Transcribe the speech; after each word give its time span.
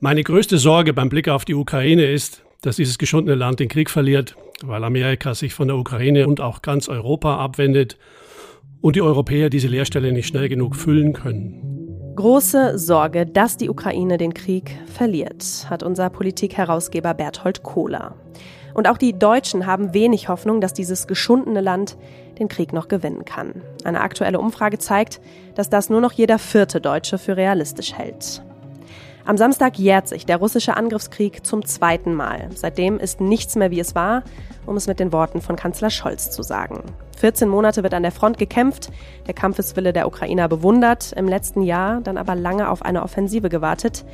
Meine 0.00 0.24
größte 0.24 0.58
Sorge 0.58 0.92
beim 0.92 1.08
Blick 1.08 1.28
auf 1.28 1.44
die 1.44 1.54
Ukraine 1.54 2.06
ist, 2.06 2.42
dass 2.62 2.76
dieses 2.76 2.98
geschundene 2.98 3.36
Land 3.36 3.60
den 3.60 3.68
Krieg 3.68 3.88
verliert, 3.88 4.36
weil 4.62 4.82
Amerika 4.84 5.34
sich 5.34 5.54
von 5.54 5.68
der 5.68 5.76
Ukraine 5.76 6.26
und 6.26 6.40
auch 6.40 6.62
ganz 6.62 6.88
Europa 6.88 7.36
abwendet 7.36 7.98
und 8.80 8.96
die 8.96 9.02
Europäer 9.02 9.48
diese 9.48 9.68
Leerstelle 9.68 10.12
nicht 10.12 10.26
schnell 10.26 10.48
genug 10.48 10.76
füllen 10.76 11.12
können. 11.12 12.14
Große 12.16 12.78
Sorge, 12.78 13.26
dass 13.26 13.56
die 13.56 13.70
Ukraine 13.70 14.18
den 14.18 14.34
Krieg 14.34 14.76
verliert, 14.86 15.66
hat 15.70 15.82
unser 15.82 16.10
Politikherausgeber 16.10 17.14
Berthold 17.14 17.62
Kohler. 17.62 18.16
Und 18.74 18.88
auch 18.88 18.98
die 18.98 19.18
Deutschen 19.18 19.66
haben 19.66 19.94
wenig 19.94 20.28
Hoffnung, 20.28 20.60
dass 20.60 20.74
dieses 20.74 21.06
geschundene 21.06 21.60
Land 21.60 21.96
den 22.38 22.48
Krieg 22.48 22.72
noch 22.72 22.88
gewinnen 22.88 23.24
kann. 23.24 23.62
Eine 23.84 24.00
aktuelle 24.00 24.38
Umfrage 24.38 24.78
zeigt, 24.78 25.20
dass 25.54 25.70
das 25.70 25.90
nur 25.90 26.00
noch 26.00 26.12
jeder 26.12 26.38
vierte 26.38 26.80
Deutsche 26.80 27.18
für 27.18 27.36
realistisch 27.36 27.92
hält. 27.92 28.42
Am 29.24 29.36
Samstag 29.36 29.78
jährt 29.78 30.08
sich 30.08 30.26
der 30.26 30.38
russische 30.38 30.76
Angriffskrieg 30.76 31.46
zum 31.46 31.64
zweiten 31.64 32.12
Mal. 32.14 32.48
Seitdem 32.54 32.98
ist 32.98 33.20
nichts 33.20 33.54
mehr 33.54 33.70
wie 33.70 33.78
es 33.78 33.94
war, 33.94 34.24
um 34.66 34.76
es 34.76 34.88
mit 34.88 34.98
den 34.98 35.12
Worten 35.12 35.40
von 35.40 35.54
Kanzler 35.54 35.90
Scholz 35.90 36.30
zu 36.30 36.42
sagen. 36.42 36.82
14 37.18 37.48
Monate 37.48 37.84
wird 37.84 37.94
an 37.94 38.02
der 38.02 38.10
Front 38.10 38.38
gekämpft, 38.38 38.90
der 39.28 39.34
Kampfeswille 39.34 39.92
der 39.92 40.08
Ukrainer 40.08 40.48
bewundert, 40.48 41.12
im 41.12 41.28
letzten 41.28 41.62
Jahr 41.62 42.00
dann 42.00 42.18
aber 42.18 42.34
lange 42.34 42.68
auf 42.68 42.82
eine 42.82 43.02
Offensive 43.02 43.48
gewartet, 43.48 44.04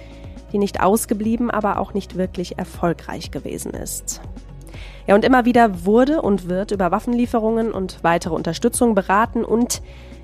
die 0.52 0.58
nicht 0.58 0.82
ausgeblieben, 0.82 1.50
aber 1.50 1.78
auch 1.78 1.94
nicht 1.94 2.16
wirklich 2.16 2.58
erfolgreich 2.58 3.30
gewesen 3.30 3.72
ist. 3.72 4.20
Ja, 5.08 5.14
und 5.14 5.24
immer 5.24 5.46
wieder 5.46 5.86
wurde 5.86 6.20
und 6.20 6.50
wird 6.50 6.70
über 6.70 6.90
Waffenlieferungen 6.90 7.72
und 7.72 7.98
weitere 8.02 8.34
Unterstützung 8.34 8.94
beraten 8.94 9.42
und 9.42 9.80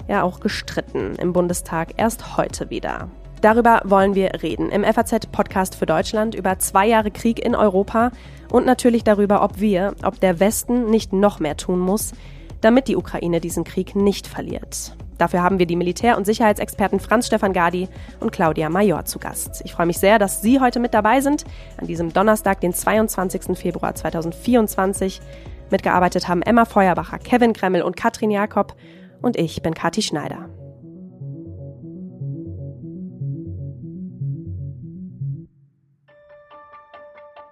ja 0.09 0.23
auch 0.23 0.41
gestritten 0.41 1.15
im 1.17 1.33
Bundestag 1.33 1.95
erst 1.97 2.37
heute 2.37 2.69
wieder. 2.69 3.09
Darüber 3.41 3.81
wollen 3.85 4.15
wir 4.15 4.43
reden 4.43 4.69
im 4.69 4.85
FAZ-Podcast 4.85 5.75
für 5.75 5.87
Deutschland 5.87 6.35
über 6.35 6.59
zwei 6.59 6.87
Jahre 6.87 7.11
Krieg 7.11 7.43
in 7.43 7.55
Europa 7.55 8.11
und 8.51 8.67
natürlich 8.67 9.05
darüber, 9.05 9.43
ob 9.43 9.59
wir, 9.59 9.95
ob 10.03 10.21
der 10.21 10.39
Westen 10.39 10.91
nicht 10.91 11.15
noch 11.15 11.41
mehr 11.41 11.57
tun 11.57 11.79
muss, 11.79 12.13
damit 12.61 12.87
die 12.87 12.97
Ukraine 12.97 13.41
diesen 13.41 13.65
Krieg 13.65 13.97
nicht 13.97 14.27
verliert. 14.27 14.95
Dafür 15.19 15.43
haben 15.43 15.59
wir 15.59 15.67
die 15.67 15.77
Militär- 15.77 16.17
und 16.17 16.27
Sicherheitsexperten 16.27 17.01
Franz 17.01 17.27
Stefan 17.27 17.53
Gadi 17.53 17.89
und 18.21 18.33
Claudia 18.33 18.69
Major 18.69 19.05
zu 19.05 19.19
Gast. 19.19 19.63
Ich 19.65 19.73
freue 19.73 19.87
mich 19.87 19.99
sehr, 19.99 20.19
dass 20.19 20.43
Sie 20.43 20.61
heute 20.61 20.81
mit 20.81 20.95
dabei 20.95 21.21
sind, 21.21 21.45
an 21.79 21.87
diesem 21.87 22.13
Donnerstag, 22.13 22.61
den 22.61 22.73
22. 22.73 23.57
Februar 23.57 23.95
2024. 23.95 25.21
Mitgearbeitet 25.71 26.29
haben 26.29 26.43
Emma 26.43 26.65
Feuerbacher, 26.65 27.19
Kevin 27.19 27.53
Kremmel 27.53 27.83
und 27.83 27.97
Katrin 27.97 28.31
Jakob 28.31 28.75
und 29.23 29.37
ich 29.37 29.63
bin 29.63 29.75
Kathi 29.75 30.03
Schneider. 30.03 30.49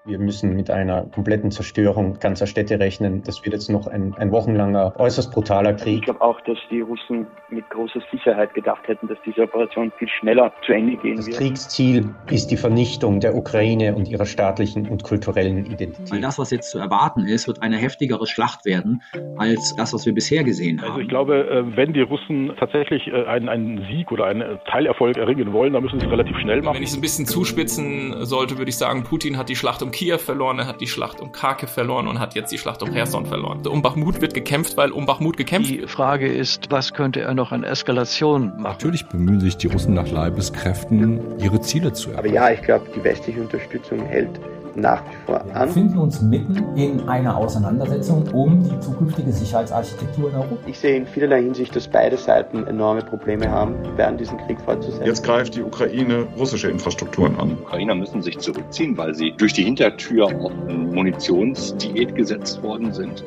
Wir 0.05 0.19
müssen 0.19 0.57
mit 0.57 0.69
einer 0.69 1.05
kompletten 1.15 1.53
Zerstörung 1.53 2.19
ganzer 2.19 2.49
Städte 2.49 2.81
rechnen. 2.81 3.23
Das 3.23 3.45
wird 3.45 3.55
jetzt 3.55 3.71
noch 3.71 3.87
ein, 3.87 4.15
ein 4.15 4.33
wochenlanger, 4.33 4.95
äußerst 4.99 5.33
brutaler 5.33 5.75
Krieg. 5.75 5.99
Ich 5.99 6.03
glaube 6.03 6.21
auch, 6.21 6.41
dass 6.41 6.59
die 6.73 6.81
Russen 6.81 7.29
mit 7.51 7.71
großer 7.71 8.01
Sicherheit 8.11 8.53
gedacht 8.53 8.89
hätten, 8.89 9.07
dass 9.07 9.19
diese 9.25 9.43
Operation 9.43 9.93
viel 9.99 10.09
schneller 10.09 10.53
zu 10.67 10.73
Ende 10.73 10.97
gehen 10.97 11.19
das 11.19 11.27
wird. 11.27 11.37
Das 11.37 11.47
Kriegsziel 11.47 12.13
ist 12.33 12.49
die 12.49 12.57
Vernichtung 12.57 13.21
der 13.21 13.37
Ukraine 13.37 13.95
und 13.95 14.09
ihrer 14.09 14.27
staatlichen 14.27 14.89
und 14.89 15.05
kulturellen 15.05 15.67
Identität. 15.67 16.11
Weil 16.11 16.21
das, 16.21 16.37
was 16.37 16.51
jetzt 16.51 16.73
zu 16.73 16.79
erwarten 16.79 17.25
ist, 17.25 17.47
wird 17.47 17.63
eine 17.63 17.77
heftigere 17.77 18.27
Schlacht 18.27 18.65
werden 18.65 19.03
als 19.37 19.77
das, 19.77 19.95
was 19.95 20.05
wir 20.05 20.15
bisher 20.15 20.43
gesehen 20.43 20.83
haben. 20.83 20.91
Also 20.91 21.01
ich 21.01 21.09
glaube, 21.09 21.49
äh, 21.49 21.77
wenn 21.77 21.93
die 21.93 22.01
Russen 22.01 22.53
tatsächlich 22.59 23.07
äh, 23.07 23.25
einen, 23.27 23.49
einen 23.49 23.87
Sieg 23.89 24.11
oder 24.11 24.25
einen 24.25 24.59
Teilerfolg 24.69 25.17
erringen 25.17 25.53
wollen, 25.53 25.75
dann 25.75 25.85
müssen 25.85 26.01
sie 26.01 26.07
es 26.07 26.13
relativ 26.13 26.37
schnell 26.39 26.61
machen. 26.61 26.75
Wenn 26.75 26.83
ich 26.83 26.91
es 26.91 26.97
ein 26.97 27.03
bisschen 27.03 27.27
zuspitzen 27.27 28.27
sollte, 28.27 28.59
würde 28.59 28.71
ich 28.71 28.77
sagen, 28.77 29.05
Putin 29.05 29.39
hat 29.39 29.49
die 29.49 29.55
Schlacht 29.55 29.81
um 29.81 29.92
Kiew 29.93 30.19
verloren, 30.19 30.59
er 30.59 30.67
hat 30.67 30.81
die 30.81 30.89
Schlacht 30.89 31.21
um 31.21 31.31
Kharkiv 31.31 31.71
verloren 31.71 32.09
und 32.09 32.19
hat 32.19 32.35
jetzt 32.35 32.51
die 32.51 32.59
Schlacht 32.59 32.83
um 32.83 32.93
Cherson 32.93 33.27
verloren. 33.27 33.65
Um 33.67 33.83
Bachmut 33.83 34.21
wird 34.21 34.35
gekämpft, 34.35 34.77
weil 34.77 34.91
um 34.91 35.07
Bachmut 35.07 35.37
gekämpft 35.37 35.71
Die 35.71 35.87
Frage 35.87 36.27
ist, 36.27 36.71
was 36.71 36.93
könnte 36.93 37.21
er 37.21 37.35
noch 37.35 37.53
an 37.53 37.63
Eskalation 37.63 38.49
machen? 38.49 38.63
Natürlich 38.63 39.07
bemühen 39.07 39.41
sich 39.41 39.57
die 39.57 39.69
Russen 39.69 39.95
nach 39.95 40.11
Leibeskräften, 40.11 41.39
ihre 41.39 41.61
Ziele 41.61 41.93
zu 41.93 42.11
erreichen. 42.11 42.27
Aber 42.27 42.35
ja, 42.35 42.51
ich 42.51 42.63
glaube, 42.63 42.87
die 42.97 43.05
westliche 43.05 43.41
Unterstützung 43.41 44.01
hält 44.07 44.41
nach 44.75 45.03
wie 45.05 45.17
vor 45.27 45.41
an. 45.41 45.49
Wir 45.49 45.67
befinden 45.67 45.99
uns 45.99 46.21
mitten 46.21 46.77
in 46.77 47.09
einer 47.09 47.37
Auseinandersetzung 47.37 48.25
um 48.33 48.63
die 48.63 48.79
zukünftige 48.81 49.33
Sicherheitsarchitektur 49.33 50.31
in 50.31 50.37
Europa. 50.37 50.57
Ich 50.67 50.79
sehe 50.79 50.97
in 50.97 51.07
vielerlei 51.07 51.43
Hinsicht, 51.43 51.75
dass 51.75 51.89
beide 51.89 52.17
Seiten 52.17 52.67
enorme 52.67 53.03
Probleme 53.03 53.51
haben, 53.51 53.75
während 53.97 54.21
diesen 54.21 54.39
Krieg 54.39 54.61
fortzusetzen. 54.61 55.07
Jetzt 55.07 55.25
greift 55.25 55.55
die 55.55 55.63
Ukraine 55.63 56.27
russische 56.39 56.69
Infrastrukturen 56.69 57.39
an. 57.39 57.51
Die 57.51 57.63
Ukrainer 57.63 57.95
müssen 57.95 58.23
sich 58.23 58.39
zurückziehen, 58.39 58.97
weil 58.97 59.15
sie 59.15 59.33
durch 59.37 59.53
die 59.53 59.65
Hintertür 59.65 60.27
auf 60.27 60.53
eine 60.69 60.75
Munitionsdiät 60.75 62.15
gesetzt 62.15 62.63
worden 62.63 62.93
sind. 62.93 63.25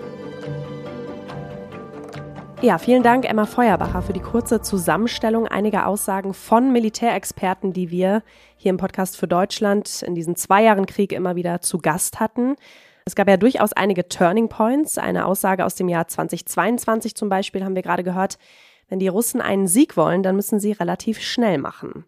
Ja, 2.61 2.77
vielen 2.77 3.03
Dank, 3.03 3.29
Emma 3.29 3.45
Feuerbacher, 3.45 4.01
für 4.01 4.13
die 4.13 4.21
kurze 4.21 4.61
Zusammenstellung 4.61 5.45
einiger 5.47 5.88
Aussagen 5.88 6.33
von 6.33 6.71
Militärexperten, 6.71 7.73
die 7.73 7.91
wir 7.91 8.23
hier 8.55 8.69
im 8.69 8.77
Podcast 8.77 9.17
für 9.17 9.27
Deutschland 9.27 10.01
in 10.01 10.16
diesen 10.16 10.35
zwei 10.35 10.63
Jahren 10.63 10.85
Krieg 10.85 11.11
immer 11.11 11.35
wieder 11.35 11.61
zu 11.61 11.77
Gast 11.77 12.19
hatten. 12.19 12.55
Es 13.03 13.13
gab 13.13 13.27
ja 13.27 13.38
durchaus 13.38 13.73
einige 13.73 14.07
Turning 14.07 14.49
Points. 14.49 14.97
Eine 14.97 15.25
Aussage 15.25 15.66
aus 15.66 15.75
dem 15.75 15.89
Jahr 15.89 16.07
2022 16.07 17.13
zum 17.13 17.29
Beispiel 17.29 17.63
haben 17.63 17.75
wir 17.75 17.83
gerade 17.83 18.03
gehört. 18.03 18.39
Wenn 18.87 18.99
die 18.99 19.09
Russen 19.09 19.41
einen 19.41 19.67
Sieg 19.67 19.97
wollen, 19.97 20.23
dann 20.23 20.35
müssen 20.35 20.59
sie 20.59 20.72
relativ 20.72 21.19
schnell 21.19 21.57
machen. 21.57 22.05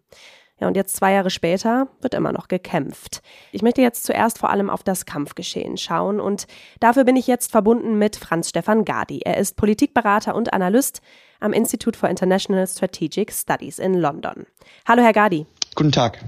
Ja, 0.60 0.66
und 0.66 0.76
jetzt 0.76 0.96
zwei 0.96 1.12
Jahre 1.12 1.30
später 1.30 1.86
wird 2.00 2.14
immer 2.14 2.32
noch 2.32 2.48
gekämpft. 2.48 3.22
Ich 3.52 3.62
möchte 3.62 3.80
jetzt 3.80 4.04
zuerst 4.04 4.38
vor 4.38 4.50
allem 4.50 4.70
auf 4.70 4.82
das 4.82 5.06
Kampfgeschehen 5.06 5.76
schauen 5.76 6.18
und 6.18 6.46
dafür 6.80 7.04
bin 7.04 7.16
ich 7.16 7.28
jetzt 7.28 7.52
verbunden 7.52 7.96
mit 7.96 8.16
Franz 8.16 8.48
Stefan 8.48 8.84
Gadi. 8.84 9.20
Er 9.24 9.36
ist 9.36 9.56
Politikberater 9.56 10.34
und 10.34 10.52
Analyst 10.52 11.00
am 11.38 11.52
Institute 11.52 11.96
for 11.96 12.08
International 12.08 12.66
Strategic 12.66 13.32
Studies 13.32 13.78
in 13.78 13.94
London. 13.94 14.46
Hallo, 14.86 15.02
Herr 15.02 15.12
Gadi. 15.12 15.46
Guten 15.76 15.92
Tag. 15.92 16.18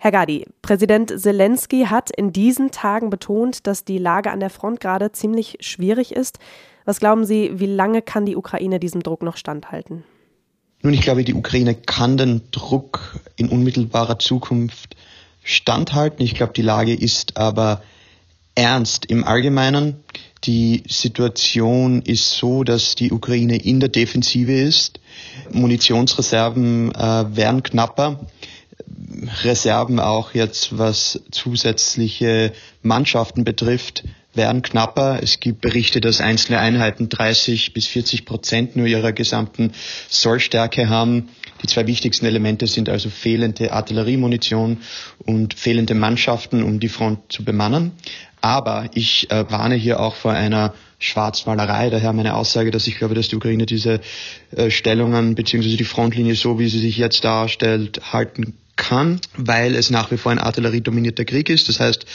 Herr 0.00 0.12
Gadi, 0.12 0.46
Präsident 0.62 1.18
Zelensky 1.18 1.86
hat 1.86 2.10
in 2.10 2.32
diesen 2.32 2.70
Tagen 2.70 3.10
betont, 3.10 3.66
dass 3.66 3.84
die 3.84 3.98
Lage 3.98 4.30
an 4.30 4.38
der 4.38 4.50
Front 4.50 4.80
gerade 4.80 5.10
ziemlich 5.12 5.56
schwierig 5.60 6.14
ist. 6.14 6.38
Was 6.84 7.00
glauben 7.00 7.24
Sie, 7.24 7.58
wie 7.58 7.66
lange 7.66 8.02
kann 8.02 8.24
die 8.24 8.36
Ukraine 8.36 8.78
diesem 8.78 9.02
Druck 9.02 9.22
noch 9.22 9.36
standhalten? 9.36 10.04
Nun, 10.82 10.94
ich 10.94 11.00
glaube, 11.00 11.24
die 11.24 11.34
Ukraine 11.34 11.74
kann 11.74 12.16
den 12.16 12.42
Druck 12.52 13.20
in 13.36 13.48
unmittelbarer 13.48 14.18
Zukunft 14.18 14.94
standhalten. 15.42 16.24
Ich 16.24 16.34
glaube, 16.34 16.52
die 16.52 16.62
Lage 16.62 16.94
ist 16.94 17.36
aber 17.36 17.82
ernst 18.54 19.06
im 19.06 19.24
Allgemeinen. 19.24 19.96
Die 20.44 20.84
Situation 20.88 22.02
ist 22.02 22.30
so, 22.30 22.62
dass 22.62 22.94
die 22.94 23.10
Ukraine 23.10 23.56
in 23.56 23.80
der 23.80 23.88
Defensive 23.88 24.52
ist. 24.52 25.00
Munitionsreserven 25.50 26.94
äh, 26.94 27.36
werden 27.36 27.62
knapper. 27.64 28.20
Reserven 29.42 29.98
auch 29.98 30.34
jetzt, 30.34 30.78
was 30.78 31.20
zusätzliche 31.32 32.52
Mannschaften 32.82 33.42
betrifft, 33.42 34.04
werden 34.38 34.62
knapper. 34.62 35.18
Es 35.22 35.40
gibt 35.40 35.60
Berichte, 35.60 36.00
dass 36.00 36.22
einzelne 36.22 36.58
Einheiten 36.58 37.10
30 37.10 37.74
bis 37.74 37.86
40 37.86 38.24
Prozent 38.24 38.76
nur 38.76 38.86
ihrer 38.86 39.12
gesamten 39.12 39.72
Sollstärke 40.08 40.88
haben. 40.88 41.28
Die 41.62 41.66
zwei 41.66 41.86
wichtigsten 41.86 42.24
Elemente 42.24 42.66
sind 42.66 42.88
also 42.88 43.10
fehlende 43.10 43.72
Artilleriemunition 43.72 44.78
und 45.26 45.52
fehlende 45.52 45.94
Mannschaften, 45.94 46.62
um 46.62 46.80
die 46.80 46.88
Front 46.88 47.30
zu 47.30 47.44
bemannen. 47.44 47.92
Aber 48.40 48.88
ich 48.94 49.30
äh, 49.30 49.50
warne 49.50 49.74
hier 49.74 50.00
auch 50.00 50.14
vor 50.14 50.32
einer 50.32 50.72
Schwarzmalerei. 50.98 51.90
Daher 51.90 52.14
meine 52.14 52.34
Aussage, 52.34 52.70
dass 52.70 52.86
ich 52.86 52.96
glaube, 52.96 53.14
dass 53.14 53.28
die 53.28 53.36
Ukraine 53.36 53.66
diese 53.66 54.00
äh, 54.56 54.70
Stellungen 54.70 55.34
bzw. 55.34 55.76
die 55.76 55.84
Frontlinie 55.84 56.34
so, 56.34 56.58
wie 56.58 56.68
sie 56.68 56.78
sich 56.78 56.96
jetzt 56.96 57.24
darstellt, 57.24 58.00
halten 58.12 58.54
kann, 58.78 59.20
weil 59.36 59.74
es 59.74 59.90
nach 59.90 60.10
wie 60.10 60.16
vor 60.16 60.32
ein 60.32 60.38
artilleriedominierter 60.38 61.26
Krieg 61.26 61.50
ist. 61.50 61.68
Das 61.68 61.80
heißt, 61.80 62.06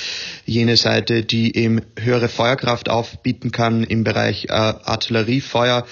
jene 0.45 0.77
Seite, 0.77 1.23
die 1.23 1.55
eben 1.55 1.81
höhere 1.99 2.29
Feuerkraft 2.29 2.89
aufbieten 2.89 3.51
kann 3.51 3.83
im 3.83 4.03
Bereich 4.03 4.45
äh, 4.45 4.53
Artilleriefeuer, 4.53 5.85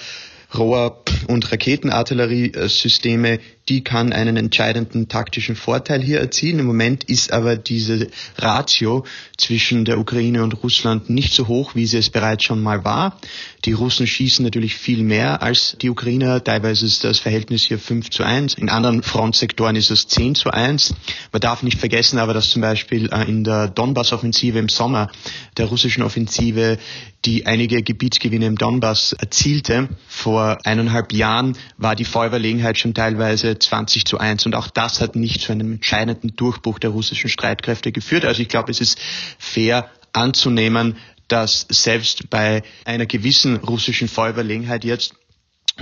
Rohr- 0.52 1.02
und 1.28 1.52
Raketenartilleriesysteme, 1.52 3.38
die 3.68 3.84
kann 3.84 4.12
einen 4.12 4.36
entscheidenden 4.36 5.08
taktischen 5.08 5.54
Vorteil 5.54 6.02
hier 6.02 6.20
erzielen. 6.20 6.58
Im 6.58 6.66
Moment 6.66 7.04
ist 7.04 7.32
aber 7.32 7.56
diese 7.56 8.08
Ratio 8.38 9.04
zwischen 9.36 9.84
der 9.84 9.98
Ukraine 9.98 10.42
und 10.42 10.62
Russland 10.62 11.10
nicht 11.10 11.32
so 11.32 11.46
hoch, 11.46 11.74
wie 11.74 11.86
sie 11.86 11.98
es 11.98 12.10
bereits 12.10 12.44
schon 12.44 12.62
mal 12.62 12.84
war. 12.84 13.18
Die 13.64 13.72
Russen 13.72 14.08
schießen 14.08 14.44
natürlich 14.44 14.74
viel 14.74 15.04
mehr 15.04 15.42
als 15.42 15.76
die 15.80 15.90
Ukrainer. 15.90 16.42
Teilweise 16.42 16.84
ist 16.84 17.04
das 17.04 17.20
Verhältnis 17.20 17.62
hier 17.62 17.78
5 17.78 18.10
zu 18.10 18.24
1. 18.24 18.54
In 18.54 18.68
anderen 18.68 19.04
Frontsektoren 19.04 19.76
ist 19.76 19.92
es 19.92 20.08
10 20.08 20.34
zu 20.34 20.50
1. 20.50 20.94
Man 21.30 21.40
darf 21.40 21.62
nicht 21.62 21.78
vergessen 21.78 22.18
aber, 22.18 22.34
dass 22.34 22.50
zum 22.50 22.62
Beispiel 22.62 23.08
äh, 23.12 23.28
in 23.28 23.44
der 23.44 23.68
Donbass-Offensive 23.68 24.58
im 24.58 24.68
Sommer 24.68 25.12
der 25.56 25.66
russischen 25.66 26.02
Offensive, 26.02 26.78
die 27.24 27.46
einige 27.46 27.84
Gebietsgewinne 27.84 28.46
im 28.46 28.56
Donbass 28.58 29.12
erzielte, 29.12 29.88
vor 30.08 30.58
eineinhalb 30.64 31.12
Jahren 31.12 31.56
war 31.76 31.94
die 31.94 32.04
Feuerüberlegenheit 32.04 32.78
schon 32.78 32.94
teilweise 32.94 33.51
Ergebnisse 33.52 33.58
20 33.58 34.04
zu 34.04 34.18
1. 34.18 34.46
Und 34.46 34.54
auch 34.54 34.68
das 34.68 35.00
hat 35.00 35.16
nicht 35.16 35.42
zu 35.42 35.52
einem 35.52 35.72
entscheidenden 35.72 36.34
Durchbruch 36.36 36.78
der 36.78 36.90
russischen 36.90 37.28
Streitkräfte 37.30 37.92
geführt. 37.92 38.24
Also 38.24 38.42
ich 38.42 38.48
glaube, 38.48 38.70
es 38.70 38.80
ist 38.80 38.98
fair 39.38 39.90
anzunehmen, 40.12 40.96
dass 41.28 41.66
selbst 41.70 42.28
bei 42.28 42.62
einer 42.84 43.06
gewissen 43.06 43.56
russischen 43.56 44.08
Vorüberlegenheit 44.08 44.84
jetzt 44.84 45.14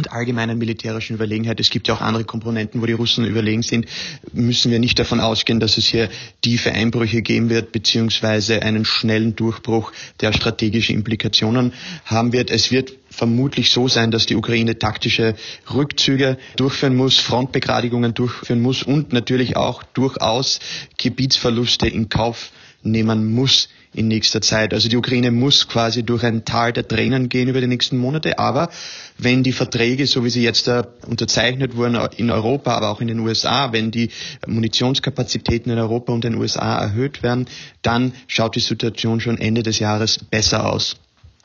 und 0.00 0.12
allgemeinen 0.12 0.56
militärischen 0.56 1.14
Überlegenheit, 1.16 1.60
es 1.60 1.68
gibt 1.68 1.86
ja 1.86 1.92
auch 1.94 2.00
andere 2.00 2.24
Komponenten, 2.24 2.80
wo 2.80 2.86
die 2.86 2.94
Russen 2.94 3.26
überlegen 3.26 3.62
sind, 3.62 3.84
müssen 4.32 4.70
wir 4.72 4.78
nicht 4.78 4.98
davon 4.98 5.20
ausgehen, 5.20 5.60
dass 5.60 5.76
es 5.76 5.86
hier 5.86 6.08
tiefe 6.40 6.72
Einbrüche 6.72 7.20
geben 7.20 7.50
wird, 7.50 7.70
beziehungsweise 7.70 8.62
einen 8.62 8.86
schnellen 8.86 9.36
Durchbruch, 9.36 9.92
der 10.22 10.32
strategische 10.32 10.94
Implikationen 10.94 11.74
haben 12.06 12.32
wird. 12.32 12.50
Es 12.50 12.70
wird 12.70 12.94
vermutlich 13.10 13.70
so 13.72 13.88
sein, 13.88 14.10
dass 14.10 14.24
die 14.24 14.36
Ukraine 14.36 14.78
taktische 14.78 15.34
Rückzüge 15.70 16.38
durchführen 16.56 16.96
muss, 16.96 17.18
Frontbegradigungen 17.18 18.14
durchführen 18.14 18.62
muss 18.62 18.82
und 18.82 19.12
natürlich 19.12 19.56
auch 19.56 19.82
durchaus 19.82 20.60
Gebietsverluste 20.96 21.88
in 21.88 22.08
Kauf 22.08 22.52
nehmen 22.82 23.32
muss 23.32 23.68
in 23.92 24.08
nächster 24.08 24.40
Zeit. 24.40 24.72
Also 24.72 24.88
die 24.88 24.96
Ukraine 24.96 25.30
muss 25.30 25.66
quasi 25.68 26.02
durch 26.04 26.24
ein 26.24 26.44
Tal 26.44 26.72
der 26.72 26.86
Tränen 26.86 27.28
gehen 27.28 27.48
über 27.48 27.60
die 27.60 27.66
nächsten 27.66 27.98
Monate. 27.98 28.38
Aber 28.38 28.70
wenn 29.18 29.42
die 29.42 29.52
Verträge, 29.52 30.06
so 30.06 30.24
wie 30.24 30.30
sie 30.30 30.42
jetzt 30.42 30.68
uh, 30.68 30.82
unterzeichnet 31.06 31.76
wurden 31.76 31.96
in 32.16 32.30
Europa, 32.30 32.74
aber 32.74 32.90
auch 32.90 33.00
in 33.00 33.08
den 33.08 33.18
USA, 33.18 33.72
wenn 33.72 33.90
die 33.90 34.10
Munitionskapazitäten 34.46 35.72
in 35.72 35.78
Europa 35.78 36.12
und 36.12 36.24
den 36.24 36.36
USA 36.36 36.78
erhöht 36.80 37.22
werden, 37.22 37.46
dann 37.82 38.12
schaut 38.28 38.54
die 38.56 38.60
Situation 38.60 39.20
schon 39.20 39.38
Ende 39.38 39.62
des 39.62 39.78
Jahres 39.80 40.18
besser 40.18 40.70
aus 40.72 40.96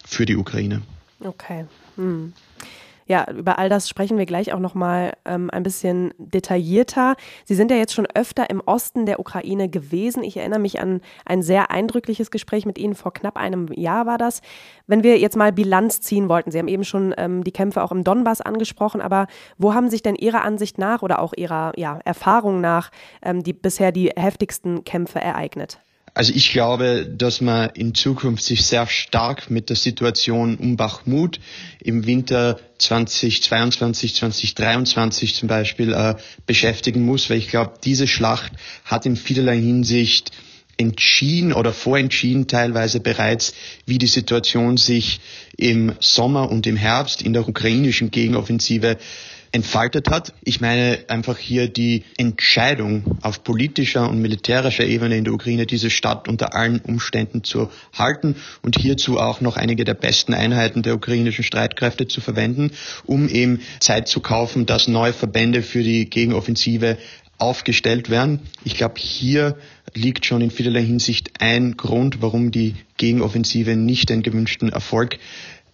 für 0.06 0.26
die 0.26 0.36
Ukraine. 0.36 0.82
Okay. 1.20 1.66
Hm. 1.96 2.34
Ja, 3.08 3.30
über 3.30 3.60
all 3.60 3.70
das 3.70 3.88
sprechen 3.88 4.18
wir 4.18 4.26
gleich 4.26 4.52
auch 4.52 4.60
nochmal 4.60 5.14
ähm, 5.26 5.52
ein 5.52 5.62
bisschen 5.62 6.12
detaillierter. 6.18 7.16
Sie 7.44 7.54
sind 7.54 7.70
ja 7.70 7.78
jetzt 7.78 7.94
schon 7.94 8.08
öfter 8.16 8.50
im 8.50 8.62
Osten 8.66 9.06
der 9.06 9.20
Ukraine 9.20 9.70
gewesen. 9.70 10.24
Ich 10.24 10.38
erinnere 10.38 10.60
mich 10.60 10.80
an 10.80 11.02
ein 11.24 11.44
sehr 11.44 11.70
eindrückliches 11.70 12.32
Gespräch 12.32 12.66
mit 12.66 12.80
Ihnen 12.80 12.96
vor 12.96 13.14
knapp 13.14 13.38
einem 13.38 13.68
Jahr 13.72 14.08
war 14.08 14.18
das. 14.18 14.42
Wenn 14.88 15.04
wir 15.04 15.20
jetzt 15.20 15.38
mal 15.38 15.52
Bilanz 15.52 16.02
ziehen 16.02 16.30
wollten, 16.30 16.50
Sie 16.50 16.58
haben 16.58 16.68
eben 16.68 16.84
schon 16.84 17.14
ähm, 17.18 17.44
die 17.44 17.52
Kämpfe 17.52 17.84
auch 17.84 17.92
im 17.92 18.04
Donbass 18.04 18.42
angesprochen, 18.42 19.02
aber 19.02 19.28
wo 19.60 19.76
haben 19.76 19.92
sich 19.92 20.02
denn 20.02 20.16
Ihrer 20.16 20.44
Ansicht 20.44 20.80
nach 20.80 21.04
oder 21.04 21.20
auch 21.20 21.34
Ihrer 21.38 21.74
ja, 21.78 22.00
Erfahrung 22.06 22.60
nach 22.60 22.90
ähm, 23.22 23.44
die 23.44 23.54
bisher 23.54 23.92
die 23.92 24.10
heftigsten 24.16 24.84
Kämpfe 24.84 25.22
ereignet? 25.22 25.85
Also 26.16 26.32
ich 26.34 26.54
glaube, 26.54 27.06
dass 27.06 27.42
man 27.42 27.72
in 27.72 27.94
Zukunft 27.94 28.42
sich 28.42 28.66
sehr 28.66 28.88
stark 28.88 29.52
mit 29.52 29.68
der 29.68 29.76
Situation 29.76 30.56
um 30.56 30.78
Bachmut 30.78 31.42
im 31.84 32.06
Winter 32.06 32.58
2022, 32.78 34.16
2023 34.16 35.36
zum 35.36 35.50
Beispiel 35.50 35.92
äh, 35.92 36.16
beschäftigen 36.46 37.02
muss, 37.06 37.30
weil 37.30 37.38
ich 37.38 37.50
glaube, 37.50 37.74
diese 37.84 38.08
Schlacht 38.08 38.54
hat 38.86 39.06
in 39.06 39.18
vielerlei 39.18 39.58
Hinsicht 39.58 40.32
entschieden 40.78 41.52
oder 41.52 41.74
vorentschieden 41.74 42.48
teilweise 42.48 43.02
bereits, 43.02 43.54
wie 43.86 43.98
die 43.98 44.08
Situation 44.08 44.78
sich 44.78 45.20
im 45.58 45.96
Sommer 46.00 46.50
und 46.50 46.66
im 46.66 46.78
Herbst 46.78 47.22
in 47.24 47.34
der 47.34 47.46
ukrainischen 47.48 48.10
Gegenoffensive 48.10 48.98
entfaltet 49.56 50.10
hat. 50.10 50.34
Ich 50.44 50.60
meine 50.60 51.00
einfach 51.08 51.38
hier 51.38 51.70
die 51.70 52.04
Entscheidung 52.18 53.18
auf 53.22 53.44
politischer 53.44 54.10
und 54.10 54.22
militärischer 54.22 54.84
Ebene 54.84 55.16
in 55.18 55.24
der 55.24 55.34
Ukraine, 55.34 55.66
diese 55.66 55.90
Stadt 55.90 56.28
unter 56.28 56.54
allen 56.54 56.82
Umständen 56.82 57.44
zu 57.46 57.70
halten 57.94 58.36
und 58.62 58.78
hierzu 58.78 59.18
auch 59.18 59.40
noch 59.40 59.56
einige 59.56 59.86
der 59.86 59.94
besten 59.94 60.34
Einheiten 60.34 60.84
der 60.84 60.94
ukrainischen 60.94 61.46
Streitkräfte 61.46 62.06
zu 62.08 62.20
verwenden, 62.20 62.72
um 63.06 63.30
eben 63.30 63.62
Zeit 63.80 64.10
zu 64.10 64.20
kaufen, 64.20 64.66
dass 64.66 64.90
neue 64.90 65.14
Verbände 65.14 65.64
für 65.64 65.84
die 65.84 66.10
Gegenoffensive 66.10 66.98
aufgestellt 67.38 68.10
werden. 68.10 68.42
Ich 68.66 68.76
glaube, 68.76 68.96
hier 68.98 69.58
liegt 69.94 70.26
schon 70.26 70.42
in 70.42 70.52
vielerlei 70.52 70.84
Hinsicht 70.84 71.32
ein 71.40 71.78
Grund, 71.78 72.22
warum 72.22 72.52
die 72.52 72.76
Gegenoffensive 72.98 73.76
nicht 73.76 74.10
den 74.10 74.22
gewünschten 74.22 74.70
Erfolg 74.70 75.18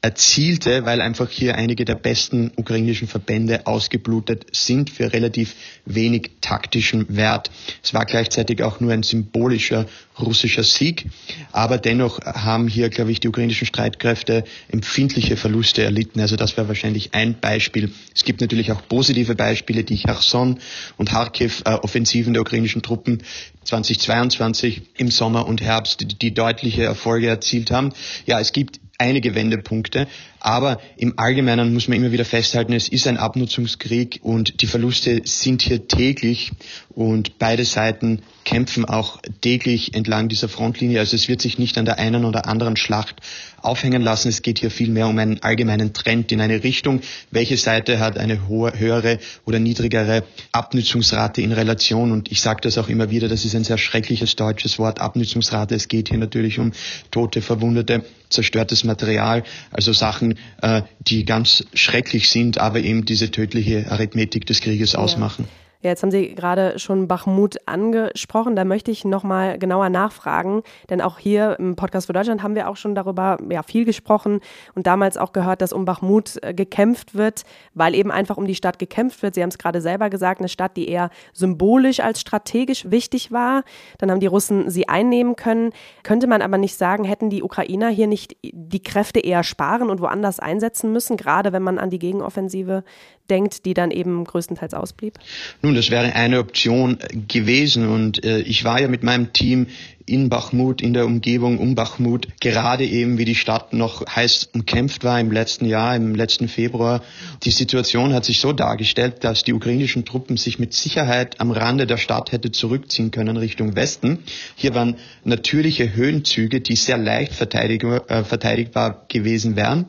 erzielte, 0.03 0.83
weil 0.85 0.99
einfach 0.99 1.29
hier 1.29 1.55
einige 1.55 1.85
der 1.85 1.93
besten 1.93 2.51
ukrainischen 2.55 3.07
Verbände 3.07 3.67
ausgeblutet 3.67 4.47
sind 4.51 4.89
für 4.89 5.13
relativ 5.13 5.55
wenig 5.85 6.31
taktischen 6.41 7.15
Wert. 7.15 7.51
Es 7.83 7.93
war 7.93 8.05
gleichzeitig 8.05 8.63
auch 8.63 8.79
nur 8.79 8.93
ein 8.93 9.03
symbolischer 9.03 9.85
russischer 10.19 10.63
Sieg, 10.63 11.05
aber 11.51 11.77
dennoch 11.77 12.19
haben 12.19 12.67
hier, 12.67 12.89
glaube 12.89 13.11
ich, 13.11 13.19
die 13.19 13.27
ukrainischen 13.27 13.67
Streitkräfte 13.67 14.43
empfindliche 14.69 15.37
Verluste 15.37 15.83
erlitten. 15.83 16.19
Also 16.19 16.35
das 16.35 16.57
wäre 16.57 16.67
wahrscheinlich 16.67 17.13
ein 17.13 17.39
Beispiel. 17.39 17.91
Es 18.15 18.23
gibt 18.23 18.41
natürlich 18.41 18.71
auch 18.71 18.81
positive 18.87 19.35
Beispiele, 19.35 19.83
die 19.83 19.97
Cherson 19.97 20.59
und 20.97 21.09
Kharkiv 21.09 21.61
äh, 21.65 21.73
Offensiven 21.73 22.33
der 22.33 22.41
ukrainischen 22.41 22.81
Truppen 22.81 23.21
2022 23.65 24.81
im 24.97 25.11
Sommer 25.11 25.45
und 25.45 25.61
Herbst, 25.61 26.01
die, 26.01 26.07
die 26.07 26.33
deutliche 26.33 26.83
Erfolge 26.83 27.27
erzielt 27.27 27.69
haben. 27.69 27.93
Ja, 28.25 28.39
es 28.39 28.51
gibt 28.51 28.79
einige 29.01 29.33
Wendepunkte. 29.33 30.07
Aber 30.39 30.79
im 30.95 31.17
Allgemeinen 31.17 31.73
muss 31.73 31.87
man 31.87 31.97
immer 31.97 32.11
wieder 32.11 32.25
festhalten, 32.25 32.73
es 32.73 32.87
ist 32.87 33.07
ein 33.07 33.17
Abnutzungskrieg 33.17 34.19
und 34.21 34.61
die 34.61 34.67
Verluste 34.67 35.21
sind 35.25 35.63
hier 35.63 35.87
täglich 35.87 36.51
und 36.89 37.39
beide 37.39 37.65
Seiten 37.65 38.21
kämpfen 38.45 38.85
auch 38.85 39.19
täglich 39.41 39.93
entlang 39.93 40.29
dieser 40.29 40.49
Frontlinie. 40.49 40.99
Also 40.99 41.15
es 41.15 41.27
wird 41.27 41.41
sich 41.41 41.57
nicht 41.59 41.77
an 41.77 41.85
der 41.85 41.99
einen 41.99 42.25
oder 42.25 42.45
anderen 42.47 42.75
Schlacht 42.75 43.21
aufhängen 43.61 44.01
lassen. 44.01 44.29
Es 44.29 44.41
geht 44.41 44.59
hier 44.59 44.71
vielmehr 44.71 45.07
um 45.07 45.17
einen 45.17 45.41
allgemeinen 45.43 45.93
Trend 45.93 46.31
in 46.31 46.41
eine 46.41 46.63
Richtung. 46.63 47.01
Welche 47.31 47.57
Seite 47.57 47.99
hat 47.99 48.17
eine 48.17 48.47
hohe, 48.47 48.77
höhere 48.77 49.19
oder 49.45 49.59
niedrigere 49.59 50.23
Abnutzungsrate 50.51 51.41
in 51.41 51.51
Relation? 51.51 52.11
Und 52.11 52.31
ich 52.31 52.41
sage 52.41 52.61
das 52.61 52.77
auch 52.77 52.89
immer 52.89 53.09
wieder, 53.09 53.27
das 53.27 53.45
ist 53.45 53.55
ein 53.55 53.63
sehr 53.63 53.77
schreckliches 53.77 54.35
deutsches 54.35 54.79
Wort, 54.79 54.99
Abnutzungsrate. 54.99 55.75
Es 55.75 55.87
geht 55.87 56.09
hier 56.09 56.17
natürlich 56.17 56.59
um 56.59 56.71
tote, 57.11 57.41
verwundete, 57.41 58.03
zerstörtes 58.29 58.83
Material, 58.83 59.43
also 59.71 59.93
Sachen, 59.93 60.37
äh, 60.61 60.81
die 60.99 61.25
ganz 61.25 61.65
schrecklich 61.73 62.29
sind, 62.29 62.57
aber 62.57 62.79
eben 62.79 63.05
diese 63.05 63.31
tödliche 63.31 63.91
Arithmetik 63.91 64.45
des 64.45 64.61
Krieges 64.61 64.95
ausmachen. 64.95 65.47
Ja, 65.83 65.89
jetzt 65.89 66.03
haben 66.03 66.11
Sie 66.11 66.35
gerade 66.35 66.77
schon 66.77 67.07
Bachmut 67.07 67.57
angesprochen. 67.65 68.55
Da 68.55 68.65
möchte 68.65 68.91
ich 68.91 69.03
nochmal 69.03 69.57
genauer 69.57 69.89
nachfragen, 69.89 70.61
denn 70.89 71.01
auch 71.01 71.17
hier 71.17 71.57
im 71.59 71.75
Podcast 71.75 72.05
für 72.07 72.13
Deutschland 72.13 72.43
haben 72.43 72.53
wir 72.53 72.69
auch 72.69 72.75
schon 72.75 72.93
darüber 72.93 73.37
ja, 73.49 73.63
viel 73.63 73.83
gesprochen 73.83 74.41
und 74.75 74.85
damals 74.85 75.17
auch 75.17 75.33
gehört, 75.33 75.61
dass 75.61 75.73
um 75.73 75.85
Bachmut 75.85 76.37
äh, 76.43 76.53
gekämpft 76.53 77.15
wird, 77.15 77.43
weil 77.73 77.95
eben 77.95 78.11
einfach 78.11 78.37
um 78.37 78.45
die 78.45 78.53
Stadt 78.53 78.77
gekämpft 78.77 79.23
wird. 79.23 79.33
Sie 79.33 79.41
haben 79.41 79.49
es 79.49 79.57
gerade 79.57 79.81
selber 79.81 80.11
gesagt, 80.11 80.39
eine 80.39 80.49
Stadt, 80.49 80.77
die 80.77 80.87
eher 80.87 81.09
symbolisch 81.33 81.99
als 81.99 82.21
strategisch 82.21 82.91
wichtig 82.91 83.31
war. 83.31 83.63
Dann 83.97 84.11
haben 84.11 84.19
die 84.19 84.27
Russen 84.27 84.69
sie 84.69 84.87
einnehmen 84.87 85.35
können. 85.35 85.71
Könnte 86.03 86.27
man 86.27 86.43
aber 86.43 86.59
nicht 86.59 86.75
sagen, 86.75 87.05
hätten 87.05 87.31
die 87.31 87.41
Ukrainer 87.41 87.89
hier 87.89 88.07
nicht 88.07 88.37
die 88.43 88.83
Kräfte 88.83 89.19
eher 89.19 89.43
sparen 89.43 89.89
und 89.89 89.99
woanders 89.99 90.39
einsetzen 90.39 90.91
müssen, 90.91 91.17
gerade 91.17 91.53
wenn 91.53 91.63
man 91.63 91.79
an 91.79 91.89
die 91.89 91.99
Gegenoffensive 91.99 92.83
denkt, 93.29 93.65
die 93.65 93.73
dann 93.73 93.91
eben 93.91 94.23
größtenteils 94.23 94.73
ausblieb? 94.73 95.19
Nun, 95.61 95.75
das 95.75 95.89
wäre 95.89 96.13
eine 96.13 96.39
Option 96.39 96.97
gewesen 97.27 97.87
und 97.87 98.23
äh, 98.23 98.39
ich 98.39 98.63
war 98.63 98.81
ja 98.81 98.87
mit 98.87 99.03
meinem 99.03 99.33
Team 99.33 99.67
in 100.05 100.29
Bachmut, 100.29 100.81
in 100.81 100.93
der 100.93 101.05
Umgebung 101.05 101.57
um 101.57 101.75
Bachmut, 101.75 102.27
gerade 102.39 102.85
eben 102.85 103.17
wie 103.17 103.25
die 103.25 103.35
Stadt 103.35 103.71
noch 103.73 104.05
heiß 104.05 104.49
umkämpft 104.53 105.03
war 105.03 105.19
im 105.19 105.31
letzten 105.31 105.65
Jahr, 105.65 105.95
im 105.95 106.15
letzten 106.15 106.47
Februar. 106.47 107.01
Die 107.43 107.51
Situation 107.51 108.13
hat 108.13 108.25
sich 108.25 108.39
so 108.39 108.51
dargestellt, 108.51 109.23
dass 109.23 109.43
die 109.43 109.53
ukrainischen 109.53 110.03
Truppen 110.03 110.37
sich 110.37 110.59
mit 110.59 110.73
Sicherheit 110.73 111.39
am 111.39 111.51
Rande 111.51 111.87
der 111.87 111.97
Stadt 111.97 112.31
hätte 112.31 112.51
zurückziehen 112.51 113.11
können 113.11 113.37
Richtung 113.37 113.75
Westen. 113.75 114.19
Hier 114.55 114.75
waren 114.75 114.97
natürliche 115.23 115.93
Höhenzüge, 115.95 116.61
die 116.61 116.75
sehr 116.75 116.97
leicht 116.97 117.39
äh, 117.39 118.23
verteidigbar 118.23 119.05
gewesen 119.07 119.55
wären 119.55 119.85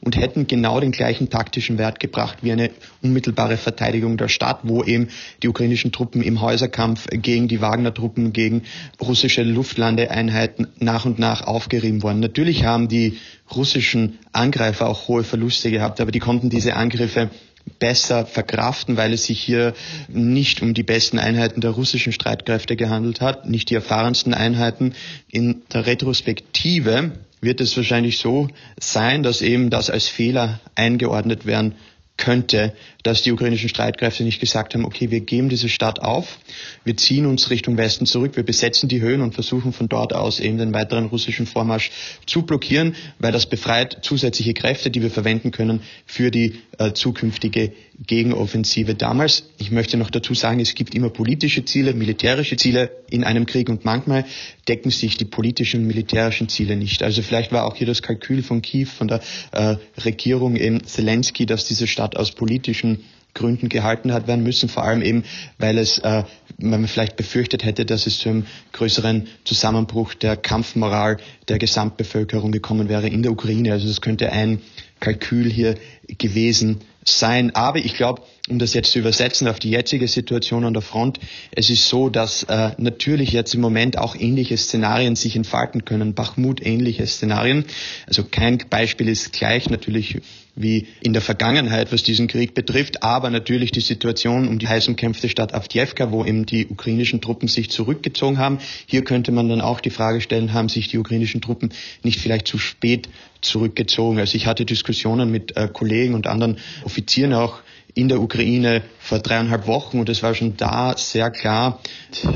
und 0.00 0.16
hätten 0.16 0.46
genau 0.46 0.80
den 0.80 0.92
gleichen 0.92 1.30
taktischen 1.30 1.78
Wert 1.78 2.00
gebracht 2.00 2.38
wie 2.42 2.52
eine 2.52 2.70
unmittelbare 3.02 3.56
Verteidigung 3.56 4.16
der 4.16 4.28
Stadt, 4.28 4.60
wo 4.62 4.82
eben 4.82 5.08
die 5.42 5.48
ukrainischen 5.48 5.92
Truppen 5.92 6.22
im 6.22 6.40
Häuserkampf 6.40 7.06
gegen 7.10 7.48
die 7.48 7.60
Wagner-Truppen, 7.60 8.32
gegen 8.32 8.62
russische 9.00 9.42
Luftlandeeinheiten 9.42 10.68
nach 10.78 11.04
und 11.04 11.18
nach 11.18 11.46
aufgerieben 11.46 12.02
wurden. 12.02 12.20
Natürlich 12.20 12.64
haben 12.64 12.88
die 12.88 13.18
russischen 13.54 14.18
Angreifer 14.32 14.88
auch 14.88 15.08
hohe 15.08 15.24
Verluste 15.24 15.70
gehabt, 15.70 16.00
aber 16.00 16.10
die 16.10 16.20
konnten 16.20 16.50
diese 16.50 16.76
Angriffe 16.76 17.30
besser 17.78 18.26
verkraften, 18.26 18.96
weil 18.96 19.12
es 19.12 19.24
sich 19.24 19.40
hier 19.40 19.74
nicht 20.08 20.62
um 20.62 20.74
die 20.74 20.82
besten 20.82 21.18
Einheiten 21.18 21.60
der 21.60 21.72
russischen 21.72 22.12
Streitkräfte 22.12 22.76
gehandelt 22.76 23.20
hat, 23.20 23.48
nicht 23.48 23.70
die 23.70 23.74
erfahrensten 23.74 24.34
Einheiten. 24.34 24.94
In 25.28 25.62
der 25.72 25.86
Retrospektive 25.86 27.12
wird 27.40 27.60
es 27.60 27.76
wahrscheinlich 27.76 28.18
so 28.18 28.48
sein, 28.78 29.22
dass 29.22 29.42
eben 29.42 29.70
das 29.70 29.90
als 29.90 30.08
Fehler 30.08 30.60
eingeordnet 30.74 31.46
werden 31.46 31.74
könnte, 32.16 32.74
dass 33.06 33.22
die 33.22 33.30
ukrainischen 33.30 33.68
Streitkräfte 33.68 34.24
nicht 34.24 34.40
gesagt 34.40 34.74
haben, 34.74 34.84
okay, 34.84 35.12
wir 35.12 35.20
geben 35.20 35.48
diese 35.48 35.68
Stadt 35.68 36.00
auf, 36.00 36.38
wir 36.82 36.96
ziehen 36.96 37.26
uns 37.26 37.50
Richtung 37.50 37.76
Westen 37.76 38.04
zurück, 38.04 38.34
wir 38.34 38.42
besetzen 38.42 38.88
die 38.88 39.00
Höhen 39.00 39.20
und 39.20 39.32
versuchen 39.32 39.72
von 39.72 39.88
dort 39.88 40.12
aus 40.12 40.40
eben 40.40 40.58
den 40.58 40.74
weiteren 40.74 41.06
russischen 41.06 41.46
Vormarsch 41.46 41.92
zu 42.26 42.42
blockieren, 42.42 42.96
weil 43.20 43.30
das 43.30 43.46
befreit 43.46 43.98
zusätzliche 44.02 44.54
Kräfte, 44.54 44.90
die 44.90 45.02
wir 45.02 45.12
verwenden 45.12 45.52
können 45.52 45.82
für 46.04 46.32
die 46.32 46.56
äh, 46.78 46.94
zukünftige 46.94 47.72
Gegenoffensive 48.04 48.94
damals. 48.94 49.44
Ich 49.58 49.70
möchte 49.70 49.96
noch 49.96 50.10
dazu 50.10 50.34
sagen, 50.34 50.60
es 50.60 50.74
gibt 50.74 50.94
immer 50.94 51.08
politische 51.08 51.64
Ziele, 51.64 51.94
militärische 51.94 52.56
Ziele 52.56 52.90
in 53.08 53.24
einem 53.24 53.46
Krieg 53.46 53.68
und 53.68 53.84
manchmal 53.84 54.24
decken 54.68 54.90
sich 54.90 55.16
die 55.16 55.24
politischen 55.24 55.82
und 55.82 55.86
militärischen 55.86 56.48
Ziele 56.48 56.76
nicht. 56.76 57.02
Also 57.02 57.22
vielleicht 57.22 57.52
war 57.52 57.64
auch 57.64 57.76
hier 57.76 57.86
das 57.86 58.02
Kalkül 58.02 58.42
von 58.42 58.62
Kiew, 58.62 58.86
von 58.86 59.08
der 59.08 59.20
äh, 59.52 59.76
Regierung 60.04 60.56
in 60.56 60.84
Zelensky, 60.84 61.46
dass 61.46 61.64
diese 61.64 61.86
Stadt 61.86 62.16
aus 62.16 62.32
politischen 62.32 62.95
Gründen 63.36 63.68
gehalten 63.68 64.12
hat 64.12 64.26
werden 64.26 64.42
müssen, 64.42 64.68
vor 64.68 64.82
allem 64.82 65.02
eben, 65.02 65.22
weil 65.58 65.78
es, 65.78 65.98
äh, 65.98 66.24
man 66.58 66.88
vielleicht 66.88 67.16
befürchtet 67.16 67.64
hätte, 67.64 67.84
dass 67.84 68.06
es 68.06 68.18
zu 68.18 68.30
einem 68.30 68.46
größeren 68.72 69.28
Zusammenbruch 69.44 70.14
der 70.14 70.36
Kampfmoral 70.36 71.18
der 71.48 71.58
Gesamtbevölkerung 71.58 72.50
gekommen 72.50 72.88
wäre 72.88 73.06
in 73.06 73.22
der 73.22 73.30
Ukraine. 73.30 73.72
Also 73.72 73.86
das 73.86 74.00
könnte 74.00 74.32
ein 74.32 74.60
Kalkül 75.00 75.50
hier 75.50 75.76
gewesen 76.18 76.80
sein. 77.04 77.54
Aber 77.54 77.78
ich 77.78 77.94
glaube, 77.94 78.22
um 78.48 78.58
das 78.58 78.74
jetzt 78.74 78.92
zu 78.92 78.98
übersetzen 78.98 79.48
auf 79.48 79.58
die 79.58 79.70
jetzige 79.70 80.06
Situation 80.08 80.64
an 80.64 80.72
der 80.72 80.82
Front, 80.82 81.18
es 81.50 81.70
ist 81.70 81.88
so, 81.88 82.08
dass 82.08 82.44
äh, 82.44 82.70
natürlich 82.78 83.32
jetzt 83.32 83.54
im 83.54 83.60
Moment 83.60 83.98
auch 83.98 84.14
ähnliche 84.14 84.56
Szenarien 84.56 85.16
sich 85.16 85.36
entfalten 85.36 85.84
können, 85.84 86.14
Bachmut 86.14 86.64
ähnliche 86.64 87.06
Szenarien. 87.06 87.64
Also 88.06 88.24
kein 88.24 88.58
Beispiel 88.70 89.08
ist 89.08 89.32
gleich 89.32 89.68
natürlich 89.68 90.20
wie 90.56 90.86
in 91.02 91.12
der 91.12 91.20
Vergangenheit, 91.20 91.92
was 91.92 92.02
diesen 92.02 92.28
Krieg 92.28 92.54
betrifft, 92.54 93.02
aber 93.02 93.28
natürlich 93.28 93.72
die 93.72 93.80
Situation 93.80 94.48
um 94.48 94.58
die 94.58 94.66
heiß 94.66 94.88
umkämpfte 94.88 95.28
Stadt 95.28 95.52
Avdiivka, 95.52 96.10
wo 96.10 96.24
eben 96.24 96.46
die 96.46 96.66
ukrainischen 96.66 97.20
Truppen 97.20 97.46
sich 97.46 97.70
zurückgezogen 97.70 98.38
haben. 98.38 98.58
Hier 98.86 99.04
könnte 99.04 99.32
man 99.32 99.50
dann 99.50 99.60
auch 99.60 99.80
die 99.80 99.90
Frage 99.90 100.22
stellen, 100.22 100.54
haben 100.54 100.70
sich 100.70 100.88
die 100.88 100.96
ukrainischen 100.96 101.42
Truppen 101.42 101.72
nicht 102.02 102.20
vielleicht 102.20 102.48
zu 102.48 102.58
spät 102.58 103.08
zurückgezogen? 103.42 104.18
Also 104.18 104.34
ich 104.34 104.46
hatte 104.46 104.64
Diskussionen 104.64 105.30
mit 105.30 105.56
äh, 105.56 105.68
Kollegen 105.70 106.14
und 106.14 106.26
anderen 106.26 106.56
Offizieren 106.84 107.34
auch 107.34 107.60
in 107.96 108.08
der 108.08 108.20
Ukraine 108.20 108.82
vor 108.98 109.20
dreieinhalb 109.20 109.66
Wochen. 109.66 109.98
Und 109.98 110.10
es 110.10 110.22
war 110.22 110.34
schon 110.34 110.56
da 110.58 110.96
sehr 110.98 111.30
klar 111.30 111.80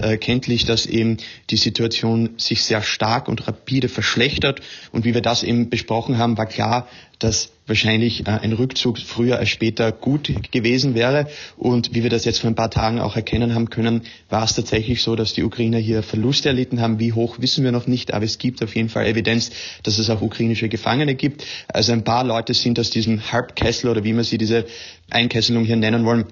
äh, 0.00 0.16
kenntlich, 0.16 0.64
dass 0.64 0.86
eben 0.86 1.18
die 1.50 1.58
Situation 1.58 2.30
sich 2.38 2.64
sehr 2.64 2.80
stark 2.80 3.28
und 3.28 3.46
rapide 3.46 3.90
verschlechtert. 3.90 4.60
Und 4.90 5.04
wie 5.04 5.12
wir 5.12 5.20
das 5.20 5.42
eben 5.42 5.68
besprochen 5.68 6.16
haben, 6.16 6.38
war 6.38 6.46
klar, 6.46 6.88
dass 7.20 7.50
wahrscheinlich 7.66 8.26
äh, 8.26 8.30
ein 8.30 8.52
Rückzug 8.52 8.98
früher 8.98 9.38
als 9.38 9.48
später 9.48 9.92
gut 9.92 10.30
gewesen 10.50 10.94
wäre. 10.94 11.28
Und 11.56 11.94
wie 11.94 12.02
wir 12.02 12.10
das 12.10 12.24
jetzt 12.24 12.40
vor 12.40 12.50
ein 12.50 12.56
paar 12.56 12.70
Tagen 12.70 12.98
auch 12.98 13.14
erkennen 13.14 13.54
haben 13.54 13.70
können, 13.70 14.02
war 14.28 14.42
es 14.42 14.54
tatsächlich 14.54 15.02
so, 15.02 15.14
dass 15.14 15.34
die 15.34 15.44
Ukrainer 15.44 15.78
hier 15.78 16.02
Verluste 16.02 16.48
erlitten 16.48 16.80
haben. 16.80 16.98
Wie 16.98 17.12
hoch 17.12 17.36
wissen 17.38 17.62
wir 17.62 17.72
noch 17.72 17.86
nicht, 17.86 18.12
aber 18.12 18.24
es 18.24 18.38
gibt 18.38 18.62
auf 18.62 18.74
jeden 18.74 18.88
Fall 18.88 19.06
Evidenz, 19.06 19.50
dass 19.84 19.98
es 19.98 20.10
auch 20.10 20.20
ukrainische 20.20 20.68
Gefangene 20.68 21.14
gibt. 21.14 21.44
Also 21.68 21.92
ein 21.92 22.02
paar 22.04 22.24
Leute 22.24 22.54
sind 22.54 22.80
aus 22.80 22.90
diesem 22.90 23.30
Halbkessel 23.30 23.90
oder 23.90 24.02
wie 24.02 24.12
man 24.12 24.24
sie 24.24 24.38
diese 24.38 24.64
Einkesselung 25.10 25.64
hier 25.64 25.76
nennen 25.76 26.04
wollen, 26.04 26.24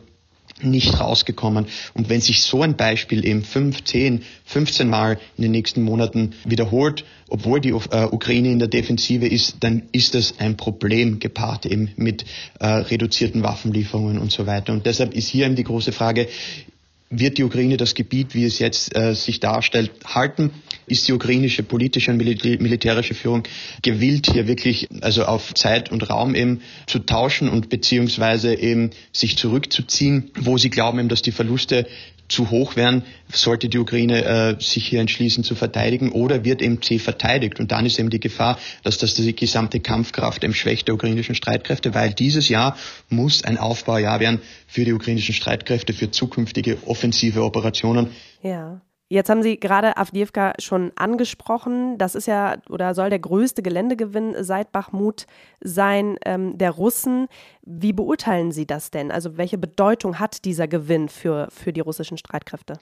nicht 0.62 1.00
rausgekommen. 1.00 1.67
Und 1.95 2.09
wenn 2.09 2.21
sich 2.21 2.43
so 2.43 2.62
ein 2.62 2.77
Beispiel 2.77 3.27
eben 3.27 3.43
5, 3.43 3.85
10, 3.85 4.23
15 4.45 4.88
Mal 4.88 5.19
in 5.37 5.43
den 5.43 5.53
nächsten 5.53 5.83
Monaten 5.83 6.35
wiederholt, 6.45 7.05
obwohl 7.29 7.61
die 7.61 7.71
äh, 7.71 8.05
Ukraine 8.11 8.50
in 8.50 8.59
der 8.59 8.69
Defensive 8.69 9.27
ist, 9.27 9.57
dann 9.61 9.83
ist 9.93 10.15
das 10.15 10.38
ein 10.38 10.57
Problem 10.57 11.19
gepaart 11.19 11.67
eben 11.67 11.91
mit 11.97 12.25
äh, 12.61 12.67
reduzierten 12.67 13.43
Waffenlieferungen 13.43 14.19
und 14.19 14.33
so 14.33 14.47
weiter. 14.47 14.73
Und 14.73 14.87
deshalb 14.87 15.15
ist 15.15 15.29
hier 15.29 15.47
eben 15.47 15.57
die 15.57 15.65
große 15.65 15.93
Frage, 15.93 16.29
wird 17.11 17.38
die 17.38 17.45
Ukraine 17.45 17.77
das 17.77 17.95
Gebiet, 17.95 18.35
wie 18.35 18.45
es 18.45 18.59
jetzt 18.59 18.95
äh, 18.97 19.15
sich 19.15 19.41
darstellt, 19.41 19.93
halten? 20.05 20.50
Ist 20.88 21.09
die 21.09 21.12
ukrainische 21.12 21.62
politische 21.62 22.11
und 22.11 22.18
militärische 22.18 23.14
Führung 23.14 23.42
gewillt, 23.83 24.30
hier 24.33 24.47
wirklich 24.47 24.88
also 25.00 25.25
auf 25.25 25.54
Zeit 25.54 25.90
und 25.90 26.09
Raum 26.09 26.35
eben 26.35 26.61
zu 26.87 27.00
tauschen 27.00 27.49
und 27.49 27.68
beziehungsweise 27.68 28.54
eben 28.54 28.90
sich 29.12 29.37
zurückzuziehen, 29.37 30.30
wo 30.38 30.59
sie 30.59 30.71
glauben 30.71 30.99
eben, 30.99 31.09
dass 31.09 31.23
die 31.23 31.33
Verluste 31.33 31.87
zu 32.28 32.50
hoch 32.50 32.76
wären, 32.76 33.04
sollte 33.33 33.68
die 33.68 33.78
Ukraine 33.78 34.25
äh, 34.25 34.61
sich 34.61 34.87
hier 34.87 35.00
entschließen 35.00 35.45
zu 35.45 35.54
verteidigen 35.54 36.12
oder 36.12 36.45
wird 36.45 36.62
eben 36.62 36.83
C 36.83 36.99
verteidigt. 36.99 37.59
Und 37.59 37.73
dann 37.73 37.87
ist 37.87 37.99
eben 37.99 38.11
die 38.11 38.21
Gefahr, 38.21 38.59
dass 38.83 38.99
das 38.99 39.14
die 39.14 39.35
gesamte 39.35 39.80
Kampfkraft 39.80 40.45
eben 40.45 40.54
schwächt 40.54 40.88
der 40.88 40.95
ukrainischen 40.95 41.35
Streitkräfte, 41.35 41.95
weil 41.95 42.12
dieses 42.12 42.49
Jahr 42.49 42.76
muss 43.09 43.45
ein 43.45 43.57
Aufbaujahr 43.57 44.21
werden 44.21 44.40
für 44.66 44.85
die 44.85 44.92
ukrainischen 44.92 45.35
Streitkräfte, 45.35 45.92
für 45.92 46.11
zukünftige 46.11 46.78
offensive 46.87 47.42
Operationen. 47.42 48.09
Ja. 48.42 48.80
Jetzt 49.11 49.31
haben 49.31 49.43
Sie 49.43 49.59
gerade 49.59 49.97
Avdiivka 49.97 50.53
schon 50.59 50.93
angesprochen. 50.95 51.97
Das 51.97 52.15
ist 52.15 52.27
ja 52.27 52.57
oder 52.69 52.95
soll 52.95 53.09
der 53.09 53.19
größte 53.19 53.62
Geländegewinn 53.62 54.35
seit 54.41 54.71
Bachmut 54.71 55.27
sein 55.62 56.17
ähm, 56.27 56.59
der 56.59 56.73
Russen. 56.73 57.29
Wie 57.62 57.95
beurteilen 57.95 58.53
Sie 58.53 58.67
das 58.67 58.91
denn? 58.91 59.11
Also 59.11 59.38
welche 59.38 59.57
Bedeutung 59.57 60.19
hat 60.19 60.45
dieser 60.45 60.69
Gewinn 60.69 61.09
für, 61.09 61.49
für 61.50 61.73
die 61.73 61.81
russischen 61.81 62.19
Streitkräfte? 62.19 62.75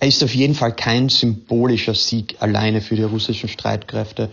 Er 0.00 0.08
ist 0.08 0.24
auf 0.24 0.34
jeden 0.34 0.54
Fall 0.54 0.74
kein 0.74 1.10
symbolischer 1.10 1.94
Sieg 1.94 2.36
alleine 2.40 2.80
für 2.80 2.96
die 2.96 3.02
russischen 3.02 3.48
Streitkräfte. 3.48 4.30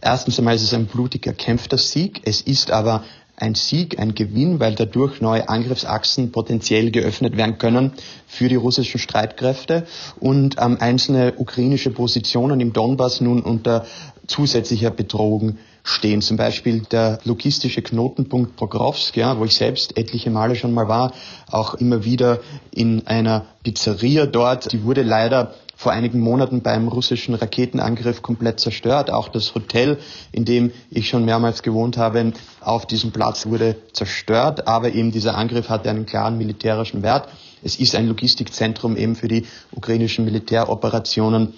Erstens 0.00 0.38
einmal 0.38 0.56
ist 0.56 0.62
es 0.62 0.74
ein 0.74 0.86
blutig 0.86 1.26
erkämpfter 1.26 1.78
Sieg. 1.78 2.22
Es 2.24 2.40
ist 2.40 2.70
aber 2.70 3.04
ein 3.36 3.54
Sieg, 3.54 3.98
ein 3.98 4.14
Gewinn, 4.14 4.60
weil 4.60 4.74
dadurch 4.74 5.20
neue 5.20 5.48
Angriffsachsen 5.48 6.32
potenziell 6.32 6.90
geöffnet 6.90 7.36
werden 7.36 7.58
können 7.58 7.92
für 8.26 8.48
die 8.48 8.56
russischen 8.56 8.98
Streitkräfte 8.98 9.86
und 10.18 10.56
ähm, 10.58 10.78
einzelne 10.80 11.34
ukrainische 11.36 11.90
Positionen 11.90 12.60
im 12.60 12.72
Donbass 12.72 13.20
nun 13.20 13.42
unter 13.42 13.84
zusätzlicher 14.26 14.90
Bedrohung 14.90 15.58
stehen. 15.82 16.20
Zum 16.20 16.36
Beispiel 16.36 16.80
der 16.80 17.20
logistische 17.24 17.82
Knotenpunkt 17.82 18.56
Pokrovsk, 18.56 19.16
ja, 19.16 19.38
wo 19.38 19.44
ich 19.44 19.54
selbst 19.54 19.96
etliche 19.96 20.30
Male 20.30 20.56
schon 20.56 20.74
mal 20.74 20.88
war, 20.88 21.12
auch 21.50 21.74
immer 21.74 22.04
wieder 22.04 22.40
in 22.72 23.06
einer 23.06 23.46
Pizzeria 23.62 24.26
dort. 24.26 24.72
Die 24.72 24.82
wurde 24.82 25.02
leider 25.02 25.54
vor 25.76 25.92
einigen 25.92 26.20
Monaten 26.20 26.62
beim 26.62 26.88
russischen 26.88 27.34
Raketenangriff 27.34 28.22
komplett 28.22 28.60
zerstört. 28.60 29.10
Auch 29.10 29.28
das 29.28 29.54
Hotel, 29.54 29.98
in 30.32 30.46
dem 30.46 30.72
ich 30.90 31.08
schon 31.08 31.26
mehrmals 31.26 31.62
gewohnt 31.62 31.98
habe, 31.98 32.32
auf 32.62 32.86
diesem 32.86 33.12
Platz 33.12 33.46
wurde 33.46 33.76
zerstört. 33.92 34.66
Aber 34.66 34.92
eben 34.92 35.12
dieser 35.12 35.36
Angriff 35.36 35.68
hatte 35.68 35.90
einen 35.90 36.06
klaren 36.06 36.38
militärischen 36.38 37.02
Wert. 37.02 37.28
Es 37.62 37.76
ist 37.76 37.94
ein 37.94 38.08
Logistikzentrum 38.08 38.96
eben 38.96 39.16
für 39.16 39.28
die 39.28 39.44
ukrainischen 39.70 40.24
Militäroperationen 40.24 41.52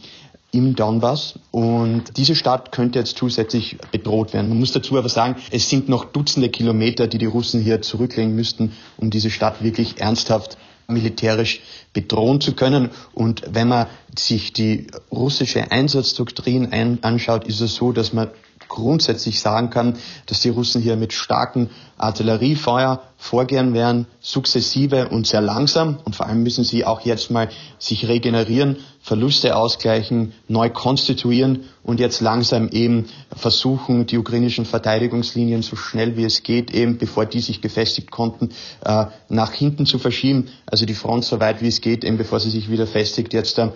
im 0.51 0.75
Donbass 0.75 1.39
und 1.51 2.17
diese 2.17 2.35
Stadt 2.35 2.73
könnte 2.73 2.99
jetzt 2.99 3.19
zusätzlich 3.19 3.77
bedroht 3.93 4.33
werden. 4.33 4.49
Man 4.49 4.59
muss 4.59 4.73
dazu 4.73 4.97
aber 4.97 5.11
sagen, 5.11 5.37
es 5.51 5.69
sind 5.69 5.91
noch 5.91 6.07
Dutzende 6.07 6.49
Kilometer, 6.49 7.07
die 7.07 7.19
die 7.19 7.27
Russen 7.27 7.61
hier 7.61 7.83
zurücklegen 7.83 8.35
müssten, 8.35 8.73
um 8.97 9.11
diese 9.11 9.31
Stadt 9.31 9.63
wirklich 9.63 10.01
ernsthaft 10.01 10.57
militärisch 10.89 11.61
bedrohen 11.93 12.41
zu 12.41 12.55
können. 12.55 12.91
Und 13.13 13.43
wenn 13.51 13.69
man 13.69 13.89
sich 14.19 14.55
die 14.55 14.87
russische 15.13 15.71
Einsatzdoktrin 15.71 16.73
ein 16.73 17.03
anschaut, 17.03 17.47
ist 17.47 17.61
es 17.61 17.75
so, 17.75 17.93
dass 17.93 18.15
man 18.15 18.31
grundsätzlich 18.69 19.41
sagen 19.41 19.69
kann, 19.69 19.99
dass 20.27 20.41
die 20.41 20.49
Russen 20.49 20.81
hier 20.81 20.97
mit 20.97 21.13
starkem 21.13 21.69
Artilleriefeuer 21.99 23.03
vorgehen 23.21 23.75
werden, 23.75 24.07
sukzessive 24.21 25.09
und 25.09 25.27
sehr 25.27 25.41
langsam. 25.41 25.99
Und 26.05 26.15
vor 26.15 26.27
allem 26.27 26.45
müssen 26.45 26.63
sie 26.63 26.87
auch 26.87 27.01
jetzt 27.01 27.33
mal 27.33 27.49
sich 27.79 28.07
regenerieren, 28.07 28.77
Verluste 29.01 29.57
ausgleichen, 29.57 30.35
neu 30.47 30.71
konstituieren 30.71 31.65
und 31.83 31.99
jetzt 31.99 32.21
langsam 32.21 32.69
eben 32.69 33.07
versuchen, 33.35 34.07
die 34.07 34.19
ukrainischen 34.19 34.67
Verteidigungslinien 34.67 35.63
so 35.63 35.75
schnell 35.75 36.17
wie 36.17 36.25
es 36.25 36.45
geht, 36.45 36.73
eben 36.73 36.99
bevor 36.99 37.27
die 37.27 37.41
sich 37.41 37.61
gefestigt 37.61 38.13
konnten, 38.13 38.51
äh, 38.85 39.07
nach 39.29 39.53
hinten 39.53 39.85
zu 39.85 39.99
verschieben. 39.99 40.49
Also 40.67 40.87
die 40.87 40.95
Front 40.95 41.25
so 41.25 41.41
weit 41.41 41.61
wie 41.61 41.69
es 41.69 41.81
geht, 41.81 42.05
eben 42.05 42.19
bevor 42.19 42.39
sie 42.39 42.51
sich 42.51 42.71
wieder 42.71 42.87
festigt, 42.87 43.35
jetzt 43.35 43.59
äh, 43.59 43.69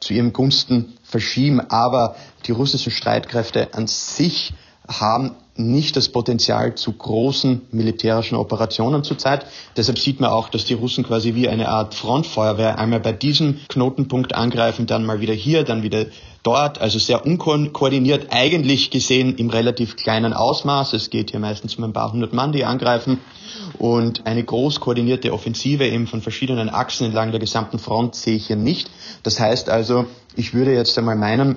zu 0.00 0.14
ihrem 0.14 0.32
Gunsten 0.32 0.94
verschieben. 1.04 1.60
Aber 1.60 2.16
die 2.46 2.52
russischen 2.52 2.90
Streitkräfte 2.90 3.72
an 3.74 3.86
sich 3.86 4.52
haben 4.88 5.36
nicht 5.58 5.96
das 5.96 6.08
Potenzial 6.08 6.74
zu 6.76 6.92
großen 6.92 7.62
militärischen 7.72 8.36
Operationen 8.36 9.02
zurzeit. 9.02 9.46
Deshalb 9.76 9.98
sieht 9.98 10.20
man 10.20 10.30
auch, 10.30 10.48
dass 10.48 10.64
die 10.64 10.74
Russen 10.74 11.04
quasi 11.04 11.34
wie 11.34 11.48
eine 11.48 11.68
Art 11.68 11.94
Frontfeuerwehr 11.94 12.78
einmal 12.78 13.00
bei 13.00 13.12
diesem 13.12 13.58
Knotenpunkt 13.68 14.34
angreifen, 14.34 14.86
dann 14.86 15.04
mal 15.04 15.20
wieder 15.20 15.34
hier, 15.34 15.64
dann 15.64 15.82
wieder 15.82 16.06
dort, 16.42 16.80
also 16.80 16.98
sehr 16.98 17.26
unkoordiniert, 17.26 18.28
eigentlich 18.30 18.90
gesehen 18.90 19.36
im 19.36 19.50
relativ 19.50 19.96
kleinen 19.96 20.32
Ausmaß. 20.32 20.92
Es 20.92 21.10
geht 21.10 21.32
hier 21.32 21.40
meistens 21.40 21.76
um 21.76 21.84
ein 21.84 21.92
paar 21.92 22.12
hundert 22.12 22.32
Mann, 22.32 22.52
die 22.52 22.64
angreifen. 22.64 23.18
Und 23.78 24.26
eine 24.26 24.44
groß 24.44 24.80
koordinierte 24.80 25.32
Offensive 25.32 25.86
eben 25.86 26.06
von 26.06 26.22
verschiedenen 26.22 26.68
Achsen 26.68 27.06
entlang 27.06 27.30
der 27.32 27.40
gesamten 27.40 27.78
Front 27.78 28.14
sehe 28.14 28.36
ich 28.36 28.46
hier 28.46 28.56
nicht. 28.56 28.90
Das 29.24 29.40
heißt 29.40 29.68
also, 29.68 30.06
ich 30.36 30.54
würde 30.54 30.72
jetzt 30.72 30.96
einmal 30.98 31.16
meinen, 31.16 31.56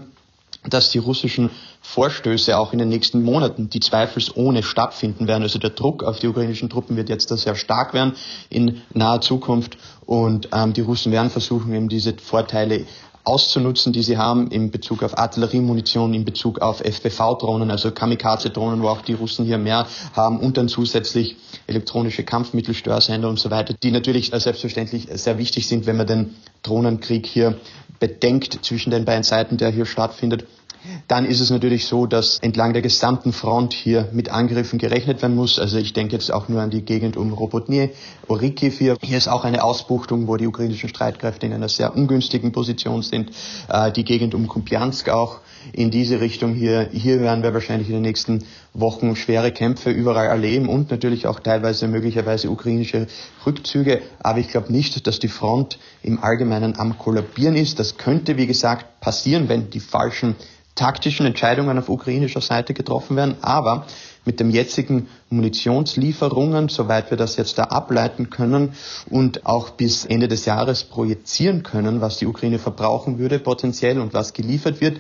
dass 0.70 0.92
die 0.92 1.00
russischen 1.00 1.50
Vorstöße 1.82 2.58
auch 2.58 2.74
in 2.74 2.80
den 2.80 2.90
nächsten 2.90 3.24
Monaten, 3.24 3.70
die 3.70 3.80
zweifelsohne 3.80 4.62
stattfinden 4.62 5.28
werden. 5.28 5.44
Also 5.44 5.58
der 5.58 5.72
Druck 5.72 6.04
auf 6.04 6.20
die 6.20 6.28
ukrainischen 6.28 6.70
Truppen 6.70 6.96
wird 6.98 7.10
jetzt 7.10 7.30
sehr 7.30 7.56
stark 7.56 7.94
werden 7.94 8.14
in 8.50 8.82
naher 8.94 9.22
Zukunft 9.22 9.78
und 10.06 10.50
ähm, 10.54 10.74
die 10.74 10.82
Russen 10.82 11.12
werden 11.12 11.32
versuchen, 11.32 11.74
eben 11.74 11.90
diese 11.90 12.14
Vorteile 12.14 12.86
auszunutzen, 13.24 13.94
die 13.94 14.04
sie 14.04 14.18
haben 14.18 14.50
in 14.50 14.72
Bezug 14.72 15.04
auf 15.04 15.18
Artilleriemunition, 15.18 16.14
in 16.14 16.26
Bezug 16.26 16.60
auf 16.60 16.82
FPV-Drohnen, 16.82 17.70
also 17.70 17.92
Kamikaze-Drohnen, 17.92 18.82
wo 18.82 18.88
auch 18.88 19.02
die 19.02 19.14
Russen 19.14 19.46
hier 19.46 19.58
mehr 19.58 19.88
haben 20.14 20.40
und 20.40 20.58
dann 20.58 20.68
zusätzlich 20.68 21.38
elektronische 21.72 22.24
Kampfmittelstörsender 22.24 23.28
und 23.28 23.40
so 23.40 23.50
weiter, 23.50 23.74
die 23.82 23.92
natürlich 23.92 24.32
selbstverständlich 24.34 25.08
sehr 25.14 25.38
wichtig 25.38 25.68
sind, 25.68 25.86
wenn 25.86 25.98
man 25.98 26.08
den 26.08 26.36
Drohnenkrieg 26.64 27.26
hier 27.26 27.58
bedenkt 28.00 28.60
zwischen 28.64 28.92
den 28.92 29.06
beiden 29.06 29.24
Seiten, 29.24 29.58
der 29.58 29.70
hier 29.70 29.86
stattfindet 29.86 30.46
dann 31.08 31.26
ist 31.26 31.40
es 31.40 31.50
natürlich 31.50 31.86
so, 31.86 32.06
dass 32.06 32.40
entlang 32.40 32.74
der 32.74 32.82
gesamten 32.82 33.34
Front 33.34 33.74
hier 33.74 34.10
mit 34.12 34.30
Angriffen 34.30 34.80
gerechnet 34.80 35.22
werden 35.22 35.36
muss. 35.36 35.60
Also 35.60 35.78
ich 35.78 35.94
denke 35.94 36.14
jetzt 36.14 36.32
auch 36.32 36.50
nur 36.50 36.62
an 36.62 36.72
die 36.72 36.82
Gegend 36.82 37.18
um 37.18 37.34
Robotnie, 37.34 37.90
Orikiv 38.28 38.80
hier. 38.80 38.98
Hier 39.02 39.18
ist 39.18 39.28
auch 39.28 39.44
eine 39.44 39.64
Ausbuchtung, 39.64 40.28
wo 40.28 40.38
die 40.38 40.48
ukrainischen 40.48 40.90
Streitkräfte 40.90 41.46
in 41.46 41.54
einer 41.54 41.70
sehr 41.70 41.96
ungünstigen 41.96 42.52
Position 42.52 43.04
sind. 43.04 43.32
Äh, 43.70 43.92
die 43.92 44.04
Gegend 44.04 44.34
um 44.34 44.48
Kupiansk 44.48 45.10
auch 45.10 45.40
in 45.74 45.92
diese 45.92 46.20
Richtung 46.20 46.56
hier. 46.56 46.90
Hier 46.92 47.22
werden 47.22 47.44
wir 47.44 47.54
wahrscheinlich 47.54 47.88
in 47.88 47.96
den 47.96 48.02
nächsten 48.02 48.46
Wochen 48.74 49.16
schwere 49.16 49.52
Kämpfe 49.52 49.92
überall 49.92 50.28
erleben 50.28 50.70
und 50.70 50.92
natürlich 50.92 51.28
auch 51.28 51.40
teilweise 51.42 51.88
möglicherweise 51.88 52.50
ukrainische 52.50 53.08
Rückzüge. 53.46 54.02
Aber 54.20 54.40
ich 54.40 54.48
glaube 54.48 54.72
nicht, 54.72 55.06
dass 55.08 55.20
die 55.20 55.28
Front 55.28 55.78
im 56.04 56.24
Allgemeinen 56.24 56.80
am 56.80 56.98
Kollabieren 56.98 57.56
ist. 57.56 57.80
Das 57.80 57.98
könnte, 57.98 58.38
wie 58.38 58.48
gesagt, 58.48 59.02
passieren, 59.02 59.50
wenn 59.50 59.70
die 59.70 59.82
falschen 59.82 60.36
taktischen 60.76 61.26
Entscheidungen 61.26 61.78
auf 61.78 61.90
ukrainischer 61.90 62.40
Seite 62.40 62.74
getroffen 62.74 63.18
werden. 63.18 63.36
Aber 63.42 63.86
mit 64.24 64.40
dem 64.40 64.50
jetzigen 64.50 65.10
Munitionslieferungen, 65.30 66.70
soweit 66.70 67.10
wir 67.10 67.18
das 67.18 67.36
jetzt 67.36 67.58
da 67.58 67.64
ableiten 67.66 68.30
können 68.30 68.74
und 69.10 69.46
auch 69.46 69.72
bis 69.72 70.06
Ende 70.06 70.28
des 70.28 70.46
Jahres 70.46 70.84
projizieren 70.86 71.64
können, 71.64 72.02
was 72.02 72.18
die 72.18 72.28
Ukraine 72.28 72.60
verbrauchen 72.60 73.20
würde 73.20 73.40
potenziell 73.40 74.00
und 74.00 74.14
was 74.14 74.34
geliefert 74.34 74.80
wird, 74.80 74.98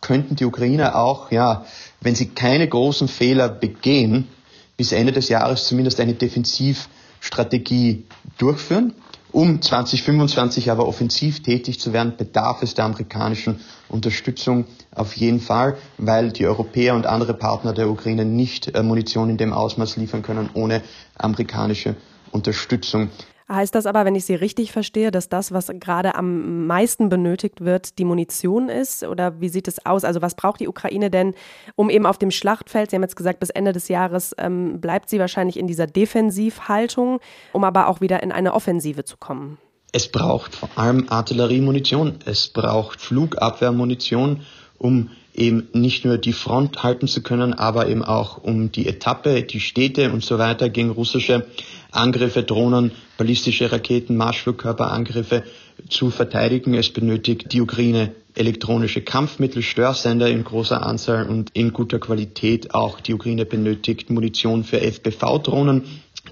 könnten 0.00 0.34
die 0.36 0.44
Ukrainer 0.44 0.96
auch, 0.96 1.30
ja, 1.30 1.64
wenn 2.02 2.14
sie 2.14 2.28
keine 2.28 2.68
großen 2.68 3.08
Fehler 3.08 3.48
begehen, 3.48 4.28
bis 4.76 4.92
Ende 4.92 5.12
des 5.12 5.28
Jahres 5.28 5.66
zumindest 5.66 6.00
eine 6.00 6.14
Defensivstrategie 6.14 8.04
durchführen. 8.38 8.94
Um 9.30 9.62
2025 9.62 10.70
aber 10.70 10.86
offensiv 10.86 11.42
tätig 11.42 11.80
zu 11.80 11.94
werden, 11.94 12.16
bedarf 12.18 12.62
es 12.62 12.74
der 12.74 12.84
amerikanischen 12.84 13.60
Unterstützung 13.88 14.66
auf 14.94 15.16
jeden 15.16 15.40
Fall, 15.40 15.78
weil 15.96 16.32
die 16.32 16.46
Europäer 16.46 16.94
und 16.94 17.06
andere 17.06 17.32
Partner 17.32 17.72
der 17.72 17.88
Ukraine 17.88 18.26
nicht 18.26 18.74
äh, 18.74 18.82
Munition 18.82 19.30
in 19.30 19.38
dem 19.38 19.54
Ausmaß 19.54 19.96
liefern 19.96 20.22
können 20.22 20.50
ohne 20.52 20.82
amerikanische 21.16 21.96
Unterstützung. 22.30 23.08
Heißt 23.52 23.74
das 23.74 23.84
aber, 23.84 24.06
wenn 24.06 24.14
ich 24.14 24.24
Sie 24.24 24.34
richtig 24.34 24.72
verstehe, 24.72 25.10
dass 25.10 25.28
das, 25.28 25.52
was 25.52 25.70
gerade 25.74 26.14
am 26.14 26.66
meisten 26.66 27.10
benötigt 27.10 27.60
wird, 27.62 27.98
die 27.98 28.04
Munition 28.04 28.70
ist? 28.70 29.04
Oder 29.04 29.40
wie 29.40 29.50
sieht 29.50 29.68
es 29.68 29.84
aus? 29.84 30.04
Also 30.04 30.22
was 30.22 30.34
braucht 30.34 30.60
die 30.60 30.68
Ukraine 30.68 31.10
denn, 31.10 31.34
um 31.76 31.90
eben 31.90 32.06
auf 32.06 32.16
dem 32.16 32.30
Schlachtfeld, 32.30 32.90
Sie 32.90 32.96
haben 32.96 33.02
jetzt 33.02 33.16
gesagt, 33.16 33.40
bis 33.40 33.50
Ende 33.50 33.72
des 33.72 33.88
Jahres 33.88 34.34
ähm, 34.38 34.80
bleibt 34.80 35.10
sie 35.10 35.18
wahrscheinlich 35.18 35.58
in 35.58 35.66
dieser 35.66 35.86
Defensivhaltung, 35.86 37.20
um 37.52 37.64
aber 37.64 37.88
auch 37.88 38.00
wieder 38.00 38.22
in 38.22 38.32
eine 38.32 38.54
Offensive 38.54 39.04
zu 39.04 39.18
kommen? 39.18 39.58
Es 39.92 40.08
braucht 40.08 40.54
vor 40.54 40.70
allem 40.76 41.06
Artilleriemunition, 41.10 42.20
es 42.24 42.48
braucht 42.48 43.02
Flugabwehrmunition, 43.02 44.40
um 44.78 45.10
eben 45.34 45.68
nicht 45.72 46.04
nur 46.04 46.18
die 46.18 46.32
Front 46.32 46.82
halten 46.82 47.08
zu 47.08 47.22
können, 47.22 47.54
aber 47.54 47.88
eben 47.88 48.04
auch 48.04 48.38
um 48.38 48.72
die 48.72 48.86
Etappe, 48.86 49.42
die 49.42 49.60
Städte 49.60 50.12
und 50.12 50.24
so 50.24 50.38
weiter 50.38 50.68
gegen 50.68 50.90
russische 50.90 51.46
Angriffe, 51.92 52.42
Drohnen, 52.42 52.90
ballistische 53.18 53.70
Raketen, 53.70 54.16
Marschflugkörperangriffe 54.16 55.44
zu 55.88 56.10
verteidigen. 56.10 56.74
Es 56.74 56.90
benötigt 56.90 57.52
die 57.52 57.60
Ukraine 57.60 58.12
elektronische 58.34 59.02
Kampfmittel, 59.02 59.62
Störsender 59.62 60.28
in 60.28 60.42
großer 60.44 60.84
Anzahl 60.84 61.28
und 61.28 61.50
in 61.52 61.72
guter 61.72 61.98
Qualität. 61.98 62.74
Auch 62.74 63.00
die 63.00 63.14
Ukraine 63.14 63.44
benötigt 63.44 64.10
Munition 64.10 64.64
für 64.64 64.80
FPV-Drohnen. 64.80 65.82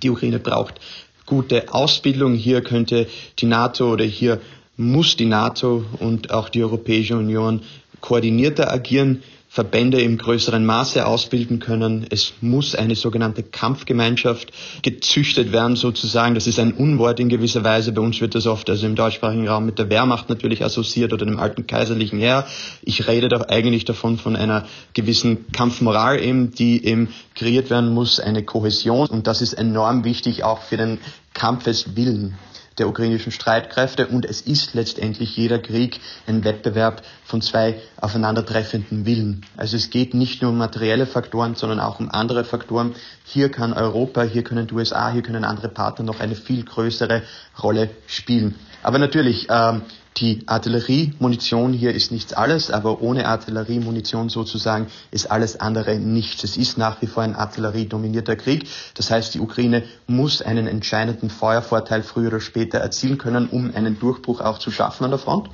Die 0.02 0.10
Ukraine 0.10 0.38
braucht 0.38 0.80
gute 1.26 1.72
Ausbildung. 1.72 2.34
Hier 2.34 2.62
könnte 2.62 3.06
die 3.38 3.46
NATO 3.46 3.92
oder 3.92 4.04
hier 4.04 4.40
muss 4.76 5.16
die 5.16 5.26
NATO 5.26 5.84
und 5.98 6.30
auch 6.30 6.48
die 6.48 6.62
Europäische 6.62 7.16
Union 7.16 7.60
koordinierter 8.00 8.72
agieren. 8.72 9.22
Verbände 9.52 10.00
im 10.00 10.16
größeren 10.16 10.64
Maße 10.64 11.04
ausbilden 11.04 11.58
können. 11.58 12.06
Es 12.08 12.34
muss 12.40 12.76
eine 12.76 12.94
sogenannte 12.94 13.42
Kampfgemeinschaft 13.42 14.52
gezüchtet 14.82 15.50
werden, 15.50 15.74
sozusagen. 15.74 16.36
Das 16.36 16.46
ist 16.46 16.60
ein 16.60 16.72
Unwort 16.72 17.18
in 17.18 17.28
gewisser 17.28 17.64
Weise. 17.64 17.90
Bei 17.90 18.00
uns 18.00 18.20
wird 18.20 18.36
das 18.36 18.46
oft 18.46 18.70
also 18.70 18.86
im 18.86 18.94
deutschsprachigen 18.94 19.48
Raum 19.48 19.66
mit 19.66 19.80
der 19.80 19.90
Wehrmacht 19.90 20.28
natürlich 20.28 20.64
assoziiert 20.64 21.12
oder 21.12 21.26
dem 21.26 21.40
alten 21.40 21.66
kaiserlichen 21.66 22.20
Heer. 22.20 22.46
Ich 22.82 23.08
rede 23.08 23.28
doch 23.28 23.48
eigentlich 23.48 23.84
davon 23.84 24.18
von 24.18 24.36
einer 24.36 24.66
gewissen 24.94 25.50
Kampfmoral 25.50 26.22
eben, 26.22 26.52
die 26.52 26.84
eben 26.84 27.08
kreiert 27.34 27.70
werden 27.70 27.92
muss, 27.92 28.20
eine 28.20 28.44
Kohäsion. 28.44 29.08
Und 29.08 29.26
das 29.26 29.42
ist 29.42 29.54
enorm 29.54 30.04
wichtig 30.04 30.44
auch 30.44 30.62
für 30.62 30.76
den 30.76 30.98
Kampfeswillen 31.34 32.36
der 32.80 32.88
ukrainischen 32.88 33.30
Streitkräfte 33.30 34.08
und 34.08 34.24
es 34.24 34.40
ist 34.40 34.74
letztendlich 34.74 35.36
jeder 35.36 35.58
Krieg 35.60 36.00
ein 36.26 36.42
Wettbewerb 36.42 37.02
von 37.24 37.40
zwei 37.42 37.80
aufeinandertreffenden 38.00 39.06
Willen. 39.06 39.46
Also 39.56 39.76
es 39.76 39.90
geht 39.90 40.14
nicht 40.14 40.42
nur 40.42 40.50
um 40.50 40.58
materielle 40.58 41.06
Faktoren, 41.06 41.54
sondern 41.54 41.78
auch 41.78 42.00
um 42.00 42.10
andere 42.10 42.42
Faktoren. 42.44 42.94
Hier 43.24 43.50
kann 43.50 43.72
Europa, 43.72 44.22
hier 44.22 44.42
können 44.42 44.66
die 44.66 44.74
USA, 44.74 45.12
hier 45.12 45.22
können 45.22 45.44
andere 45.44 45.68
Partner 45.68 46.04
noch 46.04 46.18
eine 46.18 46.34
viel 46.34 46.64
größere 46.64 47.22
Rolle 47.62 47.90
spielen. 48.06 48.56
Aber 48.82 48.98
natürlich, 48.98 49.46
ähm, 49.50 49.82
die 50.20 50.42
Artilleriemunition 50.46 51.72
hier 51.72 51.94
ist 51.94 52.12
nichts 52.12 52.32
alles, 52.32 52.70
aber 52.70 53.00
ohne 53.00 53.26
Artilleriemunition 53.26 54.28
sozusagen 54.28 54.88
ist 55.10 55.30
alles 55.30 55.58
andere 55.58 55.98
nichts. 55.98 56.44
Es 56.44 56.56
ist 56.56 56.76
nach 56.76 57.00
wie 57.00 57.06
vor 57.06 57.22
ein 57.22 57.34
artilleriedominierter 57.34 58.36
Krieg. 58.36 58.68
Das 58.94 59.10
heißt, 59.10 59.34
die 59.34 59.40
Ukraine 59.40 59.82
muss 60.06 60.42
einen 60.42 60.66
entscheidenden 60.66 61.30
Feuervorteil 61.30 62.02
früher 62.02 62.28
oder 62.28 62.40
später 62.40 62.78
erzielen 62.78 63.18
können, 63.18 63.48
um 63.48 63.74
einen 63.74 63.98
Durchbruch 63.98 64.40
auch 64.40 64.58
zu 64.58 64.70
schaffen 64.70 65.04
an 65.04 65.10
der 65.10 65.18
Front. 65.18 65.48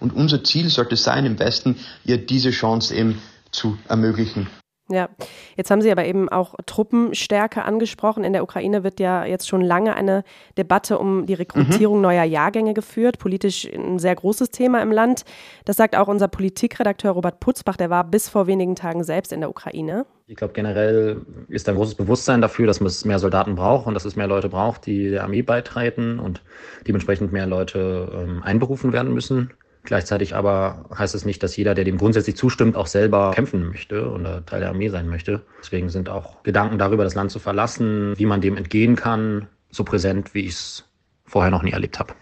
Und 0.00 0.14
unser 0.14 0.42
Ziel 0.44 0.70
sollte 0.70 0.96
sein, 0.96 1.26
im 1.26 1.38
Westen 1.38 1.76
ihr 2.04 2.18
diese 2.18 2.50
Chance 2.50 2.94
eben 2.94 3.20
zu 3.50 3.78
ermöglichen. 3.88 4.48
Ja, 4.88 5.08
jetzt 5.56 5.72
haben 5.72 5.82
Sie 5.82 5.90
aber 5.90 6.04
eben 6.04 6.28
auch 6.28 6.54
Truppenstärke 6.64 7.64
angesprochen. 7.64 8.22
In 8.22 8.32
der 8.32 8.44
Ukraine 8.44 8.84
wird 8.84 9.00
ja 9.00 9.24
jetzt 9.24 9.48
schon 9.48 9.60
lange 9.60 9.96
eine 9.96 10.22
Debatte 10.56 11.00
um 11.00 11.26
die 11.26 11.34
Rekrutierung 11.34 11.96
mhm. 11.96 12.02
neuer 12.02 12.22
Jahrgänge 12.22 12.72
geführt. 12.72 13.18
Politisch 13.18 13.64
ein 13.64 13.98
sehr 13.98 14.14
großes 14.14 14.50
Thema 14.50 14.80
im 14.82 14.92
Land. 14.92 15.24
Das 15.64 15.76
sagt 15.76 15.96
auch 15.96 16.06
unser 16.06 16.28
Politikredakteur 16.28 17.12
Robert 17.12 17.40
Putzbach, 17.40 17.76
der 17.76 17.90
war 17.90 18.04
bis 18.04 18.28
vor 18.28 18.46
wenigen 18.46 18.76
Tagen 18.76 19.02
selbst 19.02 19.32
in 19.32 19.40
der 19.40 19.50
Ukraine. 19.50 20.06
Ich 20.28 20.36
glaube, 20.36 20.52
generell 20.54 21.20
ist 21.48 21.66
da 21.66 21.72
ein 21.72 21.76
großes 21.76 21.96
Bewusstsein 21.96 22.40
dafür, 22.40 22.68
dass 22.68 22.80
es 22.80 23.04
mehr 23.04 23.18
Soldaten 23.18 23.56
braucht 23.56 23.88
und 23.88 23.94
dass 23.94 24.04
es 24.04 24.14
mehr 24.14 24.28
Leute 24.28 24.48
braucht, 24.48 24.86
die 24.86 25.10
der 25.10 25.24
Armee 25.24 25.42
beitreten 25.42 26.20
und 26.20 26.42
dementsprechend 26.86 27.32
mehr 27.32 27.46
Leute 27.46 28.08
ähm, 28.12 28.42
einberufen 28.44 28.92
werden 28.92 29.12
müssen. 29.12 29.50
Gleichzeitig 29.86 30.34
aber 30.34 30.84
heißt 30.96 31.14
es 31.14 31.24
nicht, 31.24 31.42
dass 31.42 31.56
jeder, 31.56 31.74
der 31.74 31.84
dem 31.84 31.96
grundsätzlich 31.96 32.36
zustimmt, 32.36 32.76
auch 32.76 32.88
selber 32.88 33.30
kämpfen 33.34 33.66
möchte 33.68 34.10
oder 34.10 34.44
Teil 34.44 34.60
der 34.60 34.68
Armee 34.68 34.88
sein 34.88 35.08
möchte. 35.08 35.42
Deswegen 35.60 35.88
sind 35.88 36.08
auch 36.08 36.42
Gedanken 36.42 36.76
darüber, 36.76 37.04
das 37.04 37.14
Land 37.14 37.30
zu 37.30 37.38
verlassen, 37.38 38.14
wie 38.16 38.26
man 38.26 38.40
dem 38.40 38.56
entgehen 38.56 38.96
kann, 38.96 39.46
so 39.70 39.84
präsent, 39.84 40.34
wie 40.34 40.40
ich 40.40 40.54
es 40.54 40.84
vorher 41.24 41.50
noch 41.50 41.62
nie 41.62 41.70
erlebt 41.70 41.98
habe. 41.98 42.14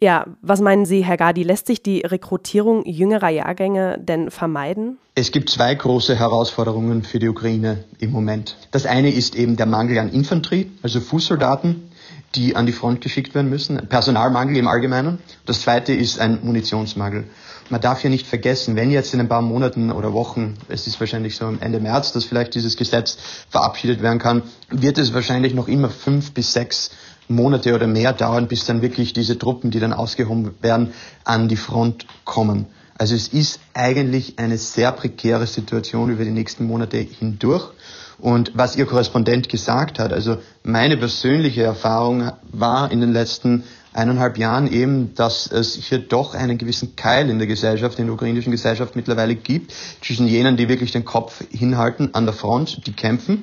Ja, 0.00 0.26
was 0.42 0.60
meinen 0.60 0.86
Sie, 0.86 1.04
Herr 1.04 1.16
Gadi, 1.16 1.44
lässt 1.44 1.66
sich 1.66 1.82
die 1.82 2.00
Rekrutierung 2.00 2.84
jüngerer 2.84 3.30
Jahrgänge 3.30 3.96
denn 3.98 4.30
vermeiden? 4.30 4.98
Es 5.14 5.30
gibt 5.30 5.48
zwei 5.48 5.72
große 5.74 6.16
Herausforderungen 6.16 7.04
für 7.04 7.20
die 7.20 7.28
Ukraine 7.28 7.84
im 8.00 8.10
Moment. 8.10 8.56
Das 8.72 8.84
eine 8.84 9.10
ist 9.10 9.36
eben 9.36 9.56
der 9.56 9.66
Mangel 9.66 9.98
an 9.98 10.10
Infanterie, 10.10 10.72
also 10.82 11.00
Fußsoldaten 11.00 11.90
die 12.34 12.56
an 12.56 12.66
die 12.66 12.72
Front 12.72 13.00
geschickt 13.00 13.34
werden 13.34 13.50
müssen. 13.50 13.76
Personalmangel 13.88 14.56
im 14.56 14.68
Allgemeinen. 14.68 15.18
Das 15.46 15.62
zweite 15.62 15.92
ist 15.92 16.18
ein 16.18 16.40
Munitionsmangel. 16.42 17.24
Man 17.70 17.80
darf 17.80 18.00
hier 18.00 18.10
nicht 18.10 18.26
vergessen, 18.26 18.76
wenn 18.76 18.90
jetzt 18.90 19.14
in 19.14 19.20
ein 19.20 19.28
paar 19.28 19.40
Monaten 19.40 19.90
oder 19.90 20.12
Wochen, 20.12 20.54
es 20.68 20.86
ist 20.86 21.00
wahrscheinlich 21.00 21.36
so 21.36 21.46
Ende 21.60 21.80
März, 21.80 22.12
dass 22.12 22.24
vielleicht 22.24 22.54
dieses 22.54 22.76
Gesetz 22.76 23.16
verabschiedet 23.48 24.02
werden 24.02 24.18
kann, 24.18 24.42
wird 24.68 24.98
es 24.98 25.14
wahrscheinlich 25.14 25.54
noch 25.54 25.68
immer 25.68 25.88
fünf 25.88 26.32
bis 26.32 26.52
sechs 26.52 26.90
Monate 27.26 27.74
oder 27.74 27.86
mehr 27.86 28.12
dauern, 28.12 28.48
bis 28.48 28.66
dann 28.66 28.82
wirklich 28.82 29.14
diese 29.14 29.38
Truppen, 29.38 29.70
die 29.70 29.80
dann 29.80 29.94
ausgehoben 29.94 30.54
werden, 30.60 30.92
an 31.24 31.48
die 31.48 31.56
Front 31.56 32.06
kommen. 32.24 32.66
Also 32.98 33.14
es 33.14 33.28
ist 33.28 33.60
eigentlich 33.72 34.38
eine 34.38 34.58
sehr 34.58 34.92
prekäre 34.92 35.46
Situation 35.46 36.10
über 36.10 36.24
die 36.24 36.30
nächsten 36.30 36.66
Monate 36.66 36.98
hindurch. 36.98 37.72
Und 38.24 38.52
was 38.54 38.74
Ihr 38.74 38.86
Korrespondent 38.86 39.50
gesagt 39.50 39.98
hat, 39.98 40.10
also 40.10 40.38
meine 40.62 40.96
persönliche 40.96 41.62
Erfahrung 41.62 42.32
war 42.52 42.90
in 42.90 43.02
den 43.02 43.12
letzten 43.12 43.64
eineinhalb 43.92 44.38
Jahren 44.38 44.66
eben, 44.66 45.14
dass 45.14 45.46
es 45.46 45.74
hier 45.74 45.98
doch 45.98 46.34
einen 46.34 46.56
gewissen 46.56 46.96
Keil 46.96 47.28
in 47.28 47.36
der 47.36 47.46
Gesellschaft, 47.46 47.98
in 47.98 48.06
der 48.06 48.14
ukrainischen 48.14 48.50
Gesellschaft 48.50 48.96
mittlerweile 48.96 49.34
gibt, 49.34 49.74
zwischen 50.00 50.26
jenen, 50.26 50.56
die 50.56 50.70
wirklich 50.70 50.90
den 50.90 51.04
Kopf 51.04 51.44
hinhalten 51.50 52.14
an 52.14 52.24
der 52.24 52.32
Front, 52.32 52.86
die 52.86 52.94
kämpfen, 52.94 53.42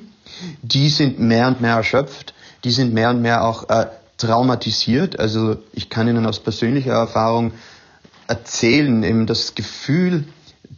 die 0.62 0.88
sind 0.88 1.20
mehr 1.20 1.46
und 1.46 1.60
mehr 1.60 1.76
erschöpft, 1.76 2.34
die 2.64 2.72
sind 2.72 2.92
mehr 2.92 3.10
und 3.10 3.22
mehr 3.22 3.44
auch 3.44 3.68
äh, 3.68 3.86
traumatisiert. 4.18 5.16
Also 5.20 5.58
ich 5.72 5.90
kann 5.90 6.08
Ihnen 6.08 6.26
aus 6.26 6.40
persönlicher 6.40 6.94
Erfahrung 6.94 7.52
erzählen, 8.26 9.04
eben 9.04 9.26
das 9.28 9.54
Gefühl, 9.54 10.24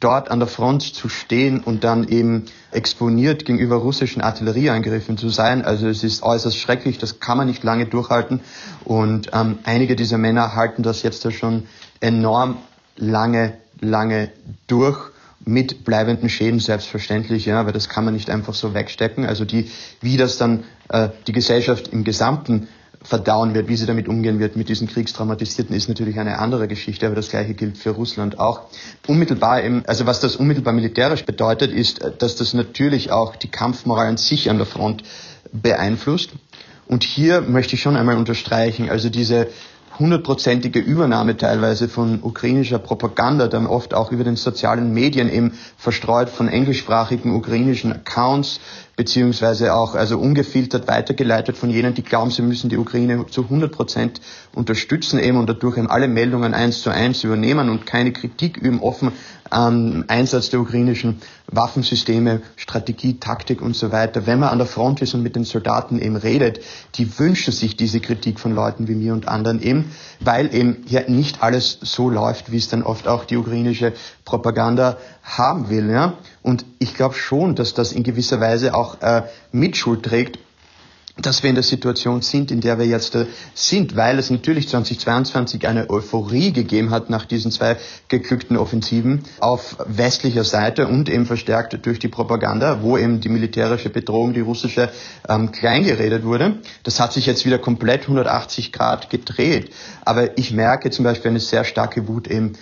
dort 0.00 0.30
an 0.30 0.38
der 0.40 0.48
Front 0.48 0.82
zu 0.82 1.08
stehen 1.08 1.60
und 1.60 1.84
dann 1.84 2.08
eben 2.08 2.46
exponiert 2.72 3.44
gegenüber 3.44 3.76
russischen 3.76 4.22
Artillerieangriffen 4.22 5.16
zu 5.16 5.28
sein. 5.28 5.64
Also 5.64 5.88
es 5.88 6.02
ist 6.02 6.22
äußerst 6.22 6.58
schrecklich, 6.58 6.98
das 6.98 7.20
kann 7.20 7.38
man 7.38 7.46
nicht 7.46 7.62
lange 7.62 7.86
durchhalten. 7.86 8.40
Und 8.84 9.30
ähm, 9.32 9.58
einige 9.64 9.96
dieser 9.96 10.18
Männer 10.18 10.54
halten 10.54 10.82
das 10.82 11.02
jetzt 11.02 11.24
ja 11.24 11.30
schon 11.30 11.64
enorm 12.00 12.56
lange, 12.96 13.56
lange 13.80 14.30
durch 14.66 14.98
mit 15.46 15.84
bleibenden 15.84 16.28
Schäden 16.28 16.58
selbstverständlich, 16.58 17.44
ja, 17.44 17.66
weil 17.66 17.72
das 17.72 17.88
kann 17.88 18.04
man 18.04 18.14
nicht 18.14 18.30
einfach 18.30 18.54
so 18.54 18.72
wegstecken. 18.72 19.26
Also 19.26 19.44
die, 19.44 19.70
wie 20.00 20.16
das 20.16 20.38
dann 20.38 20.64
äh, 20.88 21.10
die 21.26 21.32
Gesellschaft 21.32 21.88
im 21.88 22.02
Gesamten 22.02 22.68
verdauen 23.04 23.54
wird, 23.54 23.68
wie 23.68 23.76
sie 23.76 23.86
damit 23.86 24.08
umgehen 24.08 24.40
wird 24.40 24.56
mit 24.56 24.68
diesen 24.68 24.88
Kriegstraumatisierten, 24.88 25.76
ist 25.76 25.88
natürlich 25.88 26.18
eine 26.18 26.38
andere 26.38 26.66
Geschichte, 26.66 27.06
aber 27.06 27.14
das 27.14 27.28
gleiche 27.28 27.54
gilt 27.54 27.76
für 27.76 27.90
Russland 27.90 28.38
auch. 28.40 28.62
Unmittelbar 29.06 29.62
eben, 29.62 29.84
also 29.86 30.06
was 30.06 30.20
das 30.20 30.36
unmittelbar 30.36 30.72
militärisch 30.72 31.24
bedeutet, 31.24 31.70
ist, 31.70 32.00
dass 32.18 32.36
das 32.36 32.54
natürlich 32.54 33.12
auch 33.12 33.36
die 33.36 33.48
Kampfmoral 33.48 34.08
an 34.08 34.16
sich 34.16 34.48
an 34.50 34.56
der 34.56 34.66
Front 34.66 35.04
beeinflusst. 35.52 36.30
Und 36.86 37.04
hier 37.04 37.42
möchte 37.42 37.74
ich 37.74 37.82
schon 37.82 37.96
einmal 37.96 38.16
unterstreichen, 38.16 38.88
also 38.88 39.10
diese 39.10 39.48
hundertprozentige 39.98 40.80
Übernahme 40.80 41.36
teilweise 41.36 41.88
von 41.88 42.20
ukrainischer 42.22 42.78
Propaganda, 42.78 43.48
dann 43.48 43.66
oft 43.66 43.94
auch 43.94 44.10
über 44.10 44.24
den 44.24 44.36
sozialen 44.36 44.92
Medien 44.92 45.32
eben 45.32 45.52
verstreut 45.76 46.30
von 46.30 46.48
englischsprachigen 46.48 47.34
ukrainischen 47.34 47.92
Accounts, 47.92 48.60
beziehungsweise 48.96 49.74
auch 49.74 49.94
also 49.94 50.18
ungefiltert 50.18 50.86
weitergeleitet 50.86 51.56
von 51.56 51.70
jenen, 51.70 51.94
die 51.94 52.02
glauben, 52.02 52.30
sie 52.30 52.42
müssen 52.42 52.70
die 52.70 52.76
Ukraine 52.76 53.26
zu 53.28 53.42
100 53.42 53.72
Prozent 53.72 54.20
unterstützen 54.54 55.18
eben 55.18 55.38
und 55.38 55.48
dadurch 55.48 55.76
eben 55.78 55.90
alle 55.90 56.08
Meldungen 56.08 56.54
eins 56.54 56.82
zu 56.82 56.90
eins 56.90 57.24
übernehmen 57.24 57.68
und 57.68 57.86
keine 57.86 58.12
Kritik 58.12 58.56
üben, 58.56 58.80
offen 58.80 59.12
am 59.50 60.04
Einsatz 60.08 60.50
der 60.50 60.60
ukrainischen 60.60 61.20
Waffensysteme, 61.46 62.40
Strategie, 62.56 63.18
Taktik 63.20 63.60
und 63.60 63.76
so 63.76 63.92
weiter. 63.92 64.26
Wenn 64.26 64.40
man 64.40 64.48
an 64.48 64.58
der 64.58 64.66
Front 64.66 65.02
ist 65.02 65.14
und 65.14 65.22
mit 65.22 65.36
den 65.36 65.44
Soldaten 65.44 65.98
eben 66.00 66.16
redet, 66.16 66.60
die 66.94 67.18
wünschen 67.18 67.52
sich 67.52 67.76
diese 67.76 68.00
Kritik 68.00 68.40
von 68.40 68.54
Leuten 68.54 68.88
wie 68.88 68.94
mir 68.94 69.12
und 69.12 69.28
anderen 69.28 69.62
eben, 69.62 69.92
weil 70.20 70.54
eben 70.54 70.78
hier 70.86 71.08
nicht 71.08 71.42
alles 71.42 71.78
so 71.82 72.08
läuft, 72.08 72.50
wie 72.50 72.56
es 72.56 72.68
dann 72.68 72.82
oft 72.82 73.06
auch 73.06 73.24
die 73.24 73.36
ukrainische 73.36 73.92
Propaganda 74.24 74.96
haben 75.24 75.70
will. 75.70 75.90
Ja? 75.90 76.14
Und 76.42 76.64
ich 76.78 76.94
glaube 76.94 77.14
schon, 77.14 77.56
dass 77.56 77.74
das 77.74 77.92
in 77.92 78.04
gewisser 78.04 78.40
Weise 78.40 78.74
auch 78.74 79.00
äh, 79.00 79.22
Mitschuld 79.50 80.04
trägt 80.04 80.38
dass 81.16 81.44
wir 81.44 81.50
in 81.50 81.54
der 81.54 81.62
Situation 81.62 82.22
sind, 82.22 82.50
in 82.50 82.60
der 82.60 82.78
wir 82.78 82.86
jetzt 82.86 83.14
äh, 83.14 83.26
sind, 83.54 83.94
weil 83.94 84.18
es 84.18 84.30
natürlich 84.30 84.68
2022 84.68 85.68
eine 85.68 85.88
Euphorie 85.88 86.52
gegeben 86.52 86.90
hat 86.90 87.08
nach 87.08 87.24
diesen 87.24 87.52
zwei 87.52 87.76
geglückten 88.08 88.56
Offensiven 88.56 89.22
auf 89.38 89.76
westlicher 89.86 90.42
Seite 90.42 90.88
und 90.88 91.08
eben 91.08 91.26
verstärkt 91.26 91.86
durch 91.86 92.00
die 92.00 92.08
Propaganda, 92.08 92.82
wo 92.82 92.98
eben 92.98 93.20
die 93.20 93.28
militärische 93.28 93.90
Bedrohung, 93.90 94.32
die 94.32 94.40
russische, 94.40 94.90
ähm, 95.28 95.52
kleingeredet 95.52 96.24
wurde. 96.24 96.58
Das 96.82 96.98
hat 96.98 97.12
sich 97.12 97.26
jetzt 97.26 97.46
wieder 97.46 97.58
komplett 97.58 98.02
180 98.02 98.72
Grad 98.72 99.08
gedreht. 99.08 99.70
Aber 100.04 100.36
ich 100.36 100.52
merke 100.52 100.90
zum 100.90 101.04
Beispiel 101.04 101.30
eine 101.30 101.40
sehr 101.40 101.64
starke 101.64 102.08
Wut 102.08 102.26
eben 102.26 102.54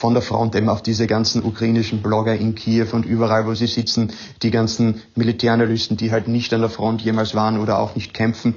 von 0.00 0.14
der 0.14 0.22
Front 0.22 0.54
eben 0.54 0.70
auf 0.70 0.82
diese 0.82 1.06
ganzen 1.06 1.44
ukrainischen 1.44 2.00
Blogger 2.00 2.34
in 2.34 2.54
Kiew 2.54 2.86
und 2.92 3.04
überall, 3.04 3.46
wo 3.46 3.52
sie 3.52 3.66
sitzen, 3.66 4.14
die 4.42 4.50
ganzen 4.50 5.02
Militäranalysten, 5.14 5.98
die 5.98 6.10
halt 6.10 6.26
nicht 6.26 6.54
an 6.54 6.62
der 6.62 6.70
Front 6.70 7.02
jemals 7.02 7.34
waren 7.34 7.60
oder 7.60 7.78
auch 7.78 7.94
nicht 7.94 8.14
kämpfen. 8.14 8.54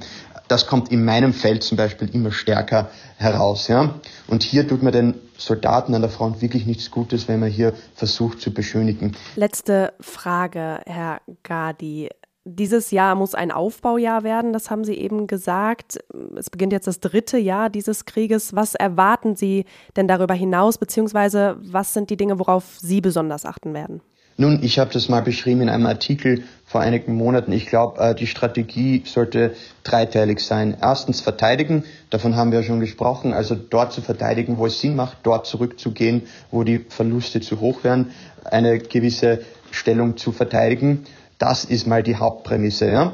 Das 0.48 0.66
kommt 0.66 0.90
in 0.90 1.04
meinem 1.04 1.34
Feld 1.34 1.62
zum 1.62 1.76
Beispiel 1.76 2.08
immer 2.14 2.32
stärker 2.32 2.88
heraus. 3.18 3.68
Ja? 3.68 3.96
Und 4.26 4.42
hier 4.42 4.66
tut 4.66 4.82
man 4.82 4.94
den 4.94 5.14
Soldaten 5.36 5.94
an 5.94 6.00
der 6.00 6.10
Front 6.10 6.40
wirklich 6.40 6.64
nichts 6.64 6.90
Gutes, 6.90 7.28
wenn 7.28 7.40
man 7.40 7.50
hier 7.50 7.74
versucht 7.94 8.40
zu 8.40 8.50
beschönigen. 8.50 9.14
Letzte 9.36 9.92
Frage, 10.00 10.80
Herr 10.86 11.20
Gadi. 11.42 12.08
Dieses 12.46 12.90
Jahr 12.90 13.14
muss 13.14 13.34
ein 13.34 13.50
Aufbaujahr 13.50 14.22
werden, 14.22 14.52
das 14.52 14.70
haben 14.70 14.84
Sie 14.84 14.94
eben 14.94 15.26
gesagt. 15.26 15.98
Es 16.36 16.50
beginnt 16.50 16.74
jetzt 16.74 16.86
das 16.86 17.00
dritte 17.00 17.38
Jahr 17.38 17.70
dieses 17.70 18.04
Krieges. 18.04 18.54
Was 18.54 18.74
erwarten 18.74 19.34
Sie 19.34 19.64
denn 19.96 20.08
darüber 20.08 20.34
hinaus, 20.34 20.76
beziehungsweise 20.76 21.56
was 21.62 21.94
sind 21.94 22.10
die 22.10 22.18
Dinge, 22.18 22.38
worauf 22.38 22.76
Sie 22.78 23.00
besonders 23.00 23.46
achten 23.46 23.72
werden? 23.72 24.02
Nun, 24.36 24.62
ich 24.62 24.78
habe 24.78 24.92
das 24.92 25.08
mal 25.08 25.22
beschrieben 25.22 25.62
in 25.62 25.68
einem 25.70 25.86
Artikel 25.86 26.42
vor 26.66 26.82
einigen 26.82 27.14
Monaten. 27.14 27.52
Ich 27.52 27.66
glaube, 27.66 28.00
äh, 28.00 28.14
die 28.14 28.26
Strategie 28.26 29.04
sollte 29.06 29.54
dreiteilig 29.84 30.40
sein. 30.40 30.76
Erstens 30.82 31.20
verteidigen, 31.20 31.84
davon 32.10 32.34
haben 32.34 32.50
wir 32.50 32.58
ja 32.58 32.64
schon 32.66 32.80
gesprochen, 32.80 33.32
also 33.32 33.54
dort 33.54 33.92
zu 33.92 34.02
verteidigen, 34.02 34.58
wo 34.58 34.66
es 34.66 34.80
Sinn 34.80 34.96
macht, 34.96 35.18
dort 35.22 35.46
zurückzugehen, 35.46 36.22
wo 36.50 36.64
die 36.64 36.80
Verluste 36.88 37.40
zu 37.40 37.60
hoch 37.60 37.84
wären, 37.84 38.10
eine 38.44 38.80
gewisse 38.80 39.42
Stellung 39.70 40.16
zu 40.16 40.32
verteidigen. 40.32 41.06
Das 41.38 41.64
ist 41.64 41.86
mal 41.86 42.02
die 42.02 42.16
Hauptprämisse. 42.16 42.90
Ja? 42.90 43.12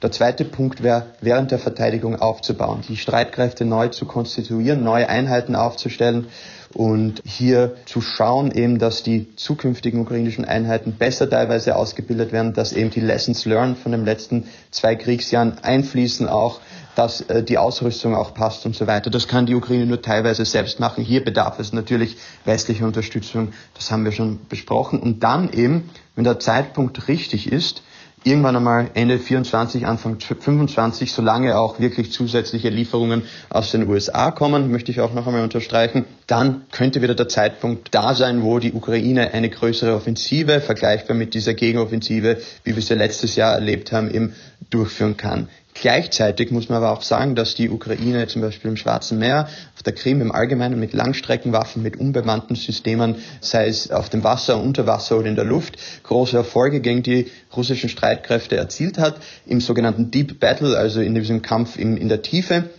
Der 0.00 0.12
zweite 0.12 0.44
Punkt 0.44 0.82
wäre, 0.82 1.06
während 1.20 1.50
der 1.50 1.58
Verteidigung 1.58 2.16
aufzubauen, 2.16 2.82
die 2.88 2.96
Streitkräfte 2.96 3.64
neu 3.64 3.88
zu 3.88 4.06
konstituieren, 4.06 4.84
neue 4.84 5.08
Einheiten 5.08 5.56
aufzustellen 5.56 6.28
und 6.72 7.20
hier 7.24 7.74
zu 7.84 8.00
schauen 8.00 8.52
eben, 8.52 8.78
dass 8.78 9.02
die 9.02 9.34
zukünftigen 9.34 10.00
ukrainischen 10.00 10.44
Einheiten 10.44 10.92
besser 10.92 11.28
teilweise 11.28 11.74
ausgebildet 11.74 12.30
werden, 12.30 12.52
dass 12.52 12.72
eben 12.72 12.90
die 12.90 13.00
Lessons 13.00 13.44
learned 13.44 13.76
von 13.76 13.90
den 13.90 14.04
letzten 14.04 14.44
zwei 14.70 14.94
Kriegsjahren 14.94 15.58
einfließen 15.62 16.28
auch, 16.28 16.60
dass 16.98 17.20
äh, 17.20 17.44
die 17.44 17.58
Ausrüstung 17.58 18.16
auch 18.16 18.34
passt 18.34 18.66
und 18.66 18.74
so 18.74 18.88
weiter. 18.88 19.08
Das 19.08 19.28
kann 19.28 19.46
die 19.46 19.54
Ukraine 19.54 19.86
nur 19.86 20.02
teilweise 20.02 20.44
selbst 20.44 20.80
machen. 20.80 21.04
Hier 21.04 21.24
bedarf 21.24 21.60
es 21.60 21.72
natürlich 21.72 22.16
westlicher 22.44 22.86
Unterstützung. 22.86 23.52
Das 23.74 23.92
haben 23.92 24.04
wir 24.04 24.10
schon 24.10 24.40
besprochen. 24.48 24.98
Und 24.98 25.22
dann 25.22 25.52
eben, 25.52 25.90
wenn 26.16 26.24
der 26.24 26.40
Zeitpunkt 26.40 27.06
richtig 27.06 27.52
ist, 27.52 27.82
irgendwann 28.24 28.56
einmal 28.56 28.90
Ende 28.94 29.20
24, 29.20 29.86
Anfang 29.86 30.18
25, 30.18 31.12
solange 31.12 31.56
auch 31.56 31.78
wirklich 31.78 32.10
zusätzliche 32.10 32.68
Lieferungen 32.68 33.22
aus 33.48 33.70
den 33.70 33.88
USA 33.88 34.32
kommen, 34.32 34.72
möchte 34.72 34.90
ich 34.90 35.00
auch 35.00 35.14
noch 35.14 35.28
einmal 35.28 35.44
unterstreichen, 35.44 36.04
dann 36.26 36.62
könnte 36.72 37.00
wieder 37.00 37.14
der 37.14 37.28
Zeitpunkt 37.28 37.94
da 37.94 38.12
sein, 38.14 38.42
wo 38.42 38.58
die 38.58 38.72
Ukraine 38.72 39.32
eine 39.34 39.50
größere 39.50 39.94
Offensive, 39.94 40.60
vergleichbar 40.60 41.16
mit 41.16 41.34
dieser 41.34 41.54
Gegenoffensive, 41.54 42.38
wie 42.64 42.74
wir 42.74 42.82
sie 42.82 42.94
letztes 42.94 43.36
Jahr 43.36 43.54
erlebt 43.54 43.92
haben, 43.92 44.12
eben 44.12 44.34
durchführen 44.70 45.16
kann. 45.16 45.48
Gleichzeitig 45.80 46.50
muss 46.50 46.68
man 46.68 46.78
aber 46.78 46.90
auch 46.92 47.02
sagen, 47.02 47.34
dass 47.36 47.54
die 47.54 47.70
Ukraine 47.70 48.26
zum 48.26 48.42
Beispiel 48.42 48.70
im 48.70 48.76
Schwarzen 48.76 49.18
Meer, 49.18 49.48
auf 49.76 49.82
der 49.84 49.92
Krim 49.92 50.20
im 50.20 50.32
Allgemeinen 50.32 50.80
mit 50.80 50.92
Langstreckenwaffen, 50.92 51.82
mit 51.82 51.96
unbemannten 51.98 52.56
Systemen, 52.56 53.16
sei 53.40 53.68
es 53.68 53.90
auf 53.90 54.08
dem 54.08 54.24
Wasser, 54.24 54.60
unter 54.60 54.86
Wasser 54.86 55.18
oder 55.18 55.28
in 55.28 55.36
der 55.36 55.44
Luft, 55.44 55.76
große 56.02 56.36
Erfolge 56.36 56.80
gegen 56.80 57.02
die 57.02 57.28
russischen 57.56 57.88
Streitkräfte 57.88 58.56
erzielt 58.56 58.98
hat, 58.98 59.20
im 59.46 59.60
sogenannten 59.60 60.10
Deep 60.10 60.40
Battle, 60.40 60.76
also 60.76 61.00
in 61.00 61.14
diesem 61.14 61.42
Kampf 61.42 61.78
in, 61.78 61.96
in 61.96 62.08
der 62.08 62.22
Tiefe. 62.22 62.70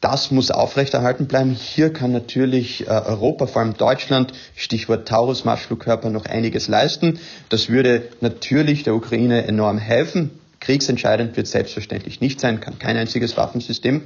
Das 0.00 0.30
muss 0.30 0.50
aufrechterhalten 0.50 1.26
bleiben. 1.26 1.50
Hier 1.50 1.92
kann 1.92 2.10
natürlich 2.12 2.86
äh, 2.86 2.90
Europa, 2.90 3.46
vor 3.46 3.60
allem 3.60 3.76
Deutschland, 3.76 4.32
Stichwort 4.56 5.06
Taurus-Marschflugkörper, 5.06 6.08
noch 6.08 6.24
einiges 6.24 6.68
leisten. 6.68 7.20
Das 7.50 7.68
würde 7.68 8.04
natürlich 8.22 8.82
der 8.82 8.94
Ukraine 8.94 9.46
enorm 9.46 9.76
helfen. 9.76 10.39
Kriegsentscheidend 10.60 11.36
wird 11.38 11.46
selbstverständlich 11.46 12.20
nicht 12.20 12.38
sein, 12.38 12.60
kann 12.60 12.78
kein 12.78 12.96
einziges 12.96 13.36
Waffensystem, 13.38 14.02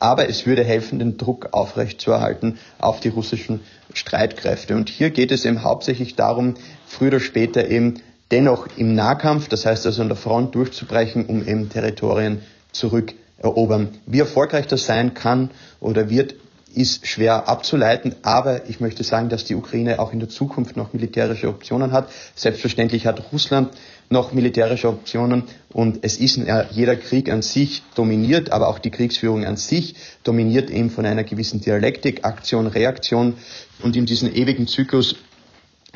aber 0.00 0.28
es 0.28 0.46
würde 0.46 0.64
helfen, 0.64 0.98
den 0.98 1.18
Druck 1.18 1.50
aufrechtzuerhalten 1.52 2.58
auf 2.78 3.00
die 3.00 3.10
russischen 3.10 3.60
Streitkräfte. 3.92 4.74
Und 4.74 4.88
hier 4.88 5.10
geht 5.10 5.30
es 5.30 5.44
eben 5.44 5.62
hauptsächlich 5.62 6.16
darum, 6.16 6.54
früher 6.86 7.08
oder 7.08 7.20
später 7.20 7.68
eben 7.68 8.00
dennoch 8.30 8.68
im 8.76 8.94
Nahkampf, 8.94 9.48
das 9.48 9.66
heißt 9.66 9.84
also 9.86 10.00
an 10.02 10.08
der 10.08 10.16
Front 10.16 10.54
durchzubrechen, 10.54 11.26
um 11.26 11.46
eben 11.46 11.68
Territorien 11.68 12.40
zurückerobern. 12.72 13.90
Wie 14.06 14.20
erfolgreich 14.20 14.66
das 14.66 14.86
sein 14.86 15.12
kann 15.12 15.50
oder 15.80 16.08
wird, 16.08 16.34
ist 16.74 17.06
schwer 17.06 17.48
abzuleiten, 17.48 18.14
aber 18.22 18.68
ich 18.68 18.80
möchte 18.80 19.02
sagen, 19.02 19.28
dass 19.30 19.44
die 19.44 19.54
Ukraine 19.54 19.98
auch 19.98 20.12
in 20.12 20.20
der 20.20 20.28
Zukunft 20.28 20.76
noch 20.76 20.92
militärische 20.92 21.48
Optionen 21.48 21.92
hat. 21.92 22.10
Selbstverständlich 22.34 23.06
hat 23.06 23.32
Russland 23.32 23.70
noch 24.10 24.32
militärische 24.32 24.88
Optionen. 24.88 25.44
Und 25.72 25.98
es 26.02 26.16
ist 26.16 26.40
jeder 26.70 26.96
Krieg 26.96 27.30
an 27.30 27.42
sich 27.42 27.82
dominiert, 27.94 28.50
aber 28.52 28.68
auch 28.68 28.78
die 28.78 28.90
Kriegsführung 28.90 29.44
an 29.44 29.56
sich 29.56 29.94
dominiert 30.24 30.70
eben 30.70 30.90
von 30.90 31.06
einer 31.06 31.24
gewissen 31.24 31.60
Dialektik, 31.60 32.24
Aktion, 32.24 32.66
Reaktion. 32.66 33.34
Und 33.82 33.96
in 33.96 34.06
diesem 34.06 34.34
ewigen 34.34 34.66
Zyklus 34.66 35.16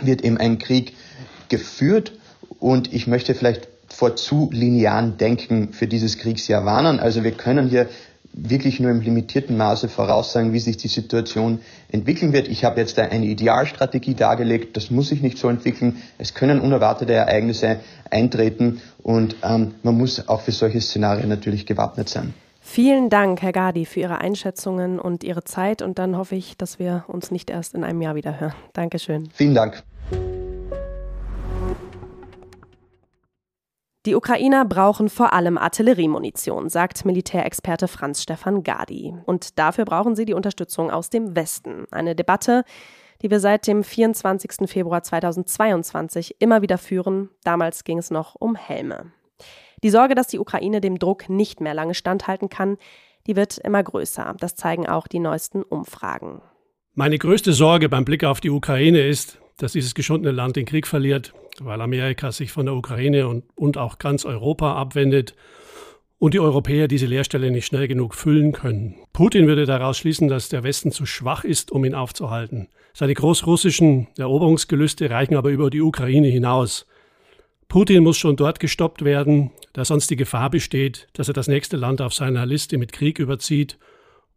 wird 0.01 0.22
eben 0.22 0.38
ein 0.38 0.59
Krieg 0.59 0.94
geführt. 1.48 2.12
Und 2.59 2.92
ich 2.92 3.07
möchte 3.07 3.35
vielleicht 3.35 3.68
vor 3.88 4.16
zu 4.16 4.51
linearen 4.53 5.16
Denken 5.18 5.72
für 5.72 5.87
dieses 5.87 6.18
Kriegsjahr 6.18 6.64
warnen. 6.64 6.98
Also 7.01 7.25
wir 7.25 7.33
können 7.33 7.68
hier 7.68 7.88
wirklich 8.32 8.80
nur 8.80 8.90
im 8.90 9.00
limitierten 9.00 9.56
Maße 9.56 9.88
voraussagen, 9.88 10.52
wie 10.52 10.60
sich 10.60 10.76
die 10.76 10.88
Situation 10.88 11.60
entwickeln 11.90 12.32
wird. 12.32 12.48
Ich 12.48 12.64
habe 12.64 12.80
jetzt 12.80 12.98
eine 12.98 13.26
Idealstrategie 13.26 14.14
dargelegt, 14.14 14.76
das 14.76 14.90
muss 14.90 15.08
sich 15.08 15.22
nicht 15.22 15.38
so 15.38 15.48
entwickeln. 15.48 16.02
Es 16.18 16.34
können 16.34 16.60
unerwartete 16.60 17.12
Ereignisse 17.12 17.80
eintreten 18.10 18.80
und 19.02 19.36
ähm, 19.42 19.74
man 19.82 19.96
muss 19.96 20.28
auch 20.28 20.40
für 20.40 20.52
solche 20.52 20.80
Szenarien 20.80 21.28
natürlich 21.28 21.66
gewappnet 21.66 22.08
sein. 22.08 22.34
Vielen 22.64 23.10
Dank, 23.10 23.42
Herr 23.42 23.52
Gadi, 23.52 23.84
für 23.84 24.00
Ihre 24.00 24.18
Einschätzungen 24.18 25.00
und 25.00 25.24
Ihre 25.24 25.42
Zeit. 25.42 25.82
Und 25.82 25.98
dann 25.98 26.16
hoffe 26.16 26.36
ich, 26.36 26.56
dass 26.56 26.78
wir 26.78 27.04
uns 27.08 27.32
nicht 27.32 27.50
erst 27.50 27.74
in 27.74 27.82
einem 27.82 28.00
Jahr 28.00 28.14
wieder 28.14 28.40
hören. 28.40 28.54
Dankeschön. 28.72 29.28
Vielen 29.34 29.54
Dank. 29.54 29.82
Die 34.04 34.16
Ukrainer 34.16 34.64
brauchen 34.64 35.08
vor 35.08 35.32
allem 35.32 35.56
Artilleriemunition, 35.56 36.68
sagt 36.68 37.04
Militärexperte 37.04 37.86
Franz 37.86 38.20
Stefan 38.20 38.64
Gadi. 38.64 39.14
Und 39.26 39.60
dafür 39.60 39.84
brauchen 39.84 40.16
sie 40.16 40.24
die 40.24 40.34
Unterstützung 40.34 40.90
aus 40.90 41.08
dem 41.08 41.36
Westen. 41.36 41.86
Eine 41.92 42.16
Debatte, 42.16 42.64
die 43.22 43.30
wir 43.30 43.38
seit 43.38 43.68
dem 43.68 43.84
24. 43.84 44.68
Februar 44.68 45.04
2022 45.04 46.36
immer 46.40 46.62
wieder 46.62 46.78
führen. 46.78 47.30
Damals 47.44 47.84
ging 47.84 47.98
es 47.98 48.10
noch 48.10 48.34
um 48.34 48.56
Helme. 48.56 49.12
Die 49.84 49.90
Sorge, 49.90 50.16
dass 50.16 50.26
die 50.26 50.40
Ukraine 50.40 50.80
dem 50.80 50.98
Druck 50.98 51.28
nicht 51.28 51.60
mehr 51.60 51.74
lange 51.74 51.94
standhalten 51.94 52.48
kann, 52.48 52.78
die 53.28 53.36
wird 53.36 53.58
immer 53.58 53.84
größer. 53.84 54.34
Das 54.40 54.56
zeigen 54.56 54.88
auch 54.88 55.06
die 55.06 55.20
neuesten 55.20 55.62
Umfragen. 55.62 56.42
Meine 56.94 57.18
größte 57.18 57.52
Sorge 57.52 57.88
beim 57.88 58.04
Blick 58.04 58.24
auf 58.24 58.40
die 58.40 58.50
Ukraine 58.50 59.06
ist, 59.06 59.38
dass 59.56 59.72
dieses 59.72 59.94
geschundene 59.94 60.32
Land 60.32 60.56
den 60.56 60.66
Krieg 60.66 60.86
verliert, 60.86 61.34
weil 61.60 61.80
Amerika 61.80 62.32
sich 62.32 62.52
von 62.52 62.66
der 62.66 62.74
Ukraine 62.74 63.28
und, 63.28 63.44
und 63.54 63.78
auch 63.78 63.98
ganz 63.98 64.24
Europa 64.24 64.74
abwendet 64.74 65.34
und 66.18 66.34
die 66.34 66.40
Europäer 66.40 66.86
diese 66.86 67.06
Leerstelle 67.06 67.50
nicht 67.50 67.66
schnell 67.66 67.88
genug 67.88 68.14
füllen 68.14 68.52
können. 68.52 68.94
Putin 69.12 69.48
würde 69.48 69.66
daraus 69.66 69.98
schließen, 69.98 70.28
dass 70.28 70.48
der 70.48 70.62
Westen 70.62 70.92
zu 70.92 71.04
schwach 71.04 71.42
ist, 71.42 71.72
um 71.72 71.84
ihn 71.84 71.94
aufzuhalten. 71.94 72.68
Seine 72.94 73.14
großrussischen 73.14 74.06
Eroberungsgelüste 74.16 75.10
reichen 75.10 75.34
aber 75.34 75.50
über 75.50 75.68
die 75.68 75.80
Ukraine 75.80 76.28
hinaus. 76.28 76.86
Putin 77.66 78.04
muss 78.04 78.18
schon 78.18 78.36
dort 78.36 78.60
gestoppt 78.60 79.04
werden, 79.04 79.50
da 79.72 79.84
sonst 79.84 80.10
die 80.10 80.16
Gefahr 80.16 80.50
besteht, 80.50 81.08
dass 81.14 81.26
er 81.28 81.34
das 81.34 81.48
nächste 81.48 81.76
Land 81.76 82.00
auf 82.00 82.14
seiner 82.14 82.46
Liste 82.46 82.78
mit 82.78 82.92
Krieg 82.92 83.18
überzieht 83.18 83.78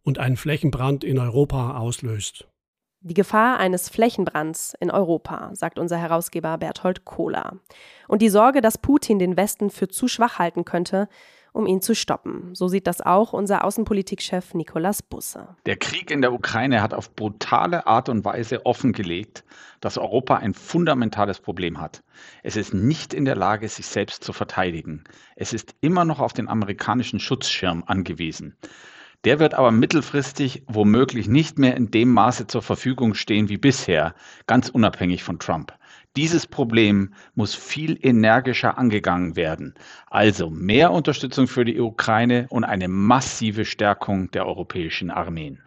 und 0.02 0.18
einen 0.18 0.36
Flächenbrand 0.36 1.04
in 1.04 1.18
Europa 1.18 1.76
auslöst. 1.78 2.48
Die 3.08 3.14
Gefahr 3.14 3.58
eines 3.58 3.88
Flächenbrands 3.88 4.74
in 4.80 4.90
Europa, 4.90 5.50
sagt 5.52 5.78
unser 5.78 5.96
Herausgeber 5.96 6.58
Berthold 6.58 7.04
Kohler. 7.04 7.52
Und 8.08 8.20
die 8.20 8.28
Sorge, 8.28 8.60
dass 8.60 8.78
Putin 8.78 9.20
den 9.20 9.36
Westen 9.36 9.70
für 9.70 9.86
zu 9.86 10.08
schwach 10.08 10.40
halten 10.40 10.64
könnte, 10.64 11.08
um 11.52 11.68
ihn 11.68 11.80
zu 11.80 11.94
stoppen. 11.94 12.52
So 12.56 12.66
sieht 12.66 12.88
das 12.88 13.00
auch 13.00 13.32
unser 13.32 13.62
Außenpolitikchef 13.62 14.54
Nikolaus 14.54 15.04
Busse. 15.04 15.46
Der 15.66 15.76
Krieg 15.76 16.10
in 16.10 16.20
der 16.20 16.32
Ukraine 16.32 16.82
hat 16.82 16.94
auf 16.94 17.14
brutale 17.14 17.86
Art 17.86 18.08
und 18.08 18.24
Weise 18.24 18.66
offengelegt, 18.66 19.44
dass 19.80 19.98
Europa 19.98 20.38
ein 20.38 20.52
fundamentales 20.52 21.38
Problem 21.38 21.80
hat. 21.80 22.02
Es 22.42 22.56
ist 22.56 22.74
nicht 22.74 23.14
in 23.14 23.24
der 23.24 23.36
Lage, 23.36 23.68
sich 23.68 23.86
selbst 23.86 24.24
zu 24.24 24.32
verteidigen. 24.32 25.04
Es 25.36 25.52
ist 25.52 25.76
immer 25.80 26.04
noch 26.04 26.18
auf 26.18 26.32
den 26.32 26.48
amerikanischen 26.48 27.20
Schutzschirm 27.20 27.84
angewiesen. 27.86 28.56
Der 29.26 29.40
wird 29.40 29.54
aber 29.54 29.72
mittelfristig 29.72 30.62
womöglich 30.68 31.26
nicht 31.26 31.58
mehr 31.58 31.76
in 31.76 31.90
dem 31.90 32.12
Maße 32.12 32.46
zur 32.46 32.62
Verfügung 32.62 33.14
stehen 33.14 33.48
wie 33.48 33.56
bisher, 33.56 34.14
ganz 34.46 34.68
unabhängig 34.68 35.24
von 35.24 35.40
Trump. 35.40 35.74
Dieses 36.14 36.46
Problem 36.46 37.12
muss 37.34 37.52
viel 37.52 37.98
energischer 38.00 38.78
angegangen 38.78 39.34
werden. 39.34 39.74
Also 40.06 40.48
mehr 40.48 40.92
Unterstützung 40.92 41.48
für 41.48 41.64
die 41.64 41.80
Ukraine 41.80 42.46
und 42.50 42.62
eine 42.62 42.86
massive 42.86 43.64
Stärkung 43.64 44.30
der 44.30 44.46
europäischen 44.46 45.10
Armeen. 45.10 45.60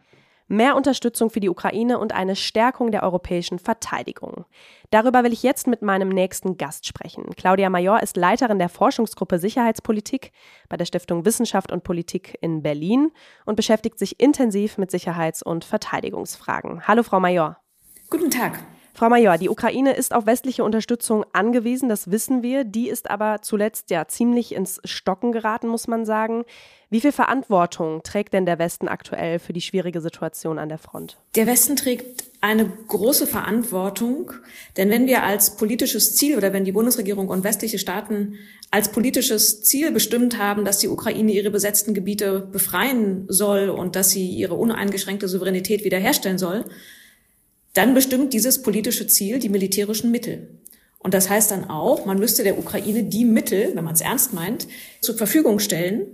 Mehr 0.51 0.75
Unterstützung 0.75 1.29
für 1.29 1.39
die 1.39 1.49
Ukraine 1.49 1.99
und 1.99 2.11
eine 2.11 2.35
Stärkung 2.35 2.89
der 2.89 3.03
europäischen 3.03 3.59
Verteidigung. 3.59 4.45
Darüber 4.89 5.23
will 5.23 5.31
ich 5.31 5.43
jetzt 5.43 5.67
mit 5.67 5.83
meinem 5.83 6.09
nächsten 6.09 6.57
Gast 6.57 6.87
sprechen. 6.87 7.35
Claudia 7.37 7.69
Major 7.69 8.01
ist 8.01 8.17
Leiterin 8.17 8.57
der 8.57 8.67
Forschungsgruppe 8.67 9.37
Sicherheitspolitik 9.37 10.31
bei 10.67 10.75
der 10.75 10.85
Stiftung 10.85 11.23
Wissenschaft 11.23 11.71
und 11.71 11.83
Politik 11.83 12.35
in 12.41 12.63
Berlin 12.63 13.11
und 13.45 13.57
beschäftigt 13.57 13.99
sich 13.99 14.19
intensiv 14.19 14.79
mit 14.79 14.89
Sicherheits- 14.89 15.43
und 15.43 15.65
Verteidigungsfragen. 15.65 16.87
Hallo, 16.87 17.03
Frau 17.03 17.19
Major. 17.19 17.57
Guten 18.09 18.31
Tag. 18.31 18.59
Frau 18.99 19.07
Major, 19.07 19.37
die 19.37 19.47
Ukraine 19.47 19.93
ist 19.95 20.13
auf 20.13 20.25
westliche 20.25 20.65
Unterstützung 20.65 21.23
angewiesen, 21.31 21.87
das 21.87 22.11
wissen 22.11 22.43
wir. 22.43 22.65
Die 22.65 22.89
ist 22.89 23.09
aber 23.09 23.37
zuletzt 23.41 23.91
ja 23.91 24.09
ziemlich 24.09 24.53
ins 24.53 24.81
Stocken 24.83 25.31
geraten, 25.31 25.69
muss 25.69 25.87
man 25.87 26.05
sagen. 26.05 26.43
Wie 26.89 26.99
viel 26.99 27.13
Verantwortung 27.13 28.03
trägt 28.03 28.33
denn 28.33 28.45
der 28.45 28.59
Westen 28.59 28.89
aktuell 28.89 29.39
für 29.39 29.53
die 29.53 29.61
schwierige 29.61 30.01
Situation 30.01 30.59
an 30.59 30.67
der 30.67 30.79
Front? 30.79 31.17
Der 31.37 31.47
Westen 31.47 31.77
trägt 31.77 32.25
eine 32.41 32.69
große 32.89 33.25
Verantwortung, 33.25 34.33
denn 34.75 34.89
wenn 34.89 35.07
wir 35.07 35.23
als 35.23 35.55
politisches 35.55 36.17
Ziel 36.17 36.35
oder 36.35 36.51
wenn 36.51 36.65
die 36.65 36.73
Bundesregierung 36.73 37.29
und 37.29 37.45
westliche 37.45 37.79
Staaten 37.79 38.33
als 38.69 38.91
politisches 38.91 39.63
Ziel 39.63 39.91
bestimmt 39.91 40.37
haben, 40.37 40.65
dass 40.65 40.79
die 40.79 40.89
Ukraine 40.89 41.31
ihre 41.31 41.51
besetzten 41.51 41.93
Gebiete 41.93 42.41
befreien 42.51 43.27
soll 43.29 43.69
und 43.69 43.95
dass 43.95 44.09
sie 44.09 44.27
ihre 44.27 44.55
uneingeschränkte 44.55 45.29
Souveränität 45.29 45.85
wiederherstellen 45.85 46.37
soll, 46.37 46.65
dann 47.79 47.93
bestimmt 47.93 48.33
dieses 48.33 48.61
politische 48.61 49.07
Ziel 49.07 49.39
die 49.39 49.47
militärischen 49.47 50.11
Mittel. 50.11 50.49
Und 50.97 51.13
das 51.13 51.29
heißt 51.29 51.49
dann 51.51 51.69
auch, 51.69 52.05
man 52.05 52.19
müsste 52.19 52.43
der 52.43 52.59
Ukraine 52.59 53.03
die 53.03 53.23
Mittel, 53.23 53.71
wenn 53.73 53.85
man 53.85 53.93
es 53.93 54.01
ernst 54.01 54.33
meint, 54.33 54.67
zur 54.99 55.15
Verfügung 55.15 55.59
stellen, 55.59 56.07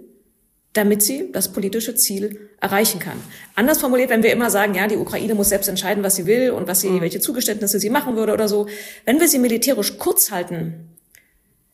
damit 0.73 1.01
sie 1.01 1.31
das 1.31 1.51
politische 1.51 1.95
Ziel 1.95 2.51
erreichen 2.61 2.99
kann. 2.99 3.19
Anders 3.55 3.79
formuliert, 3.79 4.11
wenn 4.11 4.21
wir 4.21 4.31
immer 4.31 4.51
sagen, 4.51 4.75
ja, 4.75 4.85
die 4.87 4.97
Ukraine 4.97 5.33
muss 5.33 5.49
selbst 5.49 5.67
entscheiden, 5.67 6.03
was 6.03 6.15
sie 6.15 6.27
will 6.27 6.51
und 6.51 6.67
was 6.67 6.81
sie, 6.81 6.89
mhm. 6.89 7.01
welche 7.01 7.19
Zugeständnisse 7.19 7.79
sie 7.79 7.89
machen 7.89 8.15
würde 8.15 8.33
oder 8.33 8.47
so. 8.47 8.67
Wenn 9.05 9.19
wir 9.19 9.27
sie 9.27 9.39
militärisch 9.39 9.97
kurz 9.97 10.29
halten, 10.29 10.91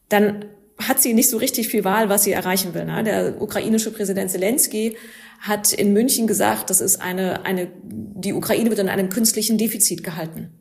dann 0.08 0.46
hat 0.78 1.02
sie 1.02 1.14
nicht 1.14 1.30
so 1.30 1.36
richtig 1.36 1.68
viel 1.68 1.84
Wahl, 1.84 2.08
was 2.08 2.24
sie 2.24 2.32
erreichen 2.32 2.74
will. 2.74 2.86
Ne? 2.86 3.04
Der 3.04 3.42
ukrainische 3.42 3.92
Präsident 3.92 4.32
Zelensky 4.32 4.96
hat 5.42 5.74
in 5.74 5.92
München 5.92 6.28
gesagt, 6.28 6.70
das 6.70 6.82
ist 6.82 7.02
eine, 7.02 7.46
eine, 7.46 7.68
die 7.84 8.34
Ukraine 8.34 8.70
wird 8.70 8.80
in 8.80 8.90
einem 8.90 9.10
künstlichen 9.10 9.58
Defizit 9.58 10.04
gehalten. 10.04 10.52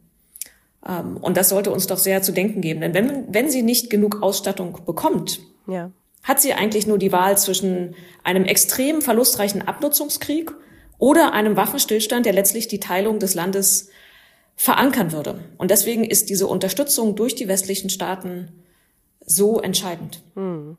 Ähm, 0.86 1.18
und 1.18 1.36
das 1.36 1.50
sollte 1.50 1.70
uns 1.70 1.86
doch 1.86 1.98
sehr 1.98 2.22
zu 2.22 2.32
denken 2.32 2.62
geben. 2.62 2.80
Denn 2.80 2.94
wenn, 2.94 3.32
wenn 3.32 3.50
sie 3.50 3.62
nicht 3.62 3.90
genug 3.90 4.22
Ausstattung 4.22 4.78
bekommt, 4.86 5.40
ja. 5.66 5.90
hat 6.22 6.40
sie 6.40 6.54
eigentlich 6.54 6.86
nur 6.86 6.96
die 6.96 7.12
Wahl 7.12 7.36
zwischen 7.36 7.94
einem 8.24 8.44
extrem 8.44 9.02
verlustreichen 9.02 9.68
Abnutzungskrieg 9.68 10.50
oder 10.98 11.34
einem 11.34 11.56
Waffenstillstand, 11.56 12.24
der 12.24 12.32
letztlich 12.32 12.66
die 12.66 12.80
Teilung 12.80 13.18
des 13.18 13.34
Landes 13.34 13.90
verankern 14.56 15.12
würde. 15.12 15.40
Und 15.58 15.70
deswegen 15.70 16.04
ist 16.04 16.30
diese 16.30 16.46
Unterstützung 16.46 17.16
durch 17.16 17.34
die 17.34 17.48
westlichen 17.48 17.90
Staaten 17.90 18.48
so 19.20 19.60
entscheidend. 19.60 20.22
Hm. 20.34 20.78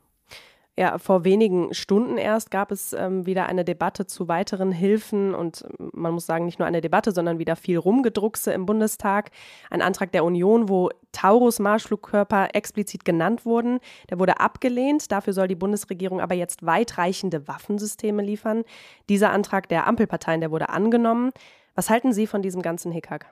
Ja, 0.78 0.96
vor 0.96 1.24
wenigen 1.24 1.74
Stunden 1.74 2.16
erst 2.16 2.50
gab 2.50 2.72
es 2.72 2.94
ähm, 2.94 3.26
wieder 3.26 3.44
eine 3.44 3.62
Debatte 3.62 4.06
zu 4.06 4.26
weiteren 4.26 4.72
Hilfen 4.72 5.34
und 5.34 5.64
ähm, 5.78 5.90
man 5.92 6.14
muss 6.14 6.24
sagen, 6.24 6.46
nicht 6.46 6.58
nur 6.58 6.66
eine 6.66 6.80
Debatte, 6.80 7.12
sondern 7.12 7.38
wieder 7.38 7.56
viel 7.56 7.76
Rumgedruckse 7.76 8.52
im 8.52 8.64
Bundestag. 8.64 9.32
Ein 9.68 9.82
Antrag 9.82 10.12
der 10.12 10.24
Union, 10.24 10.70
wo 10.70 10.88
Taurus-Marschflugkörper 11.12 12.54
explizit 12.54 13.04
genannt 13.04 13.44
wurden, 13.44 13.80
der 14.08 14.18
wurde 14.18 14.40
abgelehnt. 14.40 15.12
Dafür 15.12 15.34
soll 15.34 15.46
die 15.46 15.56
Bundesregierung 15.56 16.22
aber 16.22 16.34
jetzt 16.34 16.64
weitreichende 16.64 17.46
Waffensysteme 17.46 18.22
liefern. 18.22 18.64
Dieser 19.10 19.30
Antrag 19.30 19.68
der 19.68 19.86
Ampelparteien, 19.86 20.40
der 20.40 20.50
wurde 20.50 20.70
angenommen. 20.70 21.32
Was 21.74 21.90
halten 21.90 22.14
Sie 22.14 22.26
von 22.26 22.40
diesem 22.40 22.62
ganzen 22.62 22.92
Hickhack? 22.92 23.26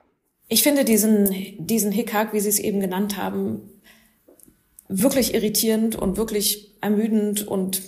Ich 0.47 0.61
finde 0.61 0.85
diesen, 0.85 1.33
diesen 1.57 1.91
Hickhack, 1.91 2.33
wie 2.33 2.39
Sie 2.39 2.49
es 2.49 2.59
eben 2.59 2.81
genannt 2.81 3.17
haben, 3.17 3.70
wirklich 4.91 5.33
irritierend 5.33 5.95
und 5.95 6.17
wirklich 6.17 6.75
ermüdend 6.81 7.47
und 7.47 7.81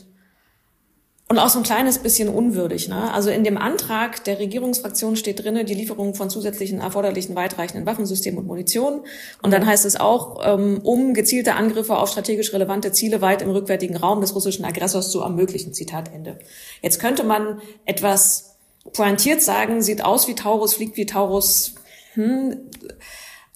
und 1.30 1.40
auch 1.40 1.50
so 1.50 1.58
ein 1.58 1.64
kleines 1.64 1.98
bisschen 1.98 2.30
unwürdig. 2.30 2.90
Ne? 2.90 3.12
Also 3.12 3.32
in 3.32 3.44
dem 3.44 3.58
Antrag 3.58 4.24
der 4.26 4.38
Regierungsfraktion 4.40 5.16
steht 5.16 5.44
drinne 5.44 5.66
die 5.66 5.74
Lieferung 5.74 6.14
von 6.14 6.30
zusätzlichen 6.30 6.80
erforderlichen 6.80 7.36
weitreichenden 7.36 7.88
Waffensystemen 7.88 8.40
und 8.40 8.46
Munition. 8.46 9.02
Und 9.42 9.52
dann 9.52 9.66
heißt 9.66 9.86
es 9.86 9.96
auch, 9.96 10.42
ähm, 10.46 10.82
um 10.84 11.16
gezielte 11.16 11.56
Angriffe 11.56 11.98
auf 11.98 12.10
strategisch 12.10 12.54
relevante 12.54 12.92
Ziele 12.92 13.22
weit 13.22 13.42
im 13.42 13.50
rückwärtigen 13.50 13.96
Raum 13.96 14.22
des 14.22 14.36
russischen 14.36 14.64
Aggressors 14.64 15.10
zu 15.10 15.22
ermöglichen. 15.22 15.74
Zitat 15.74 16.14
Ende. 16.14 16.38
Jetzt 16.84 17.00
könnte 17.00 17.24
man 17.24 17.62
etwas 17.86 18.58
pointiert 18.92 19.42
sagen, 19.42 19.82
sieht 19.82 20.04
aus 20.04 20.28
wie 20.28 20.36
Taurus, 20.36 20.76
fliegt 20.76 20.98
wie 20.98 21.06
Taurus. 21.06 21.74
Hm, 22.14 22.70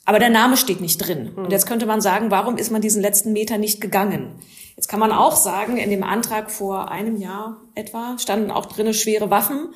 aber 0.07 0.19
der 0.19 0.29
Name 0.29 0.55
steht 0.55 0.79
nicht 0.79 1.05
drin. 1.05 1.33
Und 1.35 1.51
jetzt 1.51 1.67
könnte 1.67 1.85
man 1.85 1.99
sagen, 1.99 2.31
warum 2.31 2.55
ist 2.55 2.71
man 2.71 2.81
diesen 2.81 3.01
letzten 3.01 3.33
Meter 3.33 3.57
nicht 3.57 3.81
gegangen? 3.81 4.39
Jetzt 4.77 4.87
kann 4.87 5.01
man 5.01 5.11
auch 5.11 5.35
sagen, 5.35 5.75
in 5.75 5.89
dem 5.89 6.01
Antrag 6.01 6.49
vor 6.49 6.89
einem 6.89 7.17
Jahr 7.17 7.59
etwa 7.75 8.17
standen 8.17 8.49
auch 8.49 8.67
drinne 8.67 8.93
schwere 8.93 9.29
Waffen, 9.31 9.67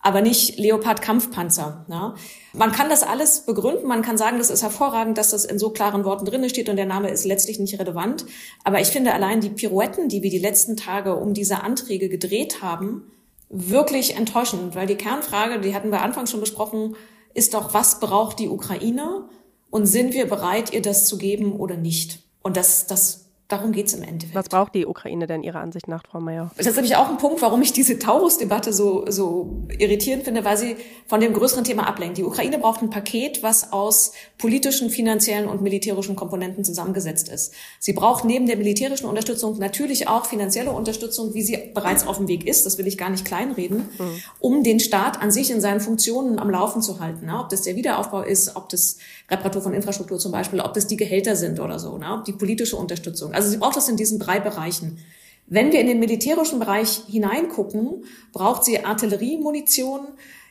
aber 0.00 0.22
nicht 0.22 0.58
Leopard-Kampfpanzer. 0.58 1.84
Ja. 1.90 2.14
Man 2.54 2.72
kann 2.72 2.88
das 2.88 3.02
alles 3.02 3.40
begründen, 3.40 3.86
man 3.86 4.00
kann 4.00 4.16
sagen, 4.16 4.38
das 4.38 4.48
ist 4.48 4.62
hervorragend, 4.62 5.18
dass 5.18 5.32
das 5.32 5.44
in 5.44 5.58
so 5.58 5.68
klaren 5.68 6.06
Worten 6.06 6.24
drinne 6.24 6.48
steht 6.48 6.70
und 6.70 6.76
der 6.76 6.86
Name 6.86 7.10
ist 7.10 7.26
letztlich 7.26 7.58
nicht 7.58 7.78
relevant. 7.78 8.24
Aber 8.64 8.80
ich 8.80 8.88
finde 8.88 9.12
allein 9.12 9.42
die 9.42 9.50
Pirouetten, 9.50 10.08
die 10.08 10.22
wir 10.22 10.30
die 10.30 10.38
letzten 10.38 10.78
Tage 10.78 11.16
um 11.16 11.34
diese 11.34 11.62
Anträge 11.62 12.08
gedreht 12.08 12.62
haben, 12.62 13.12
wirklich 13.50 14.16
enttäuschend, 14.16 14.74
weil 14.74 14.86
die 14.86 14.94
Kernfrage, 14.94 15.60
die 15.60 15.74
hatten 15.74 15.90
wir 15.90 16.00
Anfang 16.00 16.26
schon 16.26 16.40
besprochen, 16.40 16.96
ist 17.34 17.52
doch, 17.52 17.74
was 17.74 18.00
braucht 18.00 18.38
die 18.38 18.48
Ukraine 18.48 19.28
und 19.70 19.86
sind 19.86 20.14
wir 20.14 20.28
bereit, 20.28 20.72
ihr 20.72 20.82
das 20.82 21.06
zu 21.06 21.18
geben 21.18 21.52
oder 21.56 21.76
nicht? 21.76 22.20
Und 22.42 22.56
das, 22.56 22.86
das 22.86 23.25
Darum 23.48 23.70
geht 23.70 23.86
es 23.86 23.94
im 23.94 24.02
Endeffekt. 24.02 24.34
Was 24.34 24.48
braucht 24.48 24.74
die 24.74 24.86
Ukraine 24.86 25.28
denn 25.28 25.44
Ihrer 25.44 25.60
Ansicht 25.60 25.86
nach, 25.86 26.02
Frau 26.10 26.18
Mayer? 26.18 26.50
Das 26.56 26.66
ist 26.66 26.74
nämlich 26.74 26.96
auch 26.96 27.08
ein 27.08 27.16
Punkt, 27.16 27.40
warum 27.42 27.62
ich 27.62 27.72
diese 27.72 27.96
Taurus-Debatte 27.96 28.72
so, 28.72 29.04
so 29.08 29.62
irritierend 29.78 30.24
finde, 30.24 30.44
weil 30.44 30.56
sie 30.56 30.76
von 31.06 31.20
dem 31.20 31.32
größeren 31.32 31.62
Thema 31.62 31.86
ablenkt. 31.86 32.18
Die 32.18 32.24
Ukraine 32.24 32.58
braucht 32.58 32.82
ein 32.82 32.90
Paket, 32.90 33.44
was 33.44 33.72
aus 33.72 34.12
politischen, 34.38 34.90
finanziellen 34.90 35.48
und 35.48 35.62
militärischen 35.62 36.16
Komponenten 36.16 36.64
zusammengesetzt 36.64 37.28
ist. 37.28 37.54
Sie 37.78 37.92
braucht 37.92 38.24
neben 38.24 38.46
der 38.46 38.56
militärischen 38.56 39.06
Unterstützung 39.06 39.58
natürlich 39.58 40.08
auch 40.08 40.26
finanzielle 40.26 40.72
Unterstützung, 40.72 41.32
wie 41.34 41.42
sie 41.42 41.70
bereits 41.72 42.04
auf 42.04 42.16
dem 42.16 42.26
Weg 42.26 42.48
ist, 42.48 42.66
das 42.66 42.78
will 42.78 42.88
ich 42.88 42.98
gar 42.98 43.10
nicht 43.10 43.24
kleinreden, 43.24 43.88
mhm. 43.96 44.22
um 44.40 44.64
den 44.64 44.80
Staat 44.80 45.22
an 45.22 45.30
sich 45.30 45.52
in 45.52 45.60
seinen 45.60 45.78
Funktionen 45.78 46.40
am 46.40 46.50
Laufen 46.50 46.82
zu 46.82 46.98
halten. 46.98 47.30
Ob 47.30 47.50
das 47.50 47.62
der 47.62 47.76
Wiederaufbau 47.76 48.22
ist, 48.22 48.56
ob 48.56 48.68
das 48.70 48.98
Reparatur 49.30 49.62
von 49.62 49.72
Infrastruktur 49.72 50.18
zum 50.18 50.32
Beispiel, 50.32 50.60
ob 50.60 50.74
das 50.74 50.88
die 50.88 50.96
Gehälter 50.96 51.36
sind 51.36 51.60
oder 51.60 51.78
so, 51.78 51.92
ob 51.92 52.24
die 52.24 52.32
politische 52.32 52.76
Unterstützung. 52.76 53.35
Also 53.36 53.50
sie 53.50 53.58
braucht 53.58 53.76
das 53.76 53.88
in 53.88 53.96
diesen 53.96 54.18
drei 54.18 54.40
Bereichen. 54.40 54.98
Wenn 55.46 55.70
wir 55.70 55.80
in 55.80 55.86
den 55.86 56.00
militärischen 56.00 56.58
Bereich 56.58 57.02
hineingucken, 57.06 58.04
braucht 58.32 58.64
sie 58.64 58.84
Artilleriemunition, 58.84 60.00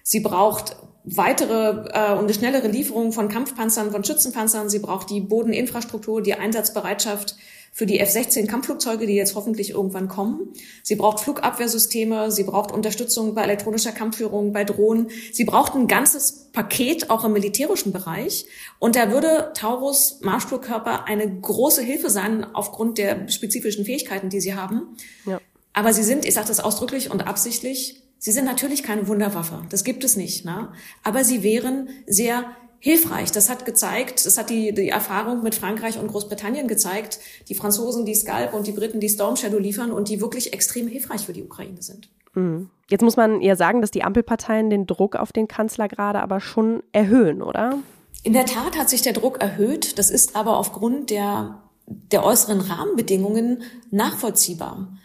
sie 0.04 0.22
braucht 0.22 0.78
weitere 1.04 1.90
äh, 1.90 2.14
und 2.14 2.26
eine 2.26 2.34
schnellere 2.34 2.68
Lieferung 2.68 3.12
von 3.12 3.28
Kampfpanzern, 3.28 3.92
von 3.92 4.04
Schützenpanzern, 4.04 4.70
sie 4.70 4.80
braucht 4.80 5.10
die 5.10 5.20
Bodeninfrastruktur, 5.20 6.22
die 6.22 6.36
Einsatzbereitschaft 6.36 7.36
für 7.76 7.86
die 7.86 8.00
F-16 8.00 8.48
Kampfflugzeuge, 8.48 9.06
die 9.06 9.16
jetzt 9.16 9.36
hoffentlich 9.36 9.72
irgendwann 9.72 10.08
kommen. 10.08 10.54
Sie 10.82 10.96
braucht 10.96 11.20
Flugabwehrsysteme, 11.20 12.32
sie 12.32 12.46
braucht 12.46 12.72
Unterstützung 12.72 13.36
bei 13.36 13.44
elektronischer 13.44 13.92
Kampfführung, 13.92 14.54
bei 14.54 14.64
Drohnen. 14.64 15.10
Sie 15.34 15.44
braucht 15.44 15.76
ein 15.76 15.88
ganzes 15.88 16.52
Paket 16.54 17.10
auch 17.10 17.26
im 17.26 17.34
militärischen 17.34 17.92
Bereich. 17.92 18.46
Und 18.80 18.96
da 18.96 19.12
würde 19.12 19.52
Taurus 19.56 20.20
Marschflugkörper 20.22 21.04
eine 21.04 21.30
große 21.30 21.82
Hilfe 21.82 22.10
sein 22.10 22.46
aufgrund 22.56 22.98
der 22.98 23.28
spezifischen 23.28 23.84
Fähigkeiten, 23.84 24.30
die 24.30 24.40
sie 24.40 24.56
haben. 24.56 24.96
Ja. 25.26 25.42
Aber 25.74 25.92
sie 25.92 26.04
sind, 26.04 26.24
ich 26.24 26.34
sage 26.34 26.48
das 26.48 26.62
ausdrücklich 26.62 27.12
und 27.12 27.28
absichtlich, 27.28 28.04
sie 28.20 28.32
sind 28.32 28.46
natürlich 28.46 28.84
keine 28.84 29.10
Wunderwaffe. 29.10 29.64
Das 29.70 29.84
gibt 29.84 30.06
es 30.06 30.16
nicht. 30.16 30.46
Ne? 30.46 30.70
Aber 31.04 31.26
sie 31.26 31.44
wären 31.44 31.90
sehr 32.08 32.56
hilfreich. 32.80 33.32
Das 33.32 33.50
hat 33.50 33.66
gezeigt, 33.66 34.26
das 34.26 34.38
hat 34.38 34.50
die, 34.50 34.74
die 34.74 34.90
Erfahrung 34.90 35.44
mit 35.44 35.56
Frankreich 35.56 36.00
und 36.00 36.08
Großbritannien 36.08 36.68
gezeigt, 36.68 37.20
die 37.50 37.56
Franzosen, 37.56 38.06
die 38.06 38.16
Scalp 38.16 38.54
und 38.54 38.68
die 38.68 38.72
Briten, 38.72 39.00
die 39.00 39.10
Storm 39.10 39.36
Shadow 39.36 39.60
liefern 39.60 39.92
und 39.92 40.10
die 40.10 40.22
wirklich 40.22 40.54
extrem 40.54 40.88
hilfreich 40.88 41.26
für 41.26 41.34
die 41.34 41.44
Ukraine 41.44 41.82
sind. 41.82 42.10
Mhm. 42.34 42.70
Jetzt 42.90 43.02
muss 43.02 43.18
man 43.18 43.42
ja 43.42 43.56
sagen, 43.56 43.82
dass 43.82 43.92
die 43.92 44.04
Ampelparteien 44.04 44.70
den 44.70 44.86
Druck 44.86 45.16
auf 45.16 45.32
den 45.32 45.48
Kanzler 45.48 45.88
gerade 45.88 46.22
aber 46.22 46.40
schon 46.40 46.84
erhöhen, 46.92 47.42
oder? 47.42 47.80
In 48.24 48.34
der 48.34 48.46
Tat 48.46 48.78
hat 48.78 48.90
sich 48.90 49.02
der 49.02 49.14
Druck 49.14 49.42
erhöht. 49.42 49.98
Das 49.98 50.10
ist 50.10 50.36
aber 50.36 50.58
aufgrund 50.58 51.10
der, 51.10 51.62
der 51.88 52.24
äußeren 52.24 52.62
Rahmenbedingungen 52.62 53.64
nachvollziehbar. 53.90 54.98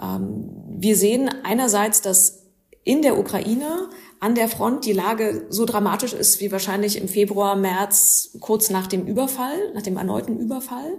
Ähm, 0.00 0.48
wir 0.78 0.96
sehen 0.96 1.30
einerseits, 1.44 2.00
dass 2.00 2.46
in 2.84 3.02
der 3.02 3.18
Ukraine 3.18 3.90
an 4.20 4.34
der 4.34 4.48
Front 4.48 4.84
die 4.84 4.92
Lage 4.92 5.46
so 5.48 5.64
dramatisch 5.64 6.12
ist 6.12 6.40
wie 6.40 6.50
wahrscheinlich 6.50 6.96
im 6.96 7.08
Februar, 7.08 7.56
März, 7.56 8.30
kurz 8.40 8.70
nach 8.70 8.86
dem 8.86 9.06
Überfall, 9.06 9.72
nach 9.74 9.82
dem 9.82 9.96
erneuten 9.96 10.38
Überfall. 10.38 10.98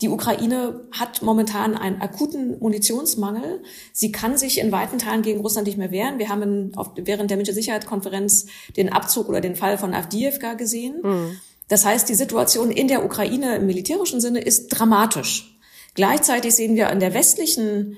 Die 0.00 0.08
Ukraine 0.08 0.86
hat 0.92 1.22
momentan 1.22 1.76
einen 1.76 2.00
akuten 2.00 2.58
Munitionsmangel. 2.60 3.62
Sie 3.92 4.12
kann 4.12 4.38
sich 4.38 4.58
in 4.58 4.70
weiten 4.70 4.98
Teilen 4.98 5.22
gegen 5.22 5.40
Russland 5.40 5.66
nicht 5.66 5.78
mehr 5.78 5.90
wehren. 5.90 6.18
Wir 6.18 6.28
haben 6.28 6.72
während 6.94 7.30
der 7.30 7.36
Münchner 7.36 7.54
Sicherheitskonferenz 7.54 8.46
den 8.76 8.92
Abzug 8.92 9.28
oder 9.28 9.40
den 9.40 9.56
Fall 9.56 9.76
von 9.76 9.94
Avdiivka 9.94 10.54
gesehen. 10.54 11.00
Mhm. 11.02 11.36
Das 11.68 11.84
heißt, 11.84 12.08
die 12.08 12.14
Situation 12.14 12.70
in 12.70 12.86
der 12.88 13.04
Ukraine 13.04 13.56
im 13.56 13.66
militärischen 13.66 14.20
Sinne 14.20 14.40
ist 14.40 14.68
dramatisch. 14.68 15.58
Gleichzeitig 15.94 16.54
sehen 16.54 16.76
wir 16.76 16.90
in 16.90 17.00
der 17.00 17.12
westlichen 17.12 17.96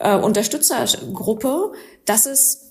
äh, 0.00 0.16
Unterstützergruppe, 0.18 1.72
dass 2.04 2.26
es 2.26 2.65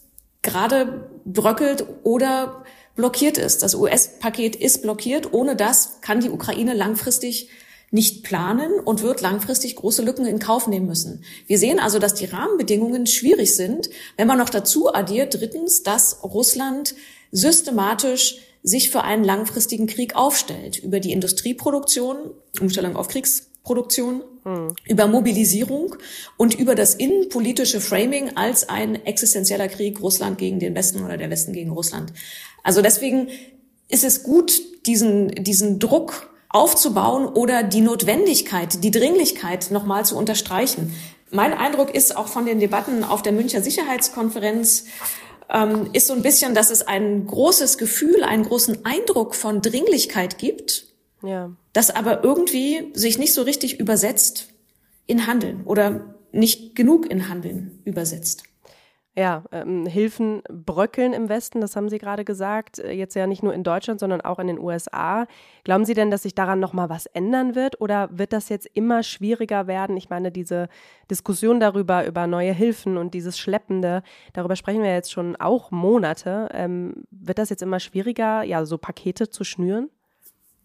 gerade 0.46 1.10
bröckelt 1.26 1.86
oder 2.04 2.64
blockiert 2.96 3.38
ist. 3.38 3.62
Das 3.64 3.76
US-Paket 3.76 4.56
ist 4.56 4.82
blockiert. 4.82 5.34
Ohne 5.34 5.56
das 5.56 6.00
kann 6.02 6.22
die 6.22 6.30
Ukraine 6.30 6.74
langfristig 6.74 7.50
nicht 7.92 8.24
planen 8.24 8.80
und 8.80 9.04
wird 9.04 9.22
langfristig 9.22 9.76
große 9.76 10.02
Lücken 10.02 10.26
in 10.26 10.40
Kauf 10.40 10.68
nehmen 10.68 10.86
müssen. 10.86 11.24
Wir 11.48 11.58
sehen 11.58 11.80
also, 11.80 12.00
dass 12.00 12.14
die 12.14 12.26
Rahmenbedingungen 12.26 13.08
schwierig 13.08 13.56
sind. 13.56 13.90
Wenn 14.18 14.28
man 14.28 14.38
noch 14.38 14.50
dazu 14.50 14.94
addiert, 14.94 15.34
drittens, 15.34 15.84
dass 15.84 16.24
Russland 16.24 16.96
systematisch 17.32 18.38
sich 18.64 18.90
für 18.90 19.04
einen 19.04 19.24
langfristigen 19.24 19.88
Krieg 19.88 20.16
aufstellt. 20.16 20.80
Über 20.80 21.00
die 21.00 21.12
Industrieproduktion, 21.12 22.32
Umstellung 22.60 22.96
auf 22.96 23.08
Kriegs 23.08 23.50
Produktion, 23.66 24.24
hm. 24.44 24.74
über 24.88 25.08
Mobilisierung 25.08 25.96
und 26.38 26.54
über 26.58 26.76
das 26.76 26.94
innenpolitische 26.94 27.82
Framing 27.82 28.38
als 28.38 28.70
ein 28.70 29.04
existenzieller 29.06 29.68
Krieg 29.68 30.00
Russland 30.02 30.38
gegen 30.38 30.60
den 30.60 30.76
Westen 30.76 31.04
oder 31.04 31.18
der 31.18 31.30
Westen 31.30 31.52
gegen 31.52 31.72
Russland. 31.72 32.14
Also 32.64 32.82
deswegen 32.82 33.28
ist 33.90 34.04
es 34.04 34.24
gut, 34.24 34.62
diesen, 34.86 35.30
diesen 35.44 35.80
Druck 35.80 36.32
aufzubauen 36.50 37.28
oder 37.28 37.64
die 37.64 37.82
Notwendigkeit, 37.82 38.84
die 38.84 38.92
Dringlichkeit 38.92 39.72
nochmal 39.72 40.06
zu 40.06 40.16
unterstreichen. 40.16 40.94
Mein 41.32 41.54
Eindruck 41.54 41.94
ist 41.94 42.16
auch 42.16 42.28
von 42.28 42.46
den 42.46 42.60
Debatten 42.60 43.04
auf 43.04 43.24
der 43.24 43.34
Müncher 43.34 43.62
Sicherheitskonferenz, 43.62 44.86
ähm, 45.50 45.90
ist 45.94 46.08
so 46.08 46.14
ein 46.14 46.22
bisschen, 46.22 46.54
dass 46.54 46.70
es 46.70 46.88
ein 46.88 47.26
großes 47.26 47.78
Gefühl, 47.78 48.24
einen 48.24 48.44
großen 48.44 48.86
Eindruck 48.86 49.36
von 49.36 49.62
Dringlichkeit 49.62 50.38
gibt. 50.38 50.86
Ja 51.26 51.52
das 51.76 51.92
aber 51.92 52.24
irgendwie 52.24 52.92
sich 52.94 53.18
nicht 53.18 53.34
so 53.34 53.42
richtig 53.42 53.82
übersetzt 53.82 54.54
in 55.08 55.28
Handeln 55.28 55.64
oder 55.66 56.16
nicht 56.32 56.74
genug 56.74 57.12
in 57.12 57.28
Handeln 57.28 57.82
übersetzt. 57.84 58.44
Ja, 59.18 59.44
ähm, 59.52 59.86
Hilfen 59.86 60.42
bröckeln 60.50 61.14
im 61.14 61.28
Westen, 61.28 61.62
das 61.62 61.76
haben 61.76 61.90
Sie 61.90 62.00
gerade 62.00 62.24
gesagt, 62.26 62.80
äh, 62.80 62.92
jetzt 62.92 63.14
ja 63.14 63.28
nicht 63.28 63.44
nur 63.44 63.54
in 63.54 63.64
Deutschland, 63.64 64.00
sondern 64.00 64.22
auch 64.22 64.40
in 64.40 64.48
den 64.48 64.60
USA. 64.60 65.26
Glauben 65.66 65.86
Sie 65.86 65.94
denn, 65.94 66.12
dass 66.12 66.24
sich 66.24 66.36
daran 66.36 66.60
nochmal 66.60 66.90
was 66.90 67.08
ändern 67.08 67.56
wird 67.56 67.80
oder 67.82 68.10
wird 68.12 68.32
das 68.32 68.48
jetzt 68.50 68.70
immer 68.74 69.04
schwieriger 69.04 69.68
werden? 69.68 69.98
Ich 69.98 70.10
meine, 70.10 70.32
diese 70.32 70.70
Diskussion 71.12 71.60
darüber, 71.60 72.06
über 72.06 72.26
neue 72.26 72.54
Hilfen 72.54 72.98
und 72.98 73.14
dieses 73.14 73.38
Schleppende, 73.38 74.02
darüber 74.34 74.56
sprechen 74.56 74.84
wir 74.84 74.94
jetzt 74.94 75.12
schon 75.12 75.36
auch 75.38 75.72
Monate. 75.72 76.50
Ähm, 76.54 77.04
wird 77.12 77.38
das 77.38 77.50
jetzt 77.50 77.64
immer 77.64 77.82
schwieriger, 77.82 78.44
ja, 78.44 78.66
so 78.66 78.78
Pakete 78.78 79.30
zu 79.30 79.44
schnüren? 79.44 79.90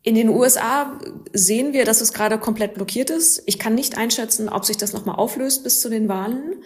In 0.03 0.15
den 0.15 0.31
USA 0.31 0.99
sehen 1.33 1.73
wir, 1.73 1.85
dass 1.85 2.01
es 2.01 2.13
gerade 2.13 2.39
komplett 2.39 2.75
blockiert 2.75 3.11
ist. 3.11 3.43
Ich 3.47 3.59
kann 3.59 3.75
nicht 3.75 3.99
einschätzen, 3.99 4.49
ob 4.49 4.65
sich 4.65 4.79
das 4.79 4.93
nochmal 4.93 5.17
auflöst 5.17 5.63
bis 5.63 5.81
zu 5.81 5.91
den 5.91 6.09
Wahlen. 6.09 6.63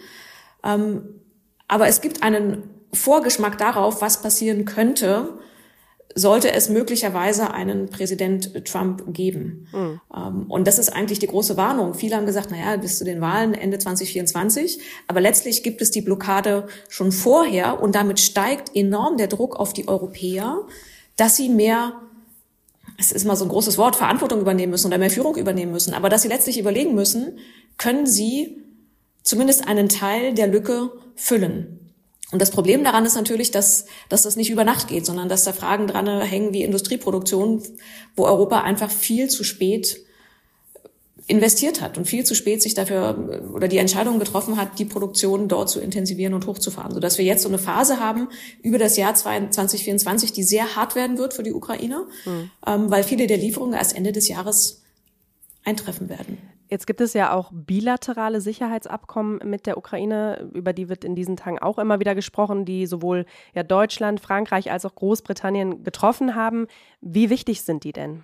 Ähm, 0.63 1.21
aber 1.67 1.87
es 1.87 2.01
gibt 2.01 2.23
einen 2.23 2.69
Vorgeschmack 2.93 3.57
darauf, 3.57 4.01
was 4.01 4.21
passieren 4.21 4.63
könnte, 4.63 5.37
sollte 6.17 6.53
es 6.53 6.69
möglicherweise 6.69 7.53
einen 7.53 7.89
Präsident 7.89 8.65
Trump 8.65 9.03
geben. 9.13 9.67
Mhm. 9.73 10.45
und 10.47 10.65
das 10.65 10.79
ist 10.79 10.89
eigentlich 10.89 11.19
die 11.19 11.27
große 11.27 11.57
Warnung. 11.57 11.93
Viele 11.93 12.15
haben 12.15 12.25
gesagt, 12.25 12.51
naja, 12.51 12.77
bis 12.77 12.97
zu 12.97 13.03
den 13.03 13.19
Wahlen 13.19 13.53
Ende 13.53 13.79
2024. 13.79 14.79
Aber 15.07 15.19
letztlich 15.19 15.61
gibt 15.61 15.81
es 15.81 15.91
die 15.91 16.01
Blockade 16.01 16.67
schon 16.87 17.11
vorher 17.11 17.81
und 17.81 17.95
damit 17.95 18.21
steigt 18.21 18.73
enorm 18.75 19.17
der 19.17 19.27
Druck 19.27 19.57
auf 19.57 19.73
die 19.73 19.89
Europäer, 19.89 20.61
dass 21.17 21.35
sie 21.35 21.49
mehr 21.49 22.01
es 22.97 23.11
ist 23.11 23.25
mal 23.25 23.35
so 23.35 23.45
ein 23.45 23.49
großes 23.49 23.77
Wort, 23.77 23.95
Verantwortung 23.95 24.41
übernehmen 24.41 24.71
müssen 24.71 24.87
oder 24.87 24.97
mehr 24.97 25.09
Führung 25.09 25.35
übernehmen 25.35 25.71
müssen, 25.71 25.93
aber 25.93 26.09
dass 26.09 26.21
sie 26.21 26.27
letztlich 26.27 26.59
überlegen 26.59 26.95
müssen, 26.95 27.39
können 27.77 28.05
sie 28.07 28.63
zumindest 29.23 29.67
einen 29.67 29.89
Teil 29.89 30.33
der 30.33 30.47
Lücke 30.47 30.91
füllen. 31.15 31.93
Und 32.31 32.41
das 32.41 32.51
Problem 32.51 32.83
daran 32.83 33.05
ist 33.05 33.15
natürlich, 33.15 33.51
dass, 33.51 33.85
dass 34.09 34.23
das 34.23 34.35
nicht 34.35 34.49
über 34.49 34.63
Nacht 34.63 34.87
geht, 34.87 35.05
sondern 35.05 35.29
dass 35.29 35.43
da 35.43 35.53
Fragen 35.53 35.87
dran 35.87 36.21
hängen 36.21 36.53
wie 36.53 36.63
Industrieproduktion, 36.63 37.61
wo 38.15 38.25
Europa 38.25 38.61
einfach 38.61 38.89
viel 38.89 39.29
zu 39.29 39.43
spät 39.43 40.04
investiert 41.27 41.81
hat 41.81 41.97
und 41.97 42.05
viel 42.05 42.23
zu 42.23 42.35
spät 42.35 42.61
sich 42.61 42.75
dafür 42.75 43.49
oder 43.51 43.67
die 43.67 43.79
Entscheidung 43.79 44.19
getroffen 44.19 44.57
hat, 44.57 44.77
die 44.77 44.85
Produktion 44.85 45.47
dort 45.47 45.69
zu 45.69 45.79
intensivieren 45.79 46.35
und 46.35 46.45
hochzufahren, 46.45 46.93
sodass 46.93 47.17
wir 47.17 47.25
jetzt 47.25 47.41
so 47.41 47.49
eine 47.49 47.57
Phase 47.57 47.99
haben 47.99 48.29
über 48.61 48.77
das 48.77 48.95
Jahr 48.95 49.15
2024, 49.15 50.33
die 50.33 50.43
sehr 50.43 50.75
hart 50.75 50.95
werden 50.95 51.17
wird 51.17 51.33
für 51.33 51.41
die 51.41 51.53
Ukraine, 51.53 52.05
mhm. 52.25 52.51
ähm, 52.67 52.91
weil 52.91 53.03
viele 53.03 53.25
der 53.25 53.37
Lieferungen 53.37 53.73
erst 53.73 53.95
Ende 53.95 54.11
des 54.11 54.27
Jahres 54.27 54.83
eintreffen 55.63 56.09
werden. 56.09 56.37
Jetzt 56.69 56.87
gibt 56.87 57.01
es 57.01 57.13
ja 57.13 57.31
auch 57.31 57.51
bilaterale 57.53 58.41
Sicherheitsabkommen 58.41 59.39
mit 59.49 59.65
der 59.65 59.77
Ukraine, 59.77 60.49
über 60.53 60.73
die 60.73 60.89
wird 60.89 61.03
in 61.03 61.15
diesen 61.15 61.37
Tagen 61.37 61.59
auch 61.59 61.77
immer 61.77 61.99
wieder 61.99 62.15
gesprochen, 62.15 62.65
die 62.65 62.85
sowohl 62.85 63.25
ja 63.53 63.63
Deutschland, 63.63 64.19
Frankreich 64.19 64.71
als 64.71 64.85
auch 64.85 64.95
Großbritannien 64.95 65.83
getroffen 65.83 66.35
haben. 66.35 66.67
Wie 67.01 67.29
wichtig 67.29 67.61
sind 67.61 67.83
die 67.83 67.93
denn? 67.93 68.23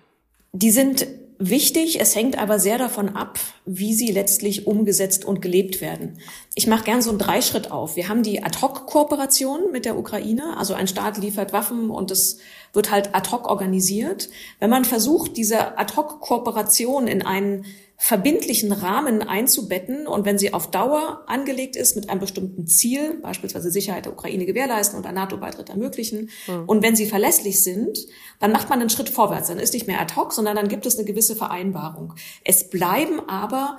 Die 0.52 0.70
sind 0.70 1.06
wichtig, 1.38 1.98
es 2.00 2.14
hängt 2.14 2.38
aber 2.38 2.58
sehr 2.58 2.78
davon 2.78 3.16
ab, 3.16 3.38
wie 3.64 3.94
sie 3.94 4.12
letztlich 4.12 4.66
umgesetzt 4.66 5.24
und 5.24 5.40
gelebt 5.40 5.80
werden. 5.80 6.18
Ich 6.54 6.66
mache 6.66 6.84
gern 6.84 7.00
so 7.00 7.10
einen 7.10 7.18
Dreischritt 7.18 7.70
auf. 7.70 7.96
Wir 7.96 8.08
haben 8.08 8.22
die 8.22 8.44
Ad-Hoc-Kooperation 8.44 9.72
mit 9.72 9.86
der 9.86 9.98
Ukraine, 9.98 10.56
also 10.58 10.74
ein 10.74 10.86
Staat 10.86 11.16
liefert 11.16 11.52
Waffen 11.52 11.90
und 11.90 12.10
es 12.10 12.38
wird 12.74 12.90
halt 12.90 13.14
ad 13.14 13.30
hoc 13.30 13.48
organisiert. 13.48 14.28
Wenn 14.60 14.70
man 14.70 14.84
versucht, 14.84 15.36
diese 15.36 15.78
Ad-Hoc-Kooperation 15.78 17.08
in 17.08 17.22
einen 17.22 17.64
verbindlichen 18.04 18.72
Rahmen 18.72 19.22
einzubetten 19.22 20.08
und 20.08 20.24
wenn 20.24 20.36
sie 20.36 20.52
auf 20.52 20.72
Dauer 20.72 21.22
angelegt 21.28 21.76
ist 21.76 21.94
mit 21.94 22.10
einem 22.10 22.18
bestimmten 22.18 22.66
Ziel, 22.66 23.20
beispielsweise 23.22 23.70
Sicherheit 23.70 24.06
der 24.06 24.12
Ukraine 24.12 24.44
gewährleisten 24.44 24.98
oder 24.98 25.12
NATO-Beitritt 25.12 25.68
ermöglichen, 25.68 26.28
mhm. 26.48 26.64
und 26.66 26.82
wenn 26.82 26.96
sie 26.96 27.06
verlässlich 27.06 27.62
sind, 27.62 27.96
dann 28.40 28.50
macht 28.50 28.68
man 28.68 28.80
einen 28.80 28.90
Schritt 28.90 29.08
vorwärts. 29.08 29.46
Dann 29.46 29.60
ist 29.60 29.72
nicht 29.72 29.86
mehr 29.86 30.00
ad 30.00 30.16
hoc, 30.16 30.32
sondern 30.32 30.56
dann 30.56 30.66
gibt 30.66 30.84
es 30.84 30.96
eine 30.96 31.04
gewisse 31.04 31.36
Vereinbarung. 31.36 32.14
Es 32.42 32.68
bleiben 32.70 33.20
aber 33.28 33.78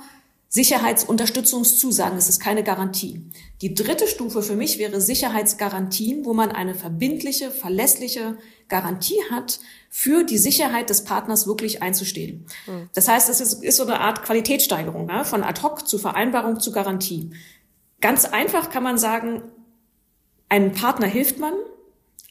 Sicherheitsunterstützungszusagen. 0.54 2.16
Es 2.16 2.30
ist 2.30 2.40
keine 2.40 2.64
Garantie. 2.64 3.24
Die 3.64 3.74
dritte 3.74 4.08
Stufe 4.08 4.44
für 4.44 4.56
mich 4.56 4.78
wäre 4.78 5.02
Sicherheitsgarantien, 5.02 6.26
wo 6.26 6.36
man 6.36 6.52
eine 6.52 6.76
verbindliche, 6.76 7.50
verlässliche 7.50 8.38
Garantie 8.70 9.20
hat, 9.32 9.60
für 9.90 10.24
die 10.24 10.38
Sicherheit 10.38 10.92
des 10.92 11.06
Partners 11.06 11.48
wirklich 11.48 11.82
einzustehen. 11.82 12.46
Mhm. 12.68 12.88
Das 12.94 13.08
heißt, 13.08 13.30
es 13.30 13.42
ist, 13.42 13.64
ist, 13.64 13.78
so 13.78 13.84
eine 13.84 14.00
Art 14.00 14.22
Qualitätssteigerung 14.22 15.10
ja, 15.10 15.24
von 15.24 15.44
ad 15.44 15.60
hoc 15.64 15.88
zu 15.88 15.98
Vereinbarung 15.98 16.60
zu 16.60 16.72
Garantie. 16.72 17.32
Ganz 18.00 18.26
einfach 18.26 18.70
kann 18.70 18.84
man 18.84 19.00
sagen, 19.00 19.42
einen 20.50 20.74
Partner 20.74 21.08
hilft 21.08 21.40
man, 21.40 21.54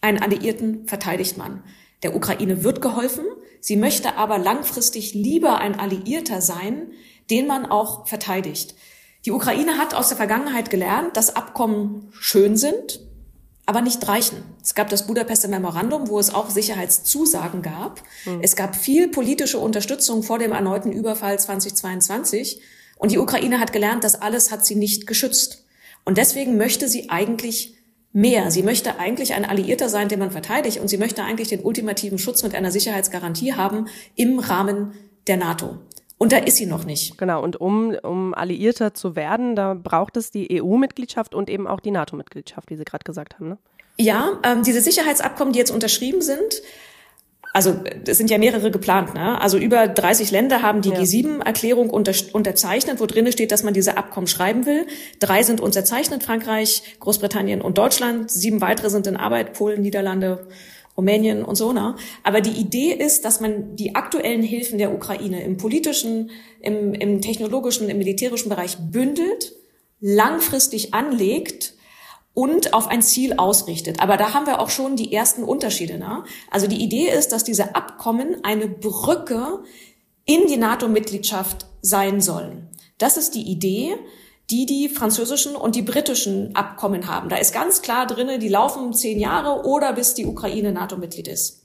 einen 0.00 0.22
Alliierten 0.22 0.86
verteidigt 0.86 1.38
man. 1.38 1.64
Der 2.04 2.14
Ukraine 2.14 2.62
wird 2.62 2.82
geholfen, 2.82 3.24
sie 3.60 3.76
möchte 3.76 4.16
aber 4.16 4.38
langfristig 4.38 5.12
lieber 5.12 5.58
ein 5.58 5.76
Alliierter 5.80 6.40
sein, 6.40 6.92
den 7.30 7.46
man 7.46 7.66
auch 7.66 8.06
verteidigt. 8.06 8.74
Die 9.24 9.32
Ukraine 9.32 9.78
hat 9.78 9.94
aus 9.94 10.08
der 10.08 10.16
Vergangenheit 10.16 10.70
gelernt, 10.70 11.16
dass 11.16 11.36
Abkommen 11.36 12.12
schön 12.18 12.56
sind, 12.56 13.00
aber 13.66 13.80
nicht 13.80 14.06
reichen. 14.08 14.42
Es 14.62 14.74
gab 14.74 14.88
das 14.88 15.06
Budapester 15.06 15.48
Memorandum, 15.48 16.08
wo 16.08 16.18
es 16.18 16.34
auch 16.34 16.50
Sicherheitszusagen 16.50 17.62
gab. 17.62 18.02
Mhm. 18.24 18.40
Es 18.42 18.56
gab 18.56 18.74
viel 18.74 19.08
politische 19.08 19.58
Unterstützung 19.58 20.22
vor 20.24 20.38
dem 20.38 20.52
erneuten 20.52 20.90
Überfall 20.90 21.38
2022. 21.38 22.60
Und 22.96 23.12
die 23.12 23.18
Ukraine 23.18 23.60
hat 23.60 23.72
gelernt, 23.72 24.02
das 24.02 24.20
alles 24.20 24.50
hat 24.50 24.66
sie 24.66 24.74
nicht 24.74 25.06
geschützt. 25.06 25.64
Und 26.04 26.18
deswegen 26.18 26.56
möchte 26.56 26.88
sie 26.88 27.10
eigentlich 27.10 27.76
mehr. 28.12 28.50
Sie 28.50 28.62
möchte 28.62 28.98
eigentlich 28.98 29.34
ein 29.34 29.44
Alliierter 29.44 29.88
sein, 29.88 30.08
den 30.08 30.18
man 30.18 30.32
verteidigt. 30.32 30.80
Und 30.80 30.88
sie 30.88 30.98
möchte 30.98 31.22
eigentlich 31.22 31.48
den 31.48 31.60
ultimativen 31.60 32.18
Schutz 32.18 32.42
mit 32.42 32.54
einer 32.54 32.72
Sicherheitsgarantie 32.72 33.54
haben 33.54 33.86
im 34.16 34.40
Rahmen 34.40 34.92
der 35.28 35.36
NATO. 35.36 35.78
Und 36.22 36.30
da 36.30 36.36
ist 36.36 36.56
sie 36.56 36.66
noch 36.66 36.84
nicht. 36.84 37.18
Genau, 37.18 37.42
und 37.42 37.60
um, 37.60 37.96
um 38.04 38.32
Alliierter 38.32 38.94
zu 38.94 39.16
werden, 39.16 39.56
da 39.56 39.74
braucht 39.74 40.16
es 40.16 40.30
die 40.30 40.62
EU-Mitgliedschaft 40.62 41.34
und 41.34 41.50
eben 41.50 41.66
auch 41.66 41.80
die 41.80 41.90
NATO-Mitgliedschaft, 41.90 42.70
wie 42.70 42.76
Sie 42.76 42.84
gerade 42.84 43.02
gesagt 43.02 43.34
haben. 43.34 43.48
Ne? 43.48 43.58
Ja, 43.98 44.38
ähm, 44.44 44.62
diese 44.62 44.80
Sicherheitsabkommen, 44.82 45.52
die 45.52 45.58
jetzt 45.58 45.72
unterschrieben 45.72 46.22
sind, 46.22 46.62
also 47.52 47.74
es 48.06 48.18
sind 48.18 48.30
ja 48.30 48.38
mehrere 48.38 48.70
geplant, 48.70 49.14
ne? 49.14 49.40
Also 49.40 49.58
über 49.58 49.88
30 49.88 50.30
Länder 50.30 50.62
haben 50.62 50.80
die 50.80 50.90
ja. 50.90 51.00
G7-Erklärung 51.00 51.90
unter, 51.90 52.12
unterzeichnet, 52.32 53.00
wo 53.00 53.06
drin 53.06 53.30
steht, 53.32 53.50
dass 53.50 53.64
man 53.64 53.74
diese 53.74 53.96
Abkommen 53.96 54.28
schreiben 54.28 54.64
will. 54.64 54.86
Drei 55.18 55.42
sind 55.42 55.60
unterzeichnet, 55.60 56.22
Frankreich, 56.22 56.84
Großbritannien 57.00 57.60
und 57.60 57.78
Deutschland. 57.78 58.30
Sieben 58.30 58.60
weitere 58.60 58.90
sind 58.90 59.08
in 59.08 59.16
Arbeit, 59.16 59.54
Polen, 59.54 59.82
Niederlande, 59.82 60.46
Rumänien 60.96 61.44
und 61.44 61.54
so, 61.56 61.72
ne? 61.72 61.96
Aber 62.22 62.40
die 62.40 62.60
Idee 62.60 62.92
ist, 62.92 63.24
dass 63.24 63.40
man 63.40 63.76
die 63.76 63.94
aktuellen 63.94 64.42
Hilfen 64.42 64.78
der 64.78 64.94
Ukraine 64.94 65.42
im 65.42 65.56
politischen, 65.56 66.30
im, 66.60 66.92
im 66.94 67.20
technologischen, 67.20 67.88
im 67.88 67.98
militärischen 67.98 68.48
Bereich 68.48 68.76
bündelt, 68.78 69.54
langfristig 70.00 70.92
anlegt 70.92 71.74
und 72.34 72.74
auf 72.74 72.88
ein 72.88 73.02
Ziel 73.02 73.34
ausrichtet. 73.34 74.00
Aber 74.00 74.16
da 74.16 74.34
haben 74.34 74.46
wir 74.46 74.60
auch 74.60 74.70
schon 74.70 74.96
die 74.96 75.12
ersten 75.12 75.44
Unterschiede. 75.44 75.98
Ne? 75.98 76.24
Also 76.50 76.66
die 76.66 76.82
Idee 76.82 77.08
ist, 77.08 77.32
dass 77.32 77.44
diese 77.44 77.74
Abkommen 77.74 78.42
eine 78.42 78.68
Brücke 78.68 79.62
in 80.24 80.46
die 80.46 80.56
NATO-Mitgliedschaft 80.56 81.66
sein 81.82 82.20
sollen. 82.20 82.68
Das 82.98 83.16
ist 83.16 83.34
die 83.34 83.42
Idee 83.42 83.94
die 84.52 84.66
die 84.66 84.90
französischen 84.90 85.56
und 85.56 85.74
die 85.74 85.82
britischen 85.82 86.54
Abkommen 86.54 87.08
haben. 87.08 87.30
Da 87.30 87.36
ist 87.36 87.54
ganz 87.54 87.80
klar 87.80 88.06
drinne, 88.06 88.38
die 88.38 88.50
laufen 88.50 88.92
zehn 88.92 89.18
Jahre 89.18 89.64
oder 89.64 89.94
bis 89.94 90.12
die 90.12 90.26
Ukraine 90.26 90.72
NATO-Mitglied 90.72 91.26
ist. 91.26 91.64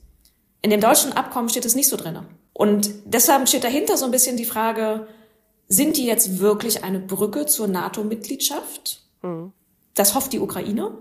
In 0.61 0.69
dem 0.69 0.79
deutschen 0.79 1.11
Abkommen 1.11 1.49
steht 1.49 1.65
es 1.65 1.75
nicht 1.75 1.89
so 1.89 1.97
drinne. 1.97 2.25
Und 2.53 2.89
deshalb 3.05 3.47
steht 3.49 3.65
dahinter 3.65 3.97
so 3.97 4.05
ein 4.05 4.11
bisschen 4.11 4.37
die 4.37 4.45
Frage, 4.45 5.07
sind 5.67 5.97
die 5.97 6.05
jetzt 6.05 6.39
wirklich 6.39 6.85
eine 6.85 6.99
Brücke 6.99 7.45
zur 7.45 7.67
NATO-Mitgliedschaft? 7.67 9.01
Mhm. 9.21 9.51
Das 9.93 10.15
hofft 10.15 10.31
die 10.31 10.39
Ukraine. 10.39 10.97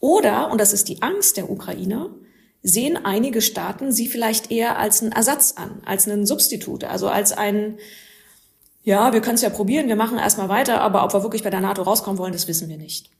Oder, 0.00 0.50
und 0.50 0.60
das 0.60 0.74
ist 0.74 0.88
die 0.88 1.00
Angst 1.00 1.38
der 1.38 1.50
Ukraine, 1.50 2.10
sehen 2.62 2.98
einige 3.06 3.40
Staaten 3.40 3.90
sie 3.90 4.06
vielleicht 4.06 4.50
eher 4.50 4.78
als 4.78 5.00
einen 5.00 5.12
Ersatz 5.12 5.54
an, 5.56 5.80
als 5.86 6.06
einen 6.06 6.26
Substitut, 6.26 6.84
also 6.84 7.08
als 7.08 7.32
einen 7.32 7.78
ja, 8.86 9.12
wir 9.12 9.20
können 9.20 9.34
es 9.34 9.42
ja 9.42 9.50
probieren, 9.50 9.88
wir 9.88 9.96
machen 9.96 10.16
erstmal 10.16 10.48
weiter, 10.48 10.80
aber 10.80 11.02
ob 11.02 11.12
wir 11.12 11.24
wirklich 11.24 11.42
bei 11.42 11.50
der 11.50 11.60
NATO 11.60 11.82
rauskommen 11.82 12.18
wollen, 12.18 12.32
das 12.32 12.46
wissen 12.46 12.68
wir 12.68 12.76
nicht. 12.76 13.10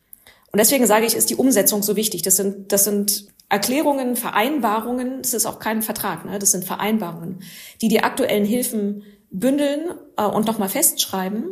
Und 0.52 0.60
deswegen 0.60 0.86
sage 0.86 1.06
ich, 1.06 1.16
ist 1.16 1.28
die 1.28 1.34
Umsetzung 1.34 1.82
so 1.82 1.96
wichtig. 1.96 2.22
Das 2.22 2.36
sind, 2.36 2.70
das 2.70 2.84
sind 2.84 3.26
Erklärungen, 3.48 4.14
Vereinbarungen, 4.14 5.22
das 5.22 5.34
ist 5.34 5.44
auch 5.44 5.58
kein 5.58 5.82
Vertrag, 5.82 6.24
ne? 6.24 6.38
das 6.38 6.52
sind 6.52 6.64
Vereinbarungen, 6.64 7.42
die 7.82 7.88
die 7.88 8.04
aktuellen 8.04 8.44
Hilfen 8.44 9.02
bündeln 9.32 9.90
äh, 10.16 10.22
und 10.22 10.46
nochmal 10.46 10.68
festschreiben, 10.68 11.48